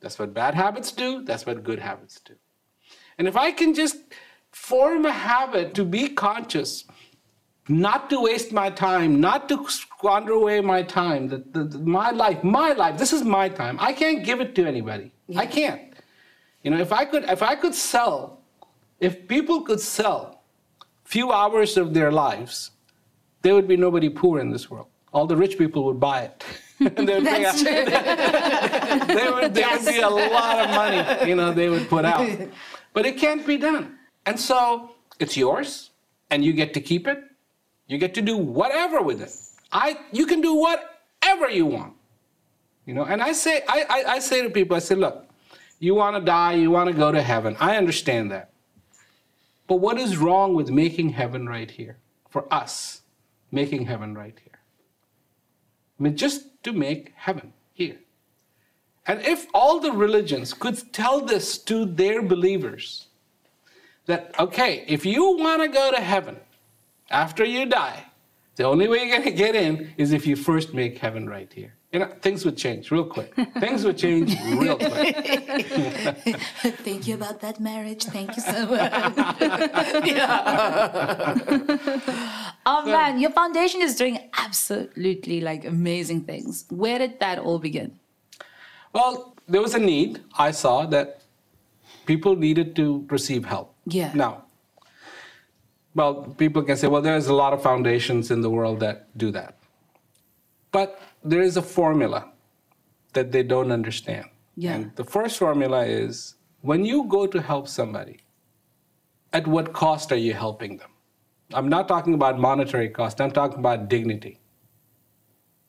That's 0.00 0.18
what 0.18 0.34
bad 0.34 0.54
habits 0.54 0.90
do, 0.92 1.22
that's 1.22 1.46
what 1.46 1.62
good 1.62 1.78
habits 1.78 2.20
do. 2.20 2.34
And 3.18 3.28
if 3.28 3.36
I 3.36 3.52
can 3.52 3.72
just 3.74 3.98
form 4.50 5.06
a 5.06 5.12
habit 5.12 5.74
to 5.74 5.84
be 5.84 6.08
conscious, 6.08 6.84
not 7.68 8.10
to 8.10 8.20
waste 8.20 8.52
my 8.52 8.70
time, 8.70 9.20
not 9.20 9.48
to 9.48 9.68
squander 9.68 10.32
away 10.32 10.60
my 10.60 10.82
time, 10.82 11.28
the, 11.28 11.44
the, 11.52 11.64
the, 11.64 11.78
my 11.78 12.10
life, 12.10 12.42
my 12.42 12.72
life, 12.72 12.98
this 12.98 13.12
is 13.12 13.22
my 13.22 13.48
time. 13.48 13.76
I 13.80 13.92
can't 13.92 14.24
give 14.24 14.40
it 14.40 14.54
to 14.56 14.66
anybody. 14.66 15.12
Yeah. 15.28 15.40
I 15.40 15.46
can't. 15.46 15.94
You 16.62 16.70
know, 16.70 16.78
if 16.78 16.92
I 16.92 17.04
could 17.04 17.24
if 17.24 17.42
I 17.42 17.54
could 17.54 17.74
sell, 17.74 18.40
if 19.00 19.26
people 19.28 19.62
could 19.62 19.80
sell 19.80 20.42
few 21.04 21.32
hours 21.32 21.76
of 21.76 21.94
their 21.94 22.12
lives, 22.12 22.70
there 23.42 23.54
would 23.54 23.68
be 23.68 23.76
nobody 23.76 24.08
poor 24.08 24.40
in 24.40 24.50
this 24.50 24.70
world. 24.70 24.86
All 25.12 25.26
the 25.26 25.36
rich 25.36 25.58
people 25.58 25.84
would 25.84 26.00
buy 26.00 26.22
it. 26.22 26.44
and 26.96 27.08
they 27.08 27.14
would, 27.14 27.26
That's 27.26 27.62
would, 27.62 27.74
there 29.54 29.68
yes. 29.68 29.84
would 29.84 29.92
be 29.92 30.00
a 30.00 30.08
lot 30.08 30.58
of 30.60 30.70
money, 30.70 31.28
you 31.28 31.34
know, 31.36 31.52
they 31.52 31.68
would 31.68 31.88
put 31.88 32.04
out. 32.04 32.28
But 32.94 33.06
it 33.06 33.16
can't 33.16 33.46
be 33.46 33.56
done. 33.56 33.96
And 34.26 34.38
so 34.38 34.96
it's 35.18 35.34
yours, 35.34 35.90
and 36.30 36.44
you 36.44 36.52
get 36.52 36.74
to 36.74 36.80
keep 36.80 37.08
it. 37.08 37.24
You 37.92 37.98
get 37.98 38.14
to 38.14 38.22
do 38.22 38.38
whatever 38.38 39.02
with 39.02 39.20
it. 39.20 39.36
I, 39.70 39.98
you 40.12 40.24
can 40.24 40.40
do 40.40 40.54
whatever 40.54 41.50
you 41.50 41.66
want. 41.66 41.92
You 42.86 42.94
know, 42.94 43.04
and 43.04 43.22
I 43.22 43.32
say, 43.32 43.60
I, 43.68 43.84
I, 43.86 44.12
I 44.14 44.18
say 44.18 44.40
to 44.40 44.48
people, 44.48 44.74
I 44.74 44.78
say, 44.78 44.94
look, 44.94 45.28
you 45.78 45.94
want 45.94 46.16
to 46.16 46.22
die, 46.22 46.54
you 46.54 46.70
want 46.70 46.88
to 46.88 46.96
go 46.96 47.12
to 47.12 47.20
heaven. 47.20 47.54
I 47.60 47.76
understand 47.76 48.30
that. 48.30 48.50
But 49.66 49.76
what 49.76 49.98
is 49.98 50.16
wrong 50.16 50.54
with 50.54 50.70
making 50.70 51.10
heaven 51.10 51.46
right 51.46 51.70
here? 51.70 51.98
For 52.30 52.46
us, 52.50 53.02
making 53.50 53.84
heaven 53.84 54.14
right 54.14 54.38
here. 54.42 54.58
I 56.00 56.02
mean, 56.02 56.16
just 56.16 56.62
to 56.64 56.72
make 56.72 57.12
heaven 57.14 57.52
here. 57.74 57.98
And 59.06 59.20
if 59.20 59.48
all 59.52 59.80
the 59.80 59.92
religions 59.92 60.54
could 60.54 60.94
tell 60.94 61.20
this 61.20 61.58
to 61.58 61.84
their 61.84 62.22
believers, 62.22 63.08
that, 64.06 64.34
okay, 64.38 64.82
if 64.88 65.04
you 65.04 65.36
want 65.36 65.60
to 65.60 65.68
go 65.68 65.90
to 65.90 66.00
heaven 66.00 66.38
after 67.12 67.44
you 67.44 67.66
die, 67.66 68.04
the 68.56 68.64
only 68.64 68.88
way 68.88 68.98
you're 68.98 69.16
going 69.16 69.22
to 69.22 69.30
get 69.30 69.54
in 69.54 69.92
is 69.96 70.12
if 70.12 70.26
you 70.26 70.36
first 70.36 70.74
make 70.74 70.98
heaven 70.98 71.28
right 71.28 71.50
here. 71.52 71.74
You 71.92 72.00
know, 72.00 72.06
things 72.22 72.44
would 72.46 72.56
change 72.56 72.90
real 72.90 73.04
quick. 73.04 73.34
things 73.60 73.84
would 73.84 73.98
change 73.98 74.34
real 74.56 74.78
quick. 74.78 75.16
Thank 76.86 77.06
you 77.06 77.14
about 77.14 77.42
that 77.42 77.60
marriage. 77.60 78.04
Thank 78.04 78.34
you 78.34 78.42
so 78.42 78.66
much. 78.66 78.92
oh 82.66 82.82
man, 82.86 83.20
your 83.20 83.30
foundation 83.30 83.82
is 83.82 83.94
doing 83.94 84.30
absolutely 84.38 85.42
like 85.42 85.66
amazing 85.66 86.22
things. 86.22 86.64
Where 86.70 86.98
did 86.98 87.20
that 87.20 87.38
all 87.38 87.58
begin? 87.58 87.98
Well, 88.94 89.36
there 89.46 89.60
was 89.60 89.74
a 89.74 89.78
need. 89.78 90.20
I 90.38 90.50
saw 90.50 90.86
that 90.86 91.20
people 92.06 92.36
needed 92.36 92.74
to 92.76 93.06
receive 93.10 93.44
help. 93.44 93.74
Yeah. 93.84 94.12
Now, 94.14 94.44
well, 95.94 96.34
people 96.38 96.62
can 96.62 96.76
say, 96.76 96.88
well, 96.88 97.02
there's 97.02 97.26
a 97.26 97.34
lot 97.34 97.52
of 97.52 97.62
foundations 97.62 98.30
in 98.30 98.40
the 98.40 98.50
world 98.50 98.80
that 98.80 99.16
do 99.18 99.30
that. 99.32 99.58
But 100.70 101.00
there 101.22 101.42
is 101.42 101.56
a 101.56 101.62
formula 101.62 102.32
that 103.12 103.30
they 103.30 103.42
don't 103.42 103.70
understand. 103.70 104.26
Yeah. 104.56 104.74
And 104.74 104.96
the 104.96 105.04
first 105.04 105.38
formula 105.38 105.84
is 105.84 106.36
when 106.62 106.84
you 106.84 107.04
go 107.04 107.26
to 107.26 107.40
help 107.40 107.68
somebody, 107.68 108.20
at 109.32 109.46
what 109.46 109.72
cost 109.72 110.12
are 110.12 110.16
you 110.16 110.34
helping 110.34 110.76
them? 110.78 110.90
I'm 111.54 111.68
not 111.68 111.88
talking 111.88 112.14
about 112.14 112.38
monetary 112.38 112.88
cost, 112.88 113.20
I'm 113.20 113.30
talking 113.30 113.58
about 113.58 113.88
dignity. 113.88 114.40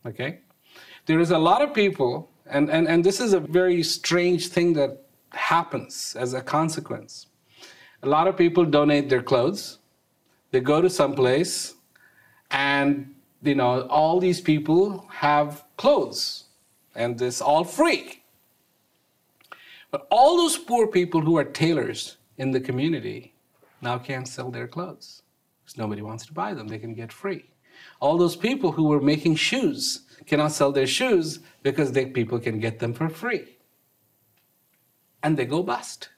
Okay? 0.06 0.40
There 1.06 1.20
is 1.20 1.32
a 1.32 1.38
lot 1.38 1.62
of 1.62 1.74
people, 1.74 2.30
and, 2.46 2.70
and, 2.70 2.88
and 2.88 3.04
this 3.04 3.20
is 3.20 3.34
a 3.34 3.40
very 3.40 3.84
strange 3.84 4.48
thing 4.48 4.74
that 4.74 5.06
happens 5.32 6.16
as 6.18 6.34
a 6.34 6.42
consequence. 6.42 7.28
A 8.04 8.08
lot 8.08 8.28
of 8.28 8.38
people 8.38 8.66
donate 8.66 9.10
their 9.10 9.24
clothes, 9.24 9.80
they 10.54 10.60
go 10.60 10.82
to 10.84 10.90
some 10.90 11.16
place, 11.16 11.74
and 12.52 13.16
you 13.42 13.56
know, 13.56 13.88
all 13.88 14.20
these 14.20 14.40
people 14.40 15.08
have 15.10 15.66
clothes, 15.78 16.44
and 16.94 17.20
it's 17.20 17.42
all 17.42 17.64
free. 17.64 18.22
But 19.90 20.06
all 20.12 20.38
those 20.38 20.56
poor 20.56 20.86
people 20.86 21.22
who 21.22 21.40
are 21.40 21.44
tailors 21.44 22.18
in 22.38 22.52
the 22.52 22.62
community 22.62 23.34
now 23.82 23.98
can't 23.98 24.28
sell 24.28 24.52
their 24.52 24.68
clothes 24.68 25.24
because 25.64 25.76
nobody 25.76 26.04
wants 26.04 26.28
to 26.28 26.34
buy 26.34 26.54
them. 26.54 26.68
They 26.68 26.78
can 26.78 26.94
get 26.94 27.12
free. 27.12 27.46
All 28.00 28.16
those 28.16 28.36
people 28.36 28.72
who 28.72 28.84
were 28.84 29.02
making 29.02 29.36
shoes 29.38 30.02
cannot 30.28 30.52
sell 30.52 30.72
their 30.72 30.86
shoes 30.86 31.40
because 31.64 31.92
they, 31.92 32.06
people 32.06 32.40
can 32.40 32.60
get 32.60 32.78
them 32.78 32.94
for 32.94 33.10
free. 33.10 33.58
And 35.24 35.36
they 35.36 35.46
go 35.46 35.64
bust. 35.64 36.10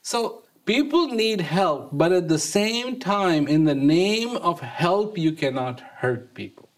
So 0.00 0.43
people 0.64 1.08
need 1.08 1.40
help, 1.40 1.90
but 1.92 2.12
at 2.12 2.28
the 2.28 2.38
same 2.38 2.98
time, 2.98 3.46
in 3.48 3.64
the 3.64 3.74
name 3.74 4.36
of 4.36 4.60
help, 4.60 5.18
you 5.18 5.32
cannot 5.32 5.80
hurt 5.80 6.34
people. 6.34 6.68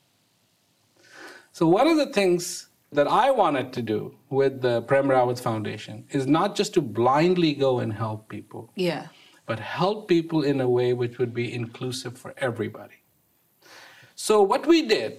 So, 1.53 1.67
one 1.67 1.87
of 1.87 1.97
the 1.97 2.07
things 2.07 2.69
that 2.93 3.07
I 3.09 3.31
wanted 3.31 3.73
to 3.75 3.83
do 3.83 4.15
with 4.31 4.61
the 4.63 4.83
Prem 4.83 5.07
Rawat 5.09 5.41
Foundation 5.41 6.05
is 6.11 6.27
not 6.27 6.55
just 6.55 6.75
to 6.75 6.81
blindly 6.81 7.53
go 7.55 7.81
and 7.81 7.93
help 7.93 8.29
people, 8.29 8.71
Yeah. 8.77 9.09
but 9.47 9.59
help 9.59 10.09
people 10.09 10.43
in 10.43 10.61
a 10.61 10.69
way 10.69 10.93
which 10.93 11.19
would 11.19 11.35
be 11.35 11.53
inclusive 11.53 12.17
for 12.17 12.35
everybody. 12.39 12.95
So 14.15 14.41
what 14.43 14.67
we 14.67 14.83
did, 14.83 15.19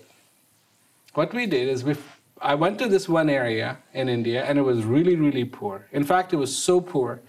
what 1.13 1.33
we 1.33 1.45
did 1.45 1.67
is 1.67 1.83
we, 1.83 1.95
I 2.41 2.55
went 2.55 2.79
to 2.79 2.87
this 2.87 3.07
one 3.09 3.29
area 3.29 3.77
in 3.93 4.09
India 4.09 4.43
and 4.45 4.57
it 4.57 4.63
was 4.63 4.83
really, 4.83 5.15
really 5.15 5.45
poor. 5.45 5.87
In 5.91 6.03
fact, 6.03 6.33
it 6.33 6.37
was 6.37 6.55
so 6.55 6.79
poor 6.81 7.21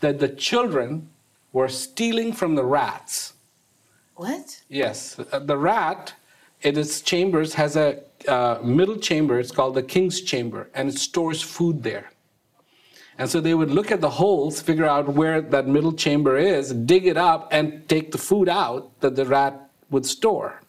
that 0.00 0.18
the 0.18 0.28
children 0.28 1.08
were 1.52 1.68
stealing 1.68 2.32
from 2.32 2.54
the 2.54 2.64
rats. 2.64 3.34
What? 4.16 4.62
Yes, 4.68 5.18
uh, 5.18 5.38
the 5.38 5.56
rat 5.56 6.14
in 6.62 6.78
its 6.78 7.00
chambers 7.00 7.54
has 7.54 7.76
a 7.76 8.00
uh, 8.28 8.58
middle 8.62 8.96
chamber. 8.96 9.38
It's 9.38 9.50
called 9.50 9.74
the 9.74 9.82
king's 9.82 10.20
chamber, 10.20 10.70
and 10.74 10.88
it 10.88 10.98
stores 10.98 11.42
food 11.42 11.82
there. 11.82 12.10
And 13.18 13.30
so 13.30 13.40
they 13.40 13.54
would 13.54 13.70
look 13.70 13.92
at 13.92 14.00
the 14.00 14.10
holes, 14.10 14.60
figure 14.60 14.86
out 14.86 15.08
where 15.08 15.40
that 15.40 15.68
middle 15.68 15.92
chamber 15.92 16.36
is, 16.36 16.72
dig 16.72 17.06
it 17.06 17.16
up, 17.16 17.48
and 17.52 17.88
take 17.88 18.10
the 18.10 18.18
food 18.18 18.48
out 18.48 18.98
that 19.00 19.14
the 19.14 19.24
rat 19.24 19.70
would 19.90 20.04
store. 20.04 20.60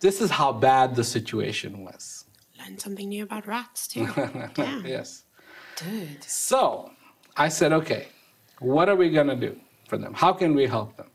This 0.00 0.20
is 0.20 0.30
how 0.30 0.52
bad 0.52 0.96
the 0.96 1.04
situation 1.04 1.84
was. 1.84 2.24
Learn 2.58 2.78
something 2.78 3.08
new 3.08 3.24
about 3.24 3.46
rats 3.46 3.86
too. 3.86 4.08
Yeah. 4.56 4.82
yes. 4.84 5.24
Dude. 5.76 6.24
So 6.24 6.90
I 7.36 7.48
said, 7.48 7.72
okay, 7.72 8.08
what 8.58 8.88
are 8.88 8.96
we 8.96 9.10
going 9.10 9.28
to 9.28 9.36
do 9.36 9.58
for 9.88 9.98
them? 9.98 10.14
How 10.14 10.32
can 10.32 10.54
we 10.54 10.66
help 10.66 10.96
them? 10.96 11.08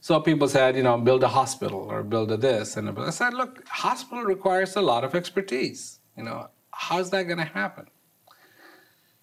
So 0.00 0.20
people 0.20 0.48
said, 0.48 0.76
you 0.76 0.82
know, 0.82 0.98
build 0.98 1.24
a 1.24 1.28
hospital 1.28 1.80
or 1.80 2.02
build 2.02 2.30
a 2.30 2.36
this. 2.36 2.76
And 2.76 2.96
I 2.96 3.10
said, 3.10 3.34
look, 3.34 3.66
hospital 3.68 4.24
requires 4.24 4.76
a 4.76 4.80
lot 4.80 5.02
of 5.02 5.14
expertise. 5.14 5.98
You 6.16 6.24
know, 6.24 6.48
how's 6.70 7.10
that 7.10 7.24
going 7.24 7.38
to 7.38 7.44
happen? 7.44 7.86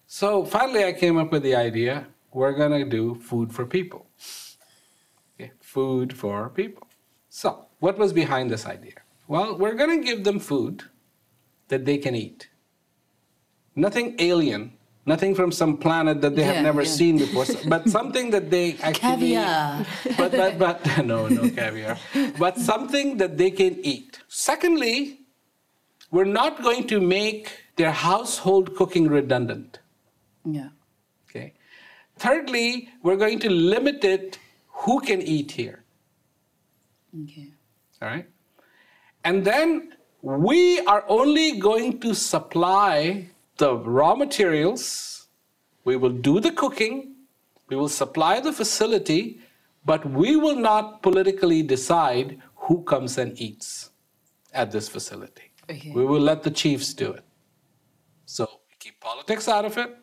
So 0.06 0.44
finally, 0.44 0.84
I 0.84 0.92
came 0.92 1.16
up 1.16 1.32
with 1.32 1.42
the 1.42 1.54
idea 1.54 2.06
we're 2.34 2.52
going 2.52 2.72
to 2.72 2.84
do 2.84 3.14
food 3.14 3.52
for 3.52 3.64
people. 3.64 4.06
Okay, 5.40 5.52
food 5.60 6.12
for 6.12 6.50
people. 6.50 6.86
So, 7.30 7.66
what 7.78 7.96
was 7.96 8.12
behind 8.12 8.50
this 8.50 8.66
idea? 8.66 8.94
Well, 9.26 9.56
we're 9.56 9.74
going 9.74 10.00
to 10.00 10.04
give 10.04 10.24
them 10.24 10.38
food 10.38 10.82
that 11.68 11.84
they 11.84 11.96
can 11.96 12.14
eat. 12.14 12.48
Nothing 13.74 14.16
alien, 14.18 14.72
nothing 15.06 15.34
from 15.34 15.52
some 15.52 15.76
planet 15.76 16.20
that 16.22 16.34
they 16.36 16.42
Yeah, 16.42 16.52
have 16.54 16.62
never 16.64 16.82
yeah. 16.82 16.88
seen 16.88 17.18
before, 17.18 17.46
but 17.68 17.88
something 17.88 18.30
that 18.30 18.50
they 18.50 18.76
actually 18.82 19.00
Caviar. 19.00 19.86
but, 20.16 20.32
but, 20.32 20.58
but 20.58 20.86
no, 21.04 21.28
no 21.28 21.48
caviar. 21.50 21.98
But 22.38 22.58
something 22.58 23.16
that 23.18 23.36
they 23.36 23.50
can 23.50 23.78
eat. 23.84 24.20
Secondly, 24.28 25.20
we're 26.10 26.24
not 26.24 26.62
going 26.62 26.86
to 26.88 27.00
make 27.00 27.50
their 27.76 27.90
household 27.92 28.76
cooking 28.76 29.08
redundant. 29.08 29.80
Yeah. 30.44 30.68
Okay. 31.28 31.52
Thirdly, 32.18 32.88
we're 33.02 33.16
going 33.16 33.40
to 33.40 33.50
limit 33.50 34.04
it 34.04 34.38
who 34.68 35.00
can 35.00 35.20
eat 35.22 35.50
here. 35.52 35.84
Okay. 37.24 37.48
All 38.02 38.08
right. 38.08 38.26
And 39.24 39.44
then 39.44 39.92
we 40.22 40.80
are 40.80 41.04
only 41.08 41.58
going 41.58 42.00
to 42.00 42.14
supply 42.14 43.28
the 43.56 43.76
raw 43.76 44.14
materials. 44.14 45.28
We 45.84 45.96
will 45.96 46.10
do 46.10 46.40
the 46.40 46.50
cooking. 46.50 47.14
We 47.68 47.76
will 47.76 47.88
supply 47.88 48.40
the 48.40 48.52
facility, 48.52 49.40
but 49.84 50.04
we 50.08 50.36
will 50.36 50.56
not 50.56 51.02
politically 51.02 51.62
decide 51.62 52.40
who 52.56 52.82
comes 52.82 53.18
and 53.18 53.38
eats 53.40 53.90
at 54.52 54.70
this 54.70 54.88
facility. 54.88 55.50
Okay. 55.70 55.92
We 55.94 56.04
will 56.04 56.20
let 56.20 56.42
the 56.42 56.50
chiefs 56.50 56.92
do 56.94 57.12
it. 57.12 57.24
So 58.26 58.44
we 58.68 58.76
keep 58.78 59.00
politics 59.00 59.48
out 59.48 59.64
of 59.64 59.78
it. 59.78 59.96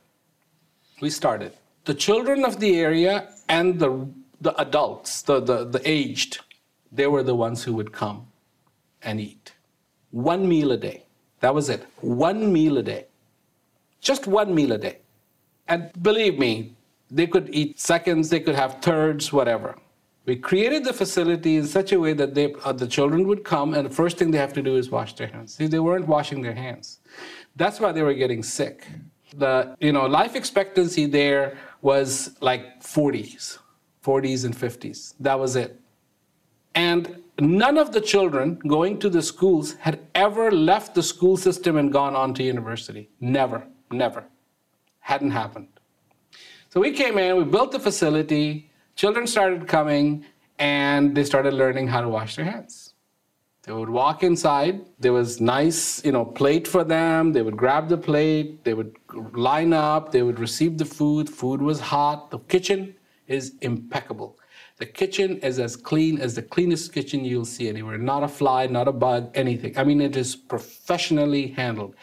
We 1.01 1.09
started. 1.09 1.53
The 1.85 1.93
children 1.93 2.45
of 2.45 2.59
the 2.59 2.79
area 2.79 3.29
and 3.49 3.79
the, 3.79 4.07
the 4.39 4.59
adults, 4.61 5.21
the, 5.23 5.39
the, 5.39 5.65
the 5.65 5.81
aged, 5.89 6.39
they 6.91 7.07
were 7.07 7.23
the 7.23 7.35
ones 7.35 7.63
who 7.63 7.73
would 7.73 7.91
come 7.91 8.27
and 9.01 9.19
eat. 9.19 9.53
One 10.11 10.47
meal 10.47 10.71
a 10.71 10.77
day. 10.77 11.05
That 11.39 11.55
was 11.55 11.69
it. 11.69 11.87
One 12.01 12.51
meal 12.51 12.77
a 12.77 12.83
day. 12.83 13.05
Just 14.01 14.27
one 14.27 14.53
meal 14.53 14.71
a 14.73 14.77
day. 14.77 14.97
And 15.67 15.91
believe 16.01 16.37
me, 16.37 16.75
they 17.09 17.27
could 17.27 17.49
eat 17.53 17.79
seconds, 17.79 18.29
they 18.29 18.39
could 18.39 18.55
have 18.55 18.81
thirds, 18.81 19.31
whatever. 19.31 19.77
We 20.25 20.35
created 20.35 20.83
the 20.83 20.93
facility 20.93 21.57
in 21.57 21.65
such 21.65 21.91
a 21.91 21.99
way 21.99 22.13
that 22.13 22.35
they, 22.35 22.53
uh, 22.63 22.73
the 22.73 22.87
children 22.87 23.27
would 23.27 23.43
come, 23.43 23.73
and 23.73 23.85
the 23.85 23.93
first 23.93 24.17
thing 24.17 24.31
they 24.31 24.37
have 24.37 24.53
to 24.53 24.61
do 24.61 24.75
is 24.75 24.89
wash 24.89 25.13
their 25.13 25.27
hands. 25.27 25.55
See, 25.55 25.67
they 25.67 25.79
weren't 25.79 26.07
washing 26.07 26.41
their 26.41 26.53
hands. 26.53 26.99
That's 27.55 27.79
why 27.79 27.91
they 27.91 28.03
were 28.03 28.13
getting 28.13 28.43
sick. 28.43 28.87
The 29.35 29.75
you 29.79 29.93
know 29.93 30.05
life 30.05 30.35
expectancy 30.35 31.05
there 31.05 31.57
was 31.81 32.37
like 32.41 32.81
40s, 32.81 33.57
40s 34.03 34.45
and 34.45 34.55
50s. 34.55 35.13
That 35.19 35.39
was 35.39 35.55
it. 35.55 35.79
And 36.75 37.21
none 37.39 37.77
of 37.77 37.91
the 37.91 38.01
children 38.01 38.55
going 38.67 38.99
to 38.99 39.09
the 39.09 39.21
schools 39.21 39.73
had 39.73 39.99
ever 40.15 40.51
left 40.51 40.95
the 40.95 41.03
school 41.03 41.37
system 41.37 41.77
and 41.77 41.91
gone 41.91 42.15
on 42.15 42.33
to 42.35 42.43
university. 42.43 43.09
Never, 43.19 43.63
never. 43.91 44.25
Hadn't 44.99 45.31
happened. 45.31 45.67
So 46.69 46.79
we 46.79 46.91
came 46.91 47.17
in, 47.17 47.35
we 47.37 47.43
built 47.43 47.71
the 47.71 47.79
facility, 47.79 48.69
children 48.95 49.27
started 49.27 49.67
coming, 49.67 50.25
and 50.59 51.15
they 51.15 51.23
started 51.23 51.53
learning 51.53 51.87
how 51.87 52.01
to 52.01 52.07
wash 52.07 52.35
their 52.35 52.45
hands. 52.45 52.93
They 53.63 53.73
would 53.73 53.89
walk 53.89 54.23
inside, 54.23 54.81
there 54.99 55.13
was 55.13 55.39
nice, 55.39 56.03
you 56.03 56.11
know, 56.11 56.25
plate 56.25 56.67
for 56.67 56.83
them, 56.83 57.31
they 57.31 57.43
would 57.43 57.57
grab 57.57 57.89
the 57.89 57.97
plate, 57.97 58.63
they 58.63 58.73
would 58.73 58.95
line 59.33 59.71
up, 59.71 60.11
they 60.11 60.23
would 60.23 60.39
receive 60.39 60.77
the 60.77 60.85
food, 60.85 61.29
food 61.29 61.61
was 61.61 61.79
hot, 61.79 62.31
the 62.31 62.39
kitchen 62.39 62.95
is 63.27 63.53
impeccable. 63.61 64.37
The 64.77 64.87
kitchen 64.87 65.37
is 65.39 65.59
as 65.59 65.75
clean 65.75 66.19
as 66.19 66.33
the 66.33 66.41
cleanest 66.41 66.91
kitchen 66.91 67.23
you'll 67.23 67.45
see 67.45 67.69
anywhere. 67.69 67.99
Not 67.99 68.23
a 68.23 68.27
fly, 68.27 68.65
not 68.65 68.87
a 68.87 68.91
bug, 68.91 69.29
anything. 69.35 69.77
I 69.77 69.83
mean, 69.83 70.01
it 70.01 70.15
is 70.15 70.35
professionally 70.35 71.49
handled. 71.49 71.95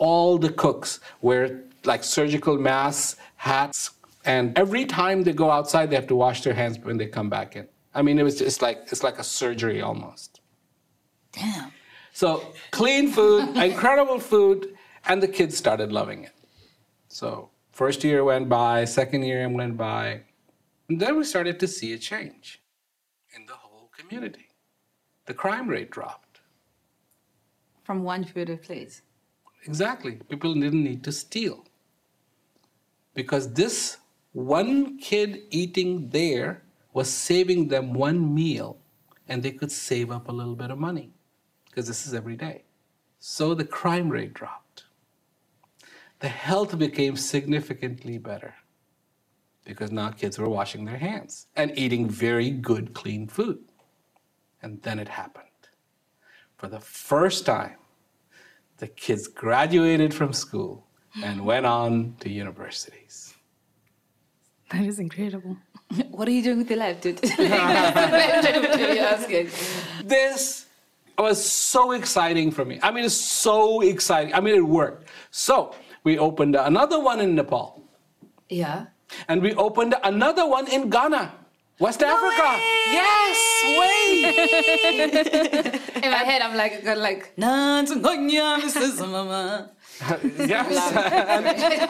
All 0.00 0.38
the 0.38 0.50
cooks 0.50 0.98
wear 1.20 1.62
like 1.84 2.02
surgical 2.02 2.58
masks, 2.58 3.16
hats, 3.36 3.90
and 4.24 4.56
every 4.58 4.84
time 4.84 5.22
they 5.22 5.32
go 5.32 5.50
outside, 5.50 5.90
they 5.90 5.96
have 5.96 6.08
to 6.08 6.16
wash 6.16 6.42
their 6.42 6.54
hands 6.54 6.78
when 6.78 6.96
they 6.96 7.06
come 7.06 7.30
back 7.30 7.54
in. 7.56 7.68
I 7.94 8.02
mean, 8.02 8.18
it 8.18 8.22
was 8.22 8.38
just 8.38 8.62
like 8.62 8.78
it's 8.90 9.02
like 9.02 9.18
a 9.18 9.24
surgery 9.24 9.80
almost. 9.82 10.40
Damn. 11.32 11.72
So 12.12 12.52
clean 12.70 13.10
food, 13.10 13.56
incredible 13.70 14.18
food, 14.18 14.76
and 15.06 15.22
the 15.22 15.28
kids 15.28 15.56
started 15.56 15.92
loving 15.92 16.24
it. 16.24 16.34
So 17.08 17.50
first 17.72 18.04
year 18.04 18.24
went 18.24 18.48
by, 18.48 18.84
second 18.84 19.22
year 19.22 19.48
went 19.48 19.76
by, 19.76 20.22
and 20.88 21.00
then 21.00 21.16
we 21.16 21.24
started 21.24 21.60
to 21.60 21.68
see 21.68 21.92
a 21.92 21.98
change 21.98 22.62
in 23.36 23.46
the 23.46 23.54
whole 23.54 23.90
community. 23.96 24.48
The 25.26 25.34
crime 25.34 25.68
rate 25.68 25.90
dropped. 25.90 26.40
From 27.84 28.02
one 28.02 28.24
food 28.24 28.50
of 28.50 28.62
plate. 28.62 29.00
Exactly. 29.66 30.20
People 30.28 30.54
didn't 30.54 30.84
need 30.84 31.04
to 31.04 31.12
steal. 31.12 31.64
Because 33.14 33.52
this 33.52 33.98
one 34.32 34.98
kid 34.98 35.42
eating 35.50 36.08
there 36.10 36.62
was 36.92 37.10
saving 37.10 37.68
them 37.68 37.92
one 37.92 38.34
meal 38.34 38.78
and 39.28 39.42
they 39.42 39.52
could 39.52 39.70
save 39.70 40.10
up 40.10 40.28
a 40.28 40.32
little 40.32 40.56
bit 40.56 40.70
of 40.70 40.78
money 40.78 41.10
because 41.66 41.86
this 41.86 42.06
is 42.06 42.14
every 42.14 42.36
day. 42.36 42.64
So 43.18 43.54
the 43.54 43.64
crime 43.64 44.08
rate 44.08 44.34
dropped. 44.34 44.84
The 46.20 46.28
health 46.28 46.78
became 46.78 47.16
significantly 47.16 48.18
better 48.18 48.54
because 49.64 49.90
now 49.90 50.10
kids 50.10 50.38
were 50.38 50.48
washing 50.48 50.84
their 50.84 50.98
hands 50.98 51.46
and 51.56 51.76
eating 51.78 52.08
very 52.08 52.50
good, 52.50 52.92
clean 52.92 53.26
food. 53.26 53.58
And 54.62 54.82
then 54.82 54.98
it 54.98 55.08
happened. 55.08 55.46
For 56.56 56.68
the 56.68 56.80
first 56.80 57.46
time, 57.46 57.76
the 58.80 58.88
kids 58.88 59.28
graduated 59.28 60.12
from 60.12 60.32
school 60.32 60.86
and 61.22 61.44
went 61.44 61.66
on 61.66 62.16
to 62.20 62.30
universities. 62.30 63.34
That 64.72 64.84
is 64.84 64.98
incredible. 64.98 65.56
What 66.10 66.28
are 66.28 66.30
you 66.30 66.42
doing 66.42 66.58
with 66.58 66.70
your 66.70 66.78
life, 66.78 67.00
dude? 67.00 67.18
This 70.04 70.66
was 71.18 71.44
so 71.44 71.92
exciting 71.92 72.50
for 72.50 72.64
me. 72.64 72.78
I 72.82 72.90
mean, 72.92 73.04
it's 73.04 73.14
so 73.44 73.80
exciting. 73.82 74.32
I 74.34 74.40
mean, 74.40 74.54
it 74.54 74.66
worked. 74.80 75.08
So 75.30 75.74
we 76.04 76.18
opened 76.18 76.54
another 76.56 76.98
one 77.10 77.20
in 77.20 77.34
Nepal, 77.34 77.82
Yeah. 78.48 78.86
and 79.28 79.42
we 79.42 79.52
opened 79.54 79.94
another 80.04 80.46
one 80.46 80.66
in 80.68 80.88
Ghana, 80.88 81.24
West 81.80 82.02
Africa. 82.02 82.60
Yes, 82.92 83.38
wait. 83.80 84.24
In 86.04 86.10
my 86.10 86.24
head, 86.28 86.42
I'm 86.42 86.54
like, 86.54 86.84
got 86.84 86.98
like, 86.98 87.34
"Nanzungonya, 87.36 88.60
Mrs. 88.60 89.00
Mama." 89.00 89.70
yes. 90.46 90.70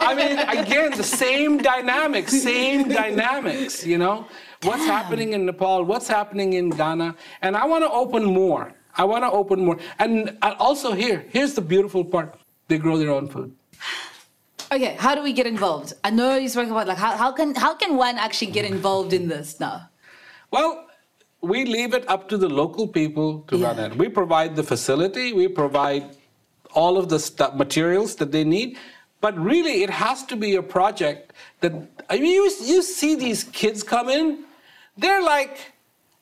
I 0.01 0.13
mean, 0.15 0.39
again, 0.39 0.91
the 0.95 1.03
same 1.03 1.57
dynamics, 1.57 2.41
same 2.41 2.89
dynamics, 2.89 3.85
you 3.85 3.97
know? 3.97 4.27
What's 4.63 4.85
happening 4.85 5.33
in 5.33 5.45
Nepal, 5.45 5.83
what's 5.85 6.07
happening 6.07 6.53
in 6.53 6.69
Ghana, 6.69 7.15
and 7.41 7.55
I 7.55 7.65
want 7.65 7.83
to 7.83 7.89
open 7.89 8.23
more. 8.23 8.73
I 8.95 9.05
want 9.05 9.23
to 9.23 9.31
open 9.31 9.63
more. 9.65 9.77
And 9.99 10.37
uh, 10.41 10.55
also 10.59 10.93
here, 10.93 11.25
here's 11.29 11.53
the 11.53 11.61
beautiful 11.61 12.03
part. 12.03 12.37
They 12.67 12.77
grow 12.77 12.97
their 12.97 13.11
own 13.11 13.27
food. 13.27 13.55
Okay, 14.71 14.95
how 14.97 15.15
do 15.15 15.21
we 15.21 15.33
get 15.33 15.47
involved? 15.47 15.93
I 16.01 16.11
know 16.11 16.37
you 16.37 16.47
spoke 16.47 16.69
about 16.69 16.87
like 16.87 16.97
how, 16.97 17.17
how 17.17 17.31
can 17.33 17.53
how 17.55 17.75
can 17.75 17.97
one 17.97 18.17
actually 18.17 18.51
get 18.51 18.63
involved 18.63 19.11
in 19.11 19.27
this 19.27 19.59
now? 19.59 19.89
Well, 20.49 20.87
we 21.41 21.65
leave 21.65 21.93
it 21.93 22.07
up 22.07 22.29
to 22.29 22.37
the 22.37 22.47
local 22.47 22.87
people 22.87 23.41
to 23.49 23.57
run 23.57 23.79
it. 23.79 23.97
We 23.97 24.07
provide 24.07 24.55
the 24.55 24.63
facility, 24.63 25.33
we 25.33 25.49
provide 25.49 26.15
all 26.73 26.97
of 26.97 27.09
the 27.09 27.19
stu- 27.19 27.51
materials 27.53 28.15
that 28.15 28.31
they 28.31 28.45
need, 28.45 28.77
but 29.19 29.37
really 29.37 29.83
it 29.83 29.89
has 29.89 30.23
to 30.27 30.37
be 30.37 30.55
a 30.55 30.63
project 30.63 31.33
that 31.59 31.73
I 32.09 32.17
mean 32.19 32.33
you, 32.33 32.45
you 32.63 32.81
see 32.81 33.15
these 33.15 33.43
kids 33.43 33.83
come 33.83 34.07
in, 34.07 34.45
they're 34.95 35.21
like 35.21 35.70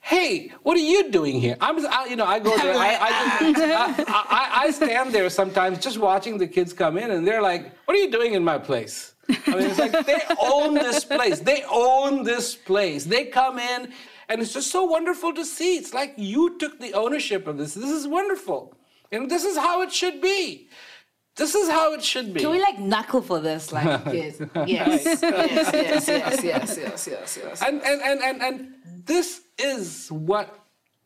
Hey, 0.09 0.51
what 0.63 0.75
are 0.75 0.87
you 0.93 1.11
doing 1.11 1.39
here? 1.39 1.55
I'm, 1.61 1.85
I, 1.85 2.07
you 2.07 2.15
know, 2.15 2.25
I 2.25 2.39
go 2.39 2.57
there. 2.57 2.73
I, 2.73 2.95
I, 2.99 3.09
I, 3.09 4.03
I, 4.07 4.61
I 4.63 4.71
stand 4.71 5.13
there 5.13 5.29
sometimes 5.29 5.77
just 5.77 5.99
watching 5.99 6.39
the 6.39 6.47
kids 6.47 6.73
come 6.73 6.97
in, 6.97 7.11
and 7.11 7.27
they're 7.27 7.43
like, 7.43 7.71
"What 7.85 7.95
are 7.95 7.99
you 7.99 8.09
doing 8.09 8.33
in 8.33 8.43
my 8.43 8.57
place?" 8.57 9.13
I 9.29 9.51
mean, 9.51 9.67
it's 9.69 9.77
like 9.77 9.91
they 10.07 10.19
own 10.41 10.73
this 10.73 11.05
place. 11.05 11.41
They 11.41 11.63
own 11.69 12.23
this 12.23 12.55
place. 12.55 13.05
They 13.05 13.25
come 13.25 13.59
in, 13.59 13.93
and 14.29 14.41
it's 14.41 14.51
just 14.51 14.71
so 14.71 14.83
wonderful 14.83 15.31
to 15.35 15.45
see. 15.45 15.77
It's 15.77 15.93
like 15.93 16.15
you 16.17 16.57
took 16.57 16.79
the 16.79 16.93
ownership 16.93 17.45
of 17.45 17.59
this. 17.59 17.75
This 17.75 17.91
is 17.91 18.07
wonderful. 18.07 18.73
And 19.11 19.29
this 19.29 19.43
is 19.43 19.57
how 19.57 19.83
it 19.83 19.91
should 19.91 20.21
be. 20.21 20.69
This 21.39 21.55
is 21.55 21.69
how 21.69 21.93
it 21.93 22.03
should 22.03 22.33
be. 22.33 22.41
Can 22.41 22.51
we 22.51 22.61
like 22.61 22.79
knuckle 22.79 23.21
for 23.21 23.39
this? 23.39 23.71
Like, 23.71 23.85
yes, 24.13 24.39
yes, 24.39 24.67
yes, 24.67 25.21
yes, 25.23 26.07
yes, 26.07 26.43
yes, 26.43 26.77
yes, 26.77 27.07
yes, 27.07 27.39
yes. 27.41 27.61
and, 27.61 27.81
and, 27.83 28.01
and, 28.01 28.21
and, 28.21 28.41
and 28.41 28.75
this 29.05 29.41
is 29.57 30.11
what 30.11 30.47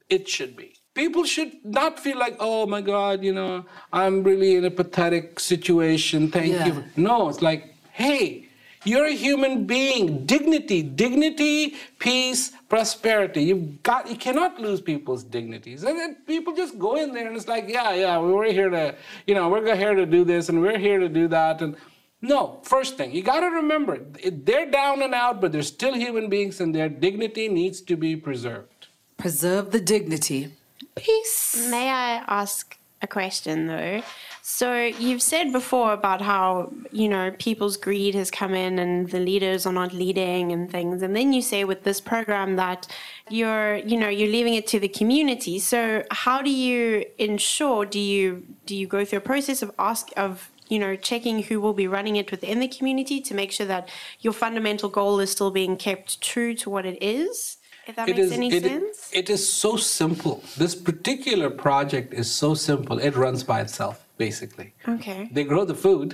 it 0.09 0.27
should 0.27 0.55
be. 0.57 0.73
People 0.95 1.23
should 1.23 1.53
not 1.63 1.99
feel 1.99 2.17
like, 2.19 2.35
oh 2.39 2.65
my 2.65 2.81
God, 2.81 3.23
you 3.23 3.33
know, 3.33 3.65
I'm 3.91 4.23
really 4.23 4.55
in 4.55 4.65
a 4.65 4.71
pathetic 4.71 5.39
situation. 5.39 6.29
Thank 6.29 6.53
Yeah. 6.53 6.67
you. 6.67 6.83
No, 6.95 7.29
it's 7.29 7.41
like, 7.41 7.75
hey, 7.91 8.42
you're 8.83 9.05
a 9.05 9.13
human 9.13 9.65
being. 9.65 10.25
Dignity, 10.25 10.83
dignity, 10.83 11.75
peace, 11.99 12.51
prosperity. 12.69 13.43
You've 13.43 13.83
got, 13.83 14.09
you 14.09 14.15
cannot 14.15 14.59
lose 14.59 14.81
people's 14.81 15.23
dignities. 15.23 15.83
And 15.83 15.97
then 15.97 16.15
people 16.27 16.53
just 16.55 16.77
go 16.77 16.95
in 16.95 17.13
there 17.13 17.27
and 17.27 17.35
it's 17.35 17.47
like, 17.47 17.65
yeah, 17.67 17.93
yeah, 17.93 18.17
we're 18.19 18.51
here 18.51 18.69
to, 18.69 18.95
you 19.27 19.35
know, 19.35 19.49
we're 19.49 19.75
here 19.75 19.95
to 19.95 20.05
do 20.05 20.23
this 20.23 20.49
and 20.49 20.61
we're 20.61 20.77
here 20.77 20.99
to 20.99 21.09
do 21.09 21.27
that. 21.29 21.61
And 21.61 21.75
no, 22.21 22.59
first 22.63 22.97
thing, 22.97 23.13
you 23.13 23.21
got 23.21 23.41
to 23.41 23.47
remember, 23.47 23.99
they're 24.31 24.69
down 24.69 25.01
and 25.01 25.13
out, 25.13 25.41
but 25.41 25.51
they're 25.51 25.61
still 25.61 25.93
human 25.93 26.29
beings 26.29 26.61
and 26.61 26.73
their 26.73 26.89
dignity 26.89 27.49
needs 27.49 27.81
to 27.81 27.97
be 27.97 28.15
preserved. 28.15 28.87
Preserve 29.17 29.71
the 29.71 29.79
dignity. 29.79 30.53
Peace. 30.95 31.67
May 31.69 31.89
I 31.89 32.23
ask 32.27 32.77
a 33.01 33.07
question 33.07 33.67
though? 33.67 34.01
So 34.45 34.75
you've 34.83 35.21
said 35.21 35.53
before 35.53 35.93
about 35.93 36.21
how, 36.21 36.73
you 36.91 37.07
know, 37.07 37.31
people's 37.39 37.77
greed 37.77 38.13
has 38.15 38.29
come 38.29 38.53
in 38.53 38.77
and 38.77 39.09
the 39.09 39.21
leaders 39.21 39.65
are 39.65 39.71
not 39.71 39.93
leading 39.93 40.51
and 40.51 40.69
things. 40.69 41.01
And 41.01 41.15
then 41.15 41.31
you 41.31 41.41
say 41.41 41.63
with 41.63 41.83
this 41.83 42.01
program 42.01 42.57
that 42.57 42.85
you're, 43.29 43.77
you 43.77 43.97
know, 43.97 44.09
you're 44.09 44.29
leaving 44.29 44.55
it 44.55 44.67
to 44.67 44.81
the 44.81 44.89
community. 44.89 45.59
So 45.59 46.03
how 46.11 46.41
do 46.41 46.49
you 46.49 47.05
ensure 47.17 47.85
do 47.85 47.99
you 47.99 48.45
do 48.65 48.75
you 48.75 48.85
go 48.85 49.05
through 49.05 49.19
a 49.19 49.21
process 49.21 49.61
of 49.61 49.71
ask 49.79 50.09
of 50.17 50.51
you 50.67 50.77
know, 50.77 50.95
checking 50.97 51.43
who 51.43 51.61
will 51.61 51.73
be 51.73 51.87
running 51.87 52.17
it 52.17 52.29
within 52.29 52.59
the 52.59 52.67
community 52.67 53.21
to 53.21 53.33
make 53.33 53.51
sure 53.51 53.67
that 53.67 53.89
your 54.19 54.33
fundamental 54.33 54.89
goal 54.89 55.19
is 55.19 55.31
still 55.31 55.51
being 55.51 55.77
kept 55.77 56.19
true 56.19 56.53
to 56.55 56.69
what 56.69 56.85
it 56.85 57.01
is. 57.01 57.57
If 57.85 57.95
that 57.95 58.09
It 58.09 58.15
makes 58.15 58.27
is, 58.27 58.31
any 58.31 58.53
it, 58.53 58.63
sense. 58.63 59.09
it 59.13 59.29
is 59.29 59.47
so 59.51 59.75
simple. 59.77 60.43
This 60.57 60.73
particular 60.73 61.49
project 61.49 62.13
is 62.13 62.29
so 62.31 62.53
simple. 62.55 62.97
It 62.97 63.15
runs 63.15 63.43
by 63.43 63.61
itself, 63.61 64.02
basically. 64.27 64.69
okay. 64.95 65.21
They 65.35 65.43
grow 65.51 65.63
the 65.73 65.79
food, 65.85 66.09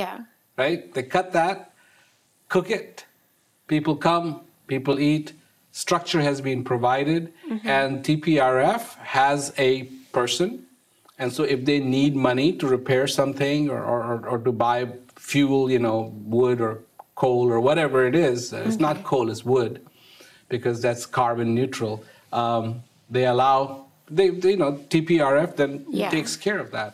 Yeah. 0.00 0.16
right? 0.62 0.80
They 0.94 1.04
cut 1.16 1.26
that, 1.40 1.56
cook 2.54 2.68
it. 2.80 2.92
People 3.72 3.94
come, 4.08 4.26
people 4.74 4.96
eat. 5.12 5.26
Structure 5.86 6.22
has 6.30 6.38
been 6.48 6.60
provided, 6.72 7.22
and 7.78 7.90
TPRF 8.06 8.82
has 9.18 9.40
a 9.68 9.70
person. 10.18 10.48
And 11.20 11.28
so, 11.36 11.42
if 11.54 11.60
they 11.68 11.78
need 11.98 12.12
money 12.30 12.48
to 12.60 12.64
repair 12.76 13.04
something 13.20 13.60
or, 13.74 13.80
or, 13.92 14.02
or 14.30 14.38
to 14.46 14.52
buy 14.66 14.78
fuel, 15.30 15.64
you 15.74 15.80
know, 15.86 15.98
wood 16.36 16.58
or 16.66 16.72
coal 17.22 17.44
or 17.54 17.60
whatever 17.68 17.98
it 18.10 18.14
is, 18.30 18.38
uh, 18.52 18.64
it's 18.68 18.80
not 18.88 18.96
coal, 19.10 19.26
it's 19.34 19.44
wood, 19.54 19.72
because 20.54 20.76
that's 20.86 21.04
carbon 21.20 21.48
neutral. 21.58 21.94
Um, 22.42 22.64
they 23.14 23.24
allow, 23.34 23.58
they, 24.18 24.28
they, 24.42 24.50
you 24.54 24.60
know, 24.64 24.72
TPRF 24.92 25.50
then 25.60 25.72
Yeah. 26.02 26.10
takes 26.16 26.32
care 26.46 26.58
of 26.64 26.68
that. 26.76 26.90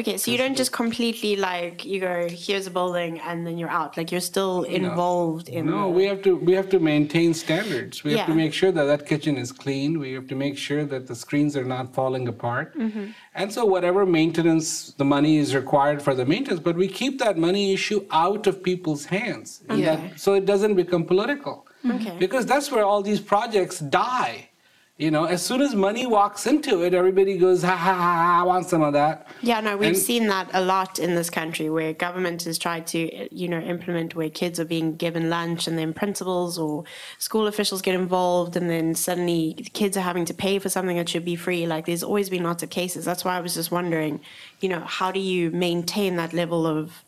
Okay, 0.00 0.16
so 0.16 0.30
you 0.30 0.38
don't 0.38 0.56
just 0.56 0.70
completely 0.70 1.34
like 1.34 1.84
you 1.84 1.98
go 1.98 2.28
here's 2.30 2.68
a 2.68 2.70
building 2.70 3.18
and 3.20 3.44
then 3.44 3.58
you're 3.58 3.68
out. 3.80 3.96
Like 3.96 4.12
you're 4.12 4.20
still 4.20 4.62
involved 4.62 5.48
in. 5.48 5.66
No, 5.66 5.82
the- 5.82 5.88
we 5.98 6.04
have 6.04 6.22
to 6.22 6.36
we 6.36 6.52
have 6.52 6.68
to 6.70 6.78
maintain 6.78 7.34
standards. 7.34 8.04
We 8.04 8.12
have 8.16 8.26
to 8.28 8.34
make 8.34 8.52
sure 8.52 8.70
that 8.70 8.84
that 8.84 9.06
kitchen 9.06 9.36
is 9.36 9.50
clean. 9.50 9.98
We 9.98 10.12
have 10.12 10.28
to 10.28 10.36
make 10.36 10.56
sure 10.56 10.84
that 10.84 11.08
the 11.08 11.16
screens 11.16 11.56
are 11.56 11.64
not 11.64 11.94
falling 11.94 12.28
apart. 12.28 12.76
Mm-hmm. 12.78 13.06
And 13.34 13.52
so 13.52 13.64
whatever 13.64 14.06
maintenance 14.06 14.92
the 14.92 15.04
money 15.04 15.38
is 15.38 15.52
required 15.54 16.00
for 16.00 16.14
the 16.14 16.24
maintenance, 16.24 16.60
but 16.60 16.76
we 16.76 16.86
keep 16.86 17.18
that 17.18 17.36
money 17.36 17.72
issue 17.72 18.00
out 18.12 18.46
of 18.46 18.62
people's 18.62 19.04
hands. 19.06 19.48
And 19.68 19.80
Yeah. 19.80 19.96
that- 19.96 20.20
so 20.20 20.34
it 20.34 20.44
doesn't 20.46 20.76
become 20.76 21.04
political. 21.04 21.66
Okay. 21.96 22.14
Because 22.18 22.44
that's 22.46 22.70
where 22.70 22.84
all 22.84 23.02
these 23.02 23.20
projects 23.20 23.78
die. 23.80 24.50
You 24.98 25.12
know, 25.12 25.26
as 25.26 25.46
soon 25.46 25.60
as 25.60 25.76
money 25.76 26.06
walks 26.06 26.44
into 26.44 26.82
it, 26.82 26.92
everybody 26.92 27.38
goes, 27.38 27.62
ha 27.62 27.76
ha 27.76 27.94
ha, 27.94 28.14
ha 28.16 28.40
I 28.40 28.42
want 28.42 28.66
some 28.68 28.82
of 28.82 28.94
that. 28.94 29.28
Yeah, 29.42 29.60
no, 29.60 29.76
we've 29.76 29.90
And- 29.90 29.96
seen 29.96 30.26
that 30.26 30.50
a 30.52 30.60
lot 30.60 30.98
in 30.98 31.14
this 31.14 31.30
country 31.30 31.70
where 31.70 31.92
government 31.92 32.42
has 32.42 32.58
tried 32.58 32.88
to, 32.88 33.28
you 33.32 33.46
know, 33.46 33.60
implement 33.60 34.16
where 34.16 34.28
kids 34.28 34.58
are 34.58 34.64
being 34.64 34.96
given 34.96 35.30
lunch 35.30 35.68
and 35.68 35.78
then 35.78 35.92
principals 35.92 36.58
or 36.58 36.82
school 37.18 37.46
officials 37.46 37.80
get 37.80 37.94
involved 37.94 38.56
and 38.56 38.68
then 38.68 38.96
suddenly 38.96 39.54
the 39.56 39.70
kids 39.70 39.96
are 39.96 40.00
having 40.00 40.24
to 40.24 40.34
pay 40.34 40.58
for 40.58 40.68
something 40.68 40.96
that 40.96 41.08
should 41.08 41.24
be 41.24 41.36
free. 41.36 41.64
Like 41.64 41.86
there's 41.86 42.02
always 42.02 42.28
been 42.28 42.42
lots 42.42 42.64
of 42.64 42.70
cases. 42.70 43.04
That's 43.04 43.24
why 43.24 43.36
I 43.36 43.40
was 43.40 43.54
just 43.54 43.70
wondering, 43.70 44.18
you 44.60 44.68
know, 44.68 44.80
how 44.80 45.12
do 45.12 45.20
you 45.20 45.52
maintain 45.52 46.16
that 46.16 46.32
level 46.32 46.66
of, 46.66 47.04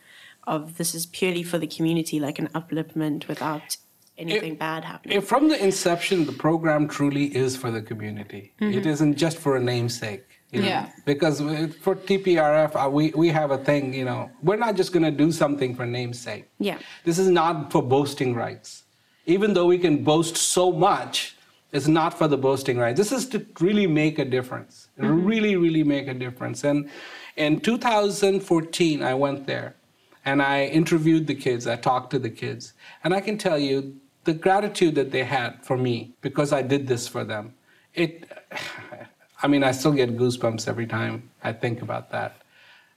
of 0.46 0.76
this 0.78 0.94
is 0.94 1.06
purely 1.06 1.42
for 1.42 1.58
the 1.58 1.66
community, 1.66 2.20
like 2.20 2.38
an 2.38 2.50
upliftment 2.54 3.26
without 3.26 3.78
anything 4.20 4.54
bad 4.56 4.84
happening? 4.84 5.20
From 5.20 5.48
the 5.48 5.58
inception, 5.62 6.26
the 6.26 6.32
program 6.32 6.86
truly 6.88 7.26
is 7.44 7.56
for 7.56 7.70
the 7.70 7.82
community. 7.82 8.52
It 8.60 8.86
isn't 8.86 9.16
just 9.16 9.36
for 9.38 9.56
a 9.56 9.60
namesake. 9.60 10.24
you 10.52 10.60
know. 10.62 10.66
Yeah. 10.68 10.90
Because 11.04 11.38
for 11.84 11.94
TPRF, 11.94 12.74
uh, 12.74 12.90
we, 12.90 13.10
we 13.22 13.28
have 13.28 13.50
a 13.52 13.58
thing, 13.58 13.94
you 13.94 14.04
know, 14.04 14.30
we're 14.42 14.56
not 14.56 14.74
just 14.76 14.92
going 14.92 15.04
to 15.04 15.10
do 15.24 15.30
something 15.32 15.74
for 15.76 15.86
namesake. 15.86 16.44
Yeah. 16.58 16.78
This 17.04 17.18
is 17.18 17.28
not 17.28 17.70
for 17.72 17.82
boasting 17.82 18.34
rights. 18.34 18.84
Even 19.26 19.54
though 19.54 19.66
we 19.66 19.78
can 19.78 20.02
boast 20.02 20.36
so 20.36 20.72
much, 20.72 21.36
it's 21.72 21.86
not 21.86 22.18
for 22.18 22.26
the 22.26 22.36
boasting 22.36 22.78
rights. 22.78 22.98
This 22.98 23.12
is 23.12 23.28
to 23.28 23.46
really 23.60 23.86
make 23.86 24.18
a 24.18 24.24
difference. 24.24 24.88
Really, 24.96 25.54
really 25.54 25.84
make 25.84 26.08
a 26.08 26.14
difference. 26.14 26.64
And 26.64 26.90
in 27.36 27.60
2014, 27.60 29.02
I 29.02 29.14
went 29.14 29.46
there 29.46 29.76
and 30.24 30.42
I 30.42 30.64
interviewed 30.64 31.28
the 31.28 31.34
kids. 31.36 31.66
I 31.68 31.76
talked 31.76 32.10
to 32.10 32.18
the 32.18 32.28
kids. 32.28 32.72
And 33.04 33.14
I 33.14 33.20
can 33.20 33.38
tell 33.38 33.58
you 33.58 33.99
the 34.24 34.34
gratitude 34.34 34.94
that 34.94 35.10
they 35.10 35.24
had 35.24 35.64
for 35.64 35.76
me 35.76 36.12
because 36.20 36.52
I 36.52 36.62
did 36.62 36.86
this 36.86 37.08
for 37.08 37.24
them 37.24 37.54
it, 37.94 38.30
I 39.42 39.48
mean, 39.48 39.64
I 39.64 39.72
still 39.72 39.92
get 39.92 40.16
goosebumps 40.16 40.68
every 40.68 40.86
time 40.86 41.30
I 41.42 41.52
think 41.52 41.82
about 41.82 42.10
that, 42.10 42.42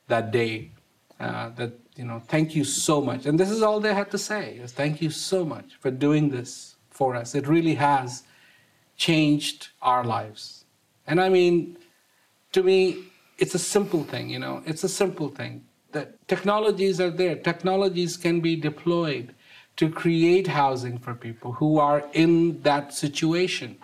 that 0.07 0.32
day. 0.32 0.71
Uh, 1.19 1.49
that 1.51 1.74
you 1.95 2.03
know, 2.03 2.19
thank 2.19 2.55
you 2.55 2.63
so 2.63 2.99
much. 2.99 3.26
And 3.26 3.39
this 3.39 3.49
is 3.49 3.61
all 3.61 3.80
they 3.80 3.93
had 3.93 4.11
to 4.11 4.17
say: 4.17 4.55
is 4.55 4.74
thank 4.74 5.01
you 5.01 5.09
so 5.09 5.45
much 5.45 5.76
for 5.80 5.89
doing 5.89 6.30
this 6.30 6.76
for 6.89 7.15
us. 7.15 7.34
It 7.34 7.47
really 7.47 7.76
has 7.76 8.24
changed 8.97 9.69
our 9.82 10.03
lives. 10.03 10.65
And 11.07 11.21
I 11.21 11.30
mean, 11.30 11.78
to 12.51 12.63
me, 12.63 13.05
it's 13.38 13.55
a 13.55 13.59
simple 13.59 14.03
thing. 14.03 14.30
You 14.30 14.39
know, 14.39 14.63
it's 14.65 14.84
a 14.84 14.89
simple 14.89 15.30
thing. 15.30 15.63
That 15.93 16.28
technologies 16.28 16.99
are 16.99 17.11
there. 17.11 17.36
Technologies 17.36 18.17
can 18.17 18.41
be 18.41 18.55
deployed 18.55 19.34
to 19.78 19.89
create 19.89 20.47
housing 20.47 20.97
for 20.99 21.13
people 21.13 21.53
who 21.53 21.80
are 21.80 22.07
in 22.13 22.61
that 22.61 22.93
situation. 22.93 23.78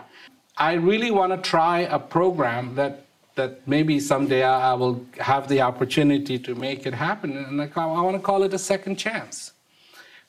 I 0.57 0.73
really 0.73 1.11
want 1.11 1.31
to 1.31 1.49
try 1.49 1.79
a 1.79 1.99
program 1.99 2.75
that 2.75 3.05
that 3.35 3.65
maybe 3.65 4.01
someday 4.01 4.43
I 4.43 4.73
will 4.73 5.05
have 5.17 5.47
the 5.47 5.61
opportunity 5.61 6.37
to 6.39 6.55
make 6.55 6.85
it 6.85 6.93
happen. 6.93 7.37
And 7.37 7.61
I, 7.61 7.67
call, 7.67 7.95
I 7.95 8.01
want 8.01 8.17
to 8.17 8.21
call 8.21 8.43
it 8.43 8.53
a 8.53 8.59
second 8.59 8.97
chance, 8.97 9.53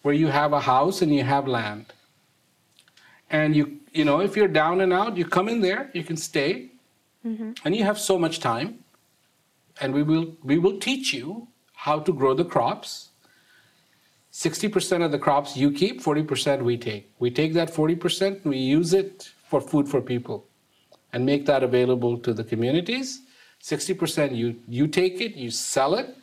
where 0.02 0.14
you 0.14 0.28
have 0.28 0.52
a 0.52 0.61
house 0.61 1.02
and 1.02 1.12
you 1.12 1.24
have 1.24 1.48
land. 1.48 1.86
And 3.28 3.56
you, 3.56 3.80
you 3.92 4.04
know, 4.04 4.20
if 4.20 4.36
you're 4.36 4.54
down 4.62 4.80
and 4.80 4.92
out, 4.92 5.16
you 5.16 5.24
come 5.24 5.48
in 5.48 5.61
there, 5.61 5.90
you 5.92 6.04
can 6.04 6.16
stay, 6.16 6.68
mm-hmm. 7.26 7.52
and 7.64 7.74
you 7.74 7.82
have 7.82 7.98
so 7.98 8.16
much 8.16 8.38
time. 8.38 8.84
And 9.80 9.92
we 9.92 10.04
will, 10.04 10.36
we 10.44 10.58
will 10.58 10.78
teach 10.78 11.12
you 11.12 11.48
how 11.74 11.98
to 12.00 12.12
grow 12.12 12.34
the 12.34 12.44
crops. 12.44 13.09
60% 14.41 15.05
of 15.05 15.12
the 15.12 15.18
crops 15.18 15.55
you 15.55 15.70
keep, 15.70 16.03
40% 16.03 16.62
we 16.62 16.78
take. 16.78 17.12
We 17.18 17.30
take 17.30 17.53
that 17.53 17.70
40%, 17.70 18.43
we 18.45 18.57
use 18.57 18.95
it 18.95 19.28
for 19.45 19.61
food 19.61 19.86
for 19.86 20.01
people 20.01 20.47
and 21.12 21.26
make 21.26 21.45
that 21.45 21.62
available 21.62 22.16
to 22.16 22.32
the 22.32 22.43
communities. 22.43 23.20
60% 23.62 24.34
you, 24.34 24.57
you 24.66 24.86
take 24.86 25.20
it, 25.20 25.34
you 25.34 25.51
sell 25.51 25.95
it, 25.95 26.16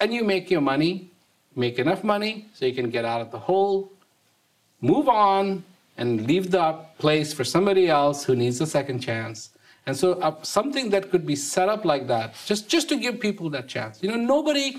and 0.00 0.14
you 0.14 0.24
make 0.24 0.50
your 0.50 0.62
money, 0.62 1.10
make 1.54 1.78
enough 1.78 2.02
money 2.02 2.46
so 2.54 2.64
you 2.64 2.72
can 2.72 2.88
get 2.88 3.04
out 3.04 3.20
of 3.20 3.30
the 3.30 3.38
hole, 3.38 3.92
move 4.80 5.06
on, 5.06 5.62
and 5.98 6.26
leave 6.26 6.50
the 6.50 6.72
place 6.96 7.34
for 7.34 7.44
somebody 7.44 7.90
else 7.90 8.24
who 8.24 8.34
needs 8.34 8.62
a 8.62 8.66
second 8.66 9.00
chance. 9.00 9.50
And 9.84 9.94
so 9.94 10.12
uh, 10.20 10.42
something 10.42 10.88
that 10.88 11.10
could 11.10 11.26
be 11.26 11.36
set 11.36 11.68
up 11.68 11.84
like 11.84 12.06
that, 12.06 12.34
just, 12.46 12.66
just 12.66 12.88
to 12.88 12.96
give 12.96 13.20
people 13.20 13.50
that 13.50 13.68
chance. 13.68 14.02
You 14.02 14.08
know, 14.08 14.16
nobody 14.16 14.78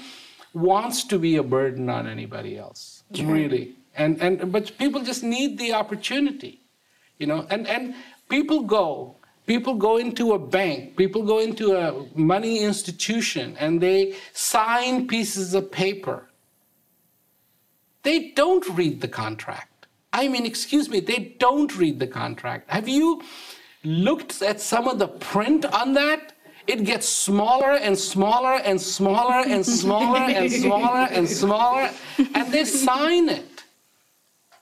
wants 0.58 1.03
to 1.05 1.20
be 1.20 1.38
a 1.38 1.43
burden 1.43 1.89
on 1.89 2.08
anybody 2.08 2.58
else, 2.58 3.03
really. 3.12 3.76
And, 3.95 4.22
and, 4.22 4.51
but 4.51 4.78
people 4.78 5.01
just 5.01 5.24
need 5.24 5.58
the 5.58 5.74
opportunity, 5.74 6.62
you 7.18 7.28
know, 7.28 7.47
and, 7.49 7.68
and 7.68 7.95
people 8.30 8.64
go 8.64 9.18
People 9.47 9.76
go 9.76 9.95
into 9.95 10.34
a 10.34 10.39
bank, 10.39 10.97
people 10.97 11.24
go 11.24 11.39
into 11.39 11.74
a 11.74 12.05
money 12.16 12.60
institution, 12.60 13.55
and 13.58 13.80
they 13.80 14.16
sign 14.34 15.08
pieces 15.08 15.53
of 15.53 15.72
paper. 15.72 16.28
They 18.03 18.32
don't 18.32 18.68
read 18.78 18.99
the 18.99 19.08
contract. 19.08 19.88
I 20.12 20.28
mean, 20.28 20.45
excuse 20.45 20.89
me, 20.89 20.99
they 20.99 21.36
don't 21.39 21.76
read 21.78 21.97
the 21.97 22.08
contract. 22.08 22.70
Have 22.70 22.89
you 22.89 23.24
looked 23.86 24.41
at 24.41 24.60
some 24.60 24.86
of 24.86 24.99
the 24.99 25.08
print 25.08 25.64
on 25.66 25.93
that? 25.93 26.26
It 26.68 26.84
gets 26.84 27.07
smaller 27.07 27.74
and 27.74 27.97
smaller 27.97 28.55
and 28.59 28.80
smaller 28.80 29.43
and 29.47 29.65
smaller 29.82 30.20
and 30.20 30.51
smaller 30.51 31.07
and 31.09 31.28
smaller, 31.28 31.89
and 32.36 32.51
they 32.51 32.65
sign 32.65 33.30
it. 33.30 33.63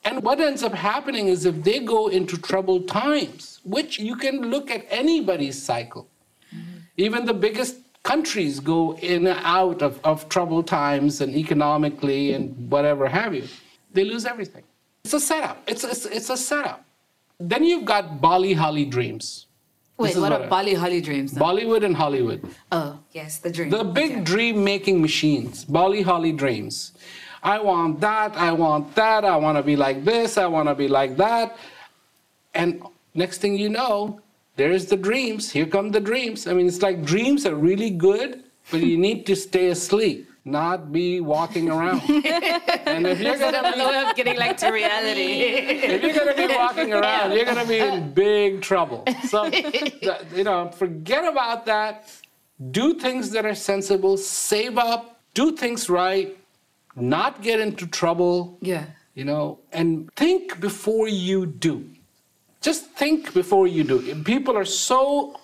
And 0.03 0.21
what 0.21 0.39
ends 0.39 0.61
up 0.61 0.73
happening 0.73 1.27
is 1.27 1.45
if 1.45 1.63
they 1.63 1.79
go 1.79 2.07
into 2.07 2.37
troubled 2.37 2.87
times, 2.87 3.59
which 3.63 3.97
you 3.97 4.15
can 4.15 4.51
look 4.51 4.69
at 4.69 4.85
anybody's 4.89 5.59
cycle, 5.59 6.07
mm-hmm. 6.53 6.77
even 6.97 7.25
the 7.25 7.33
biggest 7.33 7.77
countries 8.03 8.59
go 8.59 8.95
in 8.97 9.25
and 9.25 9.39
out 9.43 9.81
of, 9.81 9.99
of 10.03 10.29
troubled 10.29 10.67
times 10.67 11.21
and 11.21 11.35
economically 11.35 12.33
and 12.33 12.69
whatever 12.69 13.07
have 13.07 13.33
you, 13.33 13.47
they 13.93 14.03
lose 14.03 14.25
everything. 14.25 14.63
It's 15.03 15.13
a 15.15 15.19
setup. 15.19 15.63
It's 15.67 15.83
a, 15.83 16.15
it's 16.15 16.29
a 16.29 16.37
setup. 16.37 16.85
Then 17.39 17.63
you've 17.63 17.85
got 17.85 18.21
Bali 18.21 18.53
Holly 18.53 18.85
dreams. 18.85 19.47
Wait, 19.97 20.17
what, 20.17 20.31
are 20.33 20.47
Bali 20.47 20.73
Holly 20.73 20.99
dreams? 20.99 21.31
Then? 21.31 21.41
Bollywood 21.41 21.85
and 21.85 21.95
Hollywood. 21.95 22.41
Oh, 22.71 22.99
yes, 23.13 23.37
the 23.37 23.49
dream. 23.49 23.69
The 23.69 23.83
big 23.83 24.11
okay. 24.11 24.21
dream 24.21 24.63
making 24.63 25.01
machines, 25.01 25.63
Bali 25.63 26.01
Holly 26.01 26.33
dreams. 26.33 26.91
I 27.41 27.59
want 27.59 28.01
that, 28.01 28.35
I 28.35 28.51
want 28.51 28.93
that, 28.95 29.23
I 29.23 29.37
want 29.37 29.57
to 29.57 29.63
be 29.63 29.75
like 29.75 30.03
this, 30.03 30.37
I 30.37 30.47
want 30.47 30.67
to 30.67 30.75
be 30.75 30.89
like 30.89 31.15
that. 31.17 31.57
And 32.53 32.81
next 33.13 33.37
thing 33.37 33.55
you 33.55 33.69
know, 33.69 34.19
there's 34.57 34.87
the 34.87 34.97
dreams. 34.97 35.51
Here 35.51 35.65
come 35.65 35.91
the 35.91 35.99
dreams. 35.99 36.47
I 36.47 36.53
mean, 36.53 36.67
it's 36.67 36.81
like 36.81 37.03
dreams 37.03 37.45
are 37.45 37.55
really 37.55 37.89
good, 37.89 38.43
but 38.71 38.81
you 38.81 38.97
need 39.07 39.25
to 39.27 39.35
stay 39.35 39.67
asleep, 39.67 40.29
not 40.45 40.91
be 40.91 41.19
walking 41.19 41.69
around. 41.69 42.01
and 42.09 43.07
if 43.07 43.19
you're 43.19 43.37
gonna 43.37 43.73
be, 43.73 43.81
of 43.81 44.15
getting 44.15 44.37
like 44.37 44.57
to 44.57 44.69
reality. 44.69 45.41
if 45.41 46.01
you're 46.01 46.13
gonna 46.13 46.35
be 46.35 46.53
walking 46.53 46.93
around, 46.93 47.33
you're 47.33 47.45
gonna 47.45 47.65
be 47.65 47.79
in 47.79 48.13
big 48.13 48.61
trouble. 48.61 49.03
So, 49.27 49.45
you 50.33 50.43
know, 50.43 50.69
forget 50.69 51.25
about 51.27 51.65
that. 51.65 52.09
Do 52.71 52.93
things 52.93 53.31
that 53.31 53.45
are 53.45 53.55
sensible. 53.55 54.17
Save 54.17 54.77
up. 54.77 55.19
Do 55.33 55.51
things 55.57 55.89
right 55.89 56.37
not 56.95 57.41
get 57.41 57.59
into 57.59 57.87
trouble. 57.87 58.57
Yeah. 58.61 58.85
You 59.13 59.25
know, 59.25 59.59
and 59.71 60.11
think 60.15 60.59
before 60.59 61.07
you 61.07 61.45
do. 61.45 61.89
Just 62.61 62.91
think 62.91 63.33
before 63.33 63.67
you 63.67 63.83
do. 63.83 64.23
People 64.23 64.57
are 64.57 64.65
so 64.65 65.39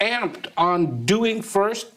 amped 0.00 0.46
on 0.56 1.04
doing 1.04 1.42
first, 1.42 1.88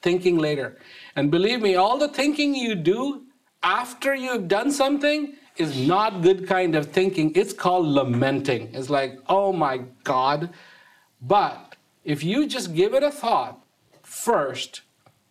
thinking 0.00 0.38
later. 0.38 0.78
And 1.16 1.30
believe 1.30 1.60
me, 1.60 1.74
all 1.74 1.98
the 1.98 2.08
thinking 2.08 2.54
you 2.54 2.74
do 2.74 3.22
after 3.62 4.14
you've 4.14 4.48
done 4.48 4.70
something 4.70 5.34
is 5.56 5.76
not 5.86 6.22
good 6.22 6.48
kind 6.48 6.74
of 6.74 6.86
thinking. 6.90 7.32
It's 7.34 7.52
called 7.52 7.86
lamenting. 7.86 8.74
It's 8.74 8.90
like, 8.90 9.18
oh 9.28 9.52
my 9.52 9.82
God. 10.04 10.50
But 11.20 11.76
if 12.04 12.24
you 12.24 12.46
just 12.46 12.74
give 12.74 12.94
it 12.94 13.02
a 13.02 13.10
thought 13.10 13.62
first, 14.02 14.82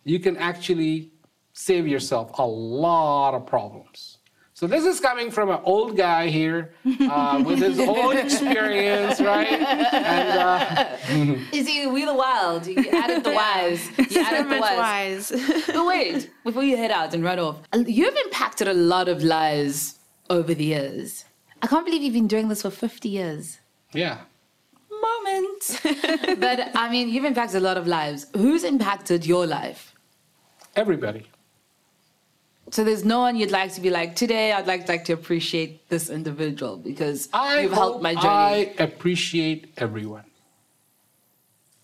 you 0.04 0.18
can 0.18 0.36
actually 0.36 1.10
save 1.52 1.86
yourself 1.86 2.38
a 2.38 2.46
lot 2.46 3.34
of 3.34 3.46
problems. 3.46 4.11
So 4.62 4.68
this 4.68 4.84
is 4.84 5.00
coming 5.00 5.32
from 5.32 5.50
an 5.50 5.58
old 5.64 5.96
guy 5.96 6.28
here 6.28 6.70
uh, 6.86 7.42
with 7.44 7.58
his 7.58 7.80
own 7.80 8.16
experience, 8.16 9.20
right? 9.20 9.60
And, 9.60 10.38
uh, 10.38 10.96
is 11.52 11.66
he 11.66 11.88
we 11.88 12.04
the 12.04 12.14
wild? 12.14 12.68
You 12.68 12.88
added 12.92 13.24
the 13.24 13.32
wise. 13.42 13.84
You 13.98 14.20
added 14.20 14.48
the 14.48 14.60
wise. 14.60 15.32
wise. 15.32 15.66
but 15.66 15.84
wait, 15.84 16.30
before 16.44 16.62
you 16.62 16.76
head 16.76 16.92
out 16.92 17.12
and 17.12 17.24
run 17.24 17.40
off, 17.40 17.56
you've 17.74 18.14
impacted 18.14 18.68
a 18.68 18.72
lot 18.72 19.08
of 19.08 19.24
lives 19.24 19.98
over 20.30 20.54
the 20.54 20.66
years. 20.66 21.24
I 21.60 21.66
can't 21.66 21.84
believe 21.84 22.02
you've 22.02 22.14
been 22.14 22.28
doing 22.28 22.46
this 22.46 22.62
for 22.62 22.70
50 22.70 23.08
years. 23.08 23.58
Yeah. 23.92 24.18
Moment. 24.88 25.80
but 26.38 26.70
I 26.76 26.88
mean, 26.88 27.08
you've 27.08 27.24
impacted 27.24 27.56
a 27.56 27.64
lot 27.64 27.76
of 27.76 27.88
lives. 27.88 28.28
Who's 28.36 28.62
impacted 28.62 29.26
your 29.26 29.44
life? 29.44 29.92
Everybody. 30.76 31.31
So 32.72 32.84
there's 32.84 33.04
no 33.04 33.20
one 33.20 33.36
you'd 33.36 33.50
like 33.50 33.74
to 33.74 33.82
be 33.82 33.90
like, 33.90 34.16
today 34.16 34.54
I'd 34.54 34.66
like, 34.66 34.88
like 34.88 35.04
to 35.04 35.12
appreciate 35.12 35.86
this 35.90 36.08
individual 36.08 36.78
because 36.78 37.28
I 37.30 37.60
you've 37.60 37.72
helped 37.72 38.02
my 38.02 38.14
journey. 38.14 38.26
I 38.26 38.74
appreciate 38.78 39.74
everyone. 39.76 40.24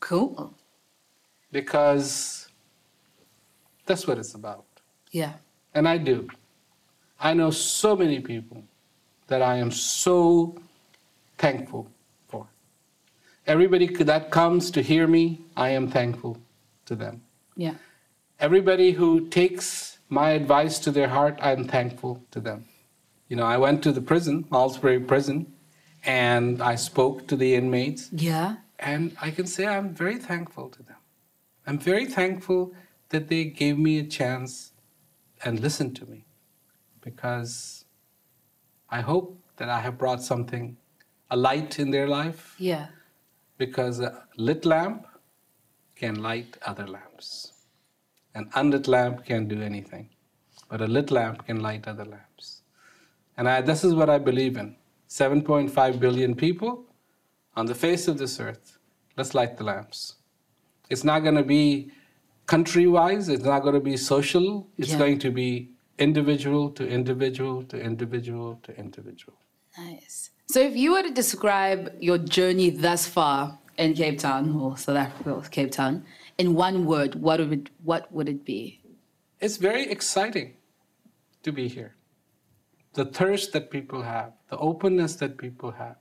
Cool. 0.00 0.54
Because 1.52 2.48
that's 3.84 4.06
what 4.06 4.16
it's 4.16 4.32
about. 4.32 4.64
Yeah. 5.12 5.34
And 5.74 5.86
I 5.86 5.98
do. 5.98 6.26
I 7.20 7.34
know 7.34 7.50
so 7.50 7.94
many 7.94 8.20
people 8.20 8.64
that 9.26 9.42
I 9.42 9.56
am 9.56 9.70
so 9.70 10.56
thankful 11.36 11.86
for. 12.28 12.46
Everybody 13.46 13.88
that 14.04 14.30
comes 14.30 14.70
to 14.70 14.80
hear 14.80 15.06
me, 15.06 15.42
I 15.54 15.68
am 15.68 15.90
thankful 15.90 16.38
to 16.86 16.94
them. 16.94 17.20
Yeah. 17.56 17.74
Everybody 18.40 18.92
who 18.92 19.28
takes 19.28 19.97
my 20.08 20.30
advice 20.30 20.78
to 20.80 20.90
their 20.90 21.08
heart, 21.08 21.38
I'm 21.40 21.64
thankful 21.64 22.24
to 22.30 22.40
them. 22.40 22.66
You 23.28 23.36
know, 23.36 23.44
I 23.44 23.58
went 23.58 23.82
to 23.82 23.92
the 23.92 24.00
prison, 24.00 24.46
Malmesbury 24.50 25.00
prison, 25.00 25.52
and 26.04 26.62
I 26.62 26.76
spoke 26.76 27.28
to 27.28 27.36
the 27.36 27.54
inmates. 27.54 28.08
Yeah. 28.12 28.56
And 28.78 29.16
I 29.20 29.30
can 29.30 29.46
say 29.46 29.66
I'm 29.66 29.94
very 29.94 30.16
thankful 30.16 30.70
to 30.70 30.82
them. 30.82 30.96
I'm 31.66 31.78
very 31.78 32.06
thankful 32.06 32.72
that 33.10 33.28
they 33.28 33.44
gave 33.44 33.78
me 33.78 33.98
a 33.98 34.04
chance 34.04 34.72
and 35.44 35.60
listened 35.60 35.96
to 35.96 36.06
me 36.06 36.24
because 37.02 37.84
I 38.90 39.00
hope 39.00 39.38
that 39.56 39.68
I 39.68 39.80
have 39.80 39.98
brought 39.98 40.22
something, 40.22 40.76
a 41.30 41.36
light 41.36 41.78
in 41.78 41.90
their 41.90 42.08
life. 42.08 42.54
Yeah. 42.58 42.86
Because 43.58 44.00
a 44.00 44.24
lit 44.36 44.64
lamp 44.64 45.06
can 45.96 46.22
light 46.22 46.56
other 46.64 46.86
lamps. 46.86 47.52
An 48.38 48.48
unlit 48.54 48.86
lamp 48.94 49.24
can't 49.28 49.48
do 49.48 49.60
anything, 49.70 50.08
but 50.70 50.80
a 50.80 50.86
lit 50.96 51.10
lamp 51.10 51.46
can 51.46 51.58
light 51.68 51.88
other 51.92 52.04
lamps. 52.04 52.62
And 53.36 53.48
I, 53.48 53.60
this 53.70 53.82
is 53.84 53.94
what 54.00 54.08
I 54.16 54.18
believe 54.18 54.56
in 54.56 54.76
7.5 55.08 55.98
billion 56.06 56.34
people. 56.46 56.84
on 57.60 57.66
the 57.66 57.74
face 57.74 58.04
of 58.10 58.16
this 58.18 58.34
earth, 58.46 58.66
let's 59.16 59.32
light 59.38 59.56
the 59.60 59.64
lamps. 59.64 59.98
It's 60.90 61.02
not 61.10 61.18
going 61.26 61.34
to 61.34 61.42
be 61.42 61.90
country 62.46 62.86
wise, 62.86 63.28
it's 63.28 63.42
not 63.52 63.60
going 63.64 63.74
to 63.74 63.86
be 63.92 63.96
social, 63.96 64.48
it's 64.80 64.92
Yeah. 64.92 64.98
going 65.04 65.18
to 65.26 65.30
be 65.32 65.48
individual 66.06 66.70
to 66.78 66.82
individual 66.98 67.56
to 67.72 67.76
individual 67.90 68.50
to 68.66 68.70
individual. 68.84 69.36
Nice. 69.76 70.30
So, 70.54 70.60
if 70.60 70.76
you 70.82 70.92
were 70.92 71.02
to 71.02 71.14
describe 71.22 71.80
your 72.08 72.18
journey 72.36 72.70
thus 72.70 73.02
far 73.16 73.58
in 73.76 73.94
Cape 73.94 74.18
Town 74.20 74.44
or 74.60 74.76
South 74.84 74.96
Africa 75.06 75.30
or 75.38 75.42
Cape 75.56 75.72
Town 75.80 76.04
in 76.38 76.54
one 76.54 76.86
word, 76.86 77.16
what 77.16 77.40
would 77.40 77.52
it, 77.52 77.70
what 77.82 78.10
would 78.12 78.28
it 78.28 78.44
be? 78.44 78.80
It's 79.40 79.56
very 79.56 79.90
exciting 79.90 80.54
to 81.42 81.52
be 81.52 81.68
here. 81.68 81.94
The 82.94 83.04
thirst 83.04 83.52
that 83.52 83.70
people 83.70 84.02
have, 84.02 84.32
the 84.48 84.56
openness 84.56 85.16
that 85.16 85.36
people 85.36 85.72
have. 85.72 85.96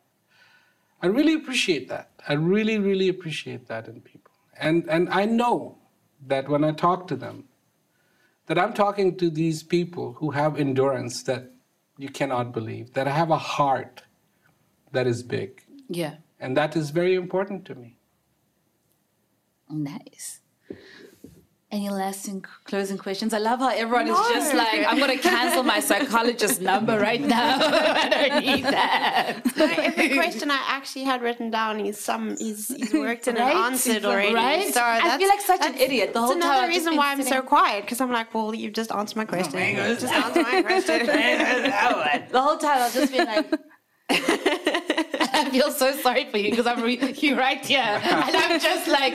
I 1.02 1.08
really 1.08 1.34
appreciate 1.34 1.90
that. 1.90 2.12
I 2.28 2.34
really, 2.34 2.80
really 2.80 3.10
appreciate 3.10 3.68
that 3.68 3.88
in 3.88 4.02
people. 4.02 4.32
And, 4.60 4.86
and 4.90 5.10
I 5.10 5.26
know 5.26 5.78
that 6.26 6.50
when 6.50 6.64
I 6.64 6.72
talk 6.72 7.08
to 7.08 7.16
them, 7.16 7.46
that 8.48 8.58
I'm 8.58 8.74
talking 8.74 9.18
to 9.18 9.30
these 9.30 9.62
people 9.62 10.14
who 10.14 10.32
have 10.32 10.60
endurance 10.60 11.22
that 11.24 11.52
you 11.98 12.10
cannot 12.10 12.54
believe, 12.54 12.94
that 12.94 13.08
I 13.08 13.12
have 13.12 13.30
a 13.30 13.38
heart 13.38 14.04
that 14.92 15.06
is 15.06 15.22
big. 15.22 15.64
Yeah. 15.90 16.16
And 16.40 16.56
that 16.58 16.76
is 16.76 16.90
very 16.92 17.16
important 17.16 17.66
to 17.66 17.76
me. 17.76 17.97
Nice. 19.70 20.40
Any 21.70 21.90
lasting 21.90 22.46
closing 22.64 22.98
questions? 22.98 23.34
I 23.34 23.40
love 23.40 23.60
how 23.60 23.68
everyone 23.70 24.08
is 24.08 24.16
just 24.30 24.54
like, 24.54 24.86
I'm 24.88 24.98
going 25.00 25.18
to 25.18 25.22
cancel 25.22 25.64
my 25.64 25.82
psychologist 25.82 26.62
number 26.62 26.98
right 26.98 27.20
now. 27.20 27.58
I 27.62 28.08
don't 28.08 28.46
need 28.46 28.64
that. 28.64 29.42
Every 29.58 30.16
question 30.16 30.50
I 30.50 30.64
actually 30.70 31.04
had 31.04 31.22
written 31.22 31.52
down, 31.52 31.80
he's 31.80 32.00
some 32.00 32.38
he's, 32.38 32.70
he's 32.70 32.94
worked 32.94 33.28
and 33.28 33.38
Right? 33.38 33.54
answered 33.54 34.06
already. 34.06 34.34
Right? 34.34 34.74
So 34.74 34.82
I 34.82 35.18
feel 35.18 35.28
like 35.28 35.42
such 35.42 35.66
an 35.66 35.76
idiot 35.76 36.14
the 36.14 36.22
whole 36.22 36.30
time. 36.30 36.40
that's 36.40 36.46
time 36.48 36.54
another 36.54 36.68
I've 36.68 36.74
just 36.74 36.86
reason 36.86 36.98
why 36.98 37.12
I'm 37.12 37.22
so 37.24 37.42
quiet 37.42 37.82
because 37.84 38.00
I'm 38.00 38.14
like, 38.14 38.34
well, 38.34 38.56
you've 38.56 38.72
just 38.74 38.94
answered 38.94 39.18
my 39.18 39.26
question. 39.26 39.60
You've 39.60 40.00
just 40.00 40.14
answered 40.14 40.44
my 40.44 40.62
question. 40.62 41.06
The 42.32 42.42
whole 42.42 42.58
time 42.58 42.78
I've 42.84 42.94
just 42.94 43.12
been 43.12 43.26
like, 43.26 43.52
I 45.34 45.50
feel 45.50 45.72
so 45.72 45.92
sorry 45.94 46.30
for 46.32 46.38
you 46.38 46.50
because 46.52 46.68
I'm 46.68 46.82
re- 46.84 47.14
you 47.18 47.38
right 47.38 47.64
here, 47.66 47.80
and 48.04 48.36
I'm 48.36 48.60
just 48.60 48.88
like, 48.88 49.14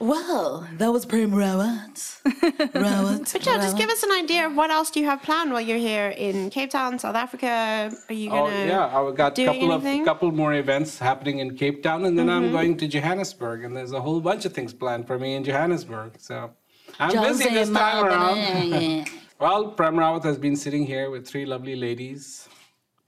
well, 0.00 0.66
that 0.78 0.92
was 0.92 1.04
Prem 1.06 1.30
Rawat. 1.32 1.94
Rawat. 2.24 3.32
But 3.32 3.46
yeah, 3.46 3.56
just 3.56 3.76
give 3.76 3.90
us 3.90 4.02
an 4.02 4.12
idea 4.12 4.46
of 4.46 4.56
what 4.56 4.70
else 4.70 4.90
do 4.90 5.00
you 5.00 5.06
have 5.06 5.22
planned 5.22 5.52
while 5.52 5.60
you're 5.60 5.78
here 5.78 6.08
in 6.08 6.50
Cape 6.50 6.70
Town, 6.70 6.98
South 6.98 7.14
Africa? 7.16 7.92
Are 8.08 8.12
you 8.14 8.30
Oh 8.30 8.46
gonna? 8.46 8.66
yeah, 8.66 8.86
I've 8.98 9.14
got 9.14 9.38
a 9.38 9.44
couple 9.44 9.72
anything? 9.72 10.00
of 10.00 10.06
couple 10.06 10.30
more 10.32 10.54
events 10.54 10.98
happening 10.98 11.38
in 11.40 11.56
Cape 11.56 11.82
Town, 11.82 12.04
and 12.04 12.18
then 12.18 12.28
I'm 12.30 12.44
Mm-hmm. 12.44 12.52
going 12.52 12.76
to 12.78 12.88
Johannesburg, 12.88 13.64
and 13.64 13.74
there's 13.76 13.92
a 13.92 14.00
whole 14.00 14.20
bunch 14.20 14.44
of 14.44 14.52
things 14.52 14.72
planned 14.74 15.06
for 15.06 15.18
me 15.18 15.34
in 15.34 15.44
Johannesburg. 15.44 16.16
So 16.18 16.50
I'm 16.98 17.22
busy 17.22 17.48
this 17.48 17.70
time 17.70 18.04
around. 18.04 19.08
well, 19.40 19.68
Prem 19.72 19.96
Rawat 19.96 20.24
has 20.24 20.36
been 20.38 20.56
sitting 20.56 20.84
here 20.84 21.10
with 21.10 21.26
three 21.26 21.46
lovely 21.46 21.74
ladies. 21.76 22.48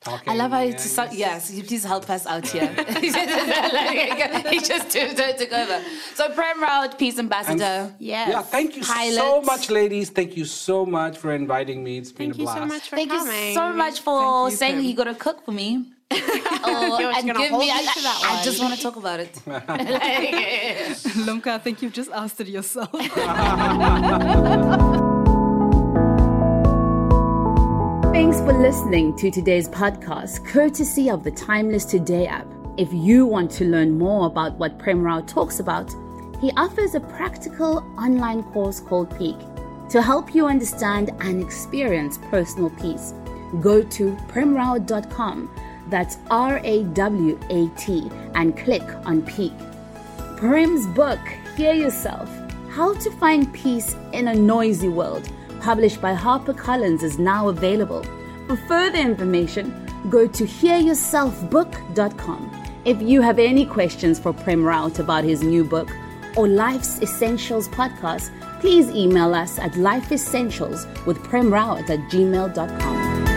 Talking 0.06 0.32
I 0.32 0.36
love 0.36 0.52
how 0.52 0.60
it's 0.60 0.88
so, 0.88 1.08
yes. 1.10 1.50
You 1.50 1.64
please 1.64 1.82
help 1.82 2.08
us 2.08 2.26
out 2.26 2.46
here. 2.46 2.68
he 3.00 4.60
just 4.60 4.90
took, 4.94 5.16
took 5.16 5.52
over. 5.52 5.82
So 6.14 6.30
Prem 6.30 6.62
Rawat, 6.62 6.96
peace 6.96 7.18
ambassador. 7.18 7.92
Yes. 7.98 8.28
Yeah, 8.30 8.42
thank 8.42 8.76
you 8.76 8.84
so 8.84 9.42
much, 9.42 9.68
ladies. 9.68 10.10
Thank 10.10 10.36
you 10.36 10.44
so 10.44 10.86
much 10.86 11.18
for 11.18 11.32
inviting 11.32 11.82
me. 11.82 11.98
It's 11.98 12.12
been 12.12 12.28
Thank 12.30 12.36
a 12.36 12.38
you 12.38 12.44
blast. 12.44 12.58
so 12.60 12.66
much 12.66 12.88
for 12.88 12.94
Thank 12.96 13.10
coming. 13.10 13.48
you 13.48 13.54
so 13.54 13.72
much 13.72 13.98
for 14.00 14.48
you, 14.48 14.54
saying 14.54 14.74
Prem. 14.74 14.84
you 14.84 14.94
got 14.94 15.04
to 15.04 15.14
cook 15.16 15.44
for 15.44 15.50
me. 15.50 15.86
Oh, 16.12 16.98
You're 17.00 17.10
and 17.10 17.26
gonna 17.26 17.40
give 17.40 17.50
hold 17.50 17.62
me. 17.62 17.66
me 17.66 17.72
I, 17.72 18.38
I 18.38 18.44
just 18.44 18.60
want 18.60 18.74
to 18.76 18.80
talk 18.80 18.94
about 18.94 19.18
it. 19.18 19.32
Lumka, 21.26 21.48
I 21.48 21.58
think 21.58 21.82
you've 21.82 21.92
just 21.92 22.12
asked 22.12 22.40
it 22.40 22.46
yourself. 22.46 22.92
Thanks 28.16 28.38
for 28.38 28.54
listening 28.54 29.14
to 29.16 29.30
today's 29.30 29.68
podcast, 29.68 30.42
courtesy 30.46 31.10
of 31.10 31.22
the 31.22 31.30
Timeless 31.30 31.84
Today 31.84 32.26
app. 32.26 32.46
If 32.78 32.90
you 32.90 33.26
want 33.26 33.50
to 33.50 33.66
learn 33.66 33.98
more 33.98 34.26
about 34.26 34.54
what 34.54 34.78
Prem 34.78 35.02
Rawat 35.02 35.28
talks 35.28 35.60
about, 35.60 35.94
he 36.40 36.50
offers 36.56 36.94
a 36.94 37.00
practical 37.00 37.84
online 37.98 38.42
course 38.42 38.80
called 38.80 39.14
Peak 39.18 39.36
to 39.90 40.00
help 40.00 40.34
you 40.34 40.46
understand 40.46 41.10
and 41.20 41.42
experience 41.42 42.16
personal 42.30 42.70
peace. 42.70 43.12
Go 43.60 43.82
to 43.82 44.16
premrawat.com, 44.28 45.50
that's 45.90 46.16
R 46.30 46.58
A 46.64 46.84
W 46.84 47.38
A 47.50 47.68
T, 47.76 48.10
and 48.34 48.56
click 48.56 48.82
on 49.04 49.20
Peak. 49.20 49.52
Prem's 50.38 50.86
book, 50.86 51.20
Hear 51.54 51.74
Yourself 51.74 52.30
How 52.70 52.94
to 52.94 53.10
Find 53.18 53.52
Peace 53.52 53.94
in 54.14 54.28
a 54.28 54.34
Noisy 54.34 54.88
World, 54.88 55.30
published 55.60 56.00
by 56.00 56.14
HarperCollins, 56.14 57.02
is 57.02 57.18
now 57.18 57.48
available. 57.48 58.02
For 58.46 58.56
further 58.56 58.98
information, 58.98 59.72
go 60.08 60.26
to 60.26 60.44
hearyourselfbook.com. 60.44 62.52
If 62.84 63.02
you 63.02 63.20
have 63.20 63.38
any 63.38 63.66
questions 63.66 64.18
for 64.18 64.32
Prem 64.32 64.62
Rawat 64.62 65.00
about 65.00 65.24
his 65.24 65.42
new 65.42 65.64
book 65.64 65.90
or 66.36 66.46
Life's 66.46 67.02
Essentials 67.02 67.68
podcast, 67.68 68.30
please 68.60 68.88
email 68.90 69.34
us 69.34 69.58
at 69.58 69.72
lifeessentials 69.72 70.86
with 71.06 71.18
premrawat 71.18 71.90
at 71.90 71.98
gmail.com. 72.10 73.35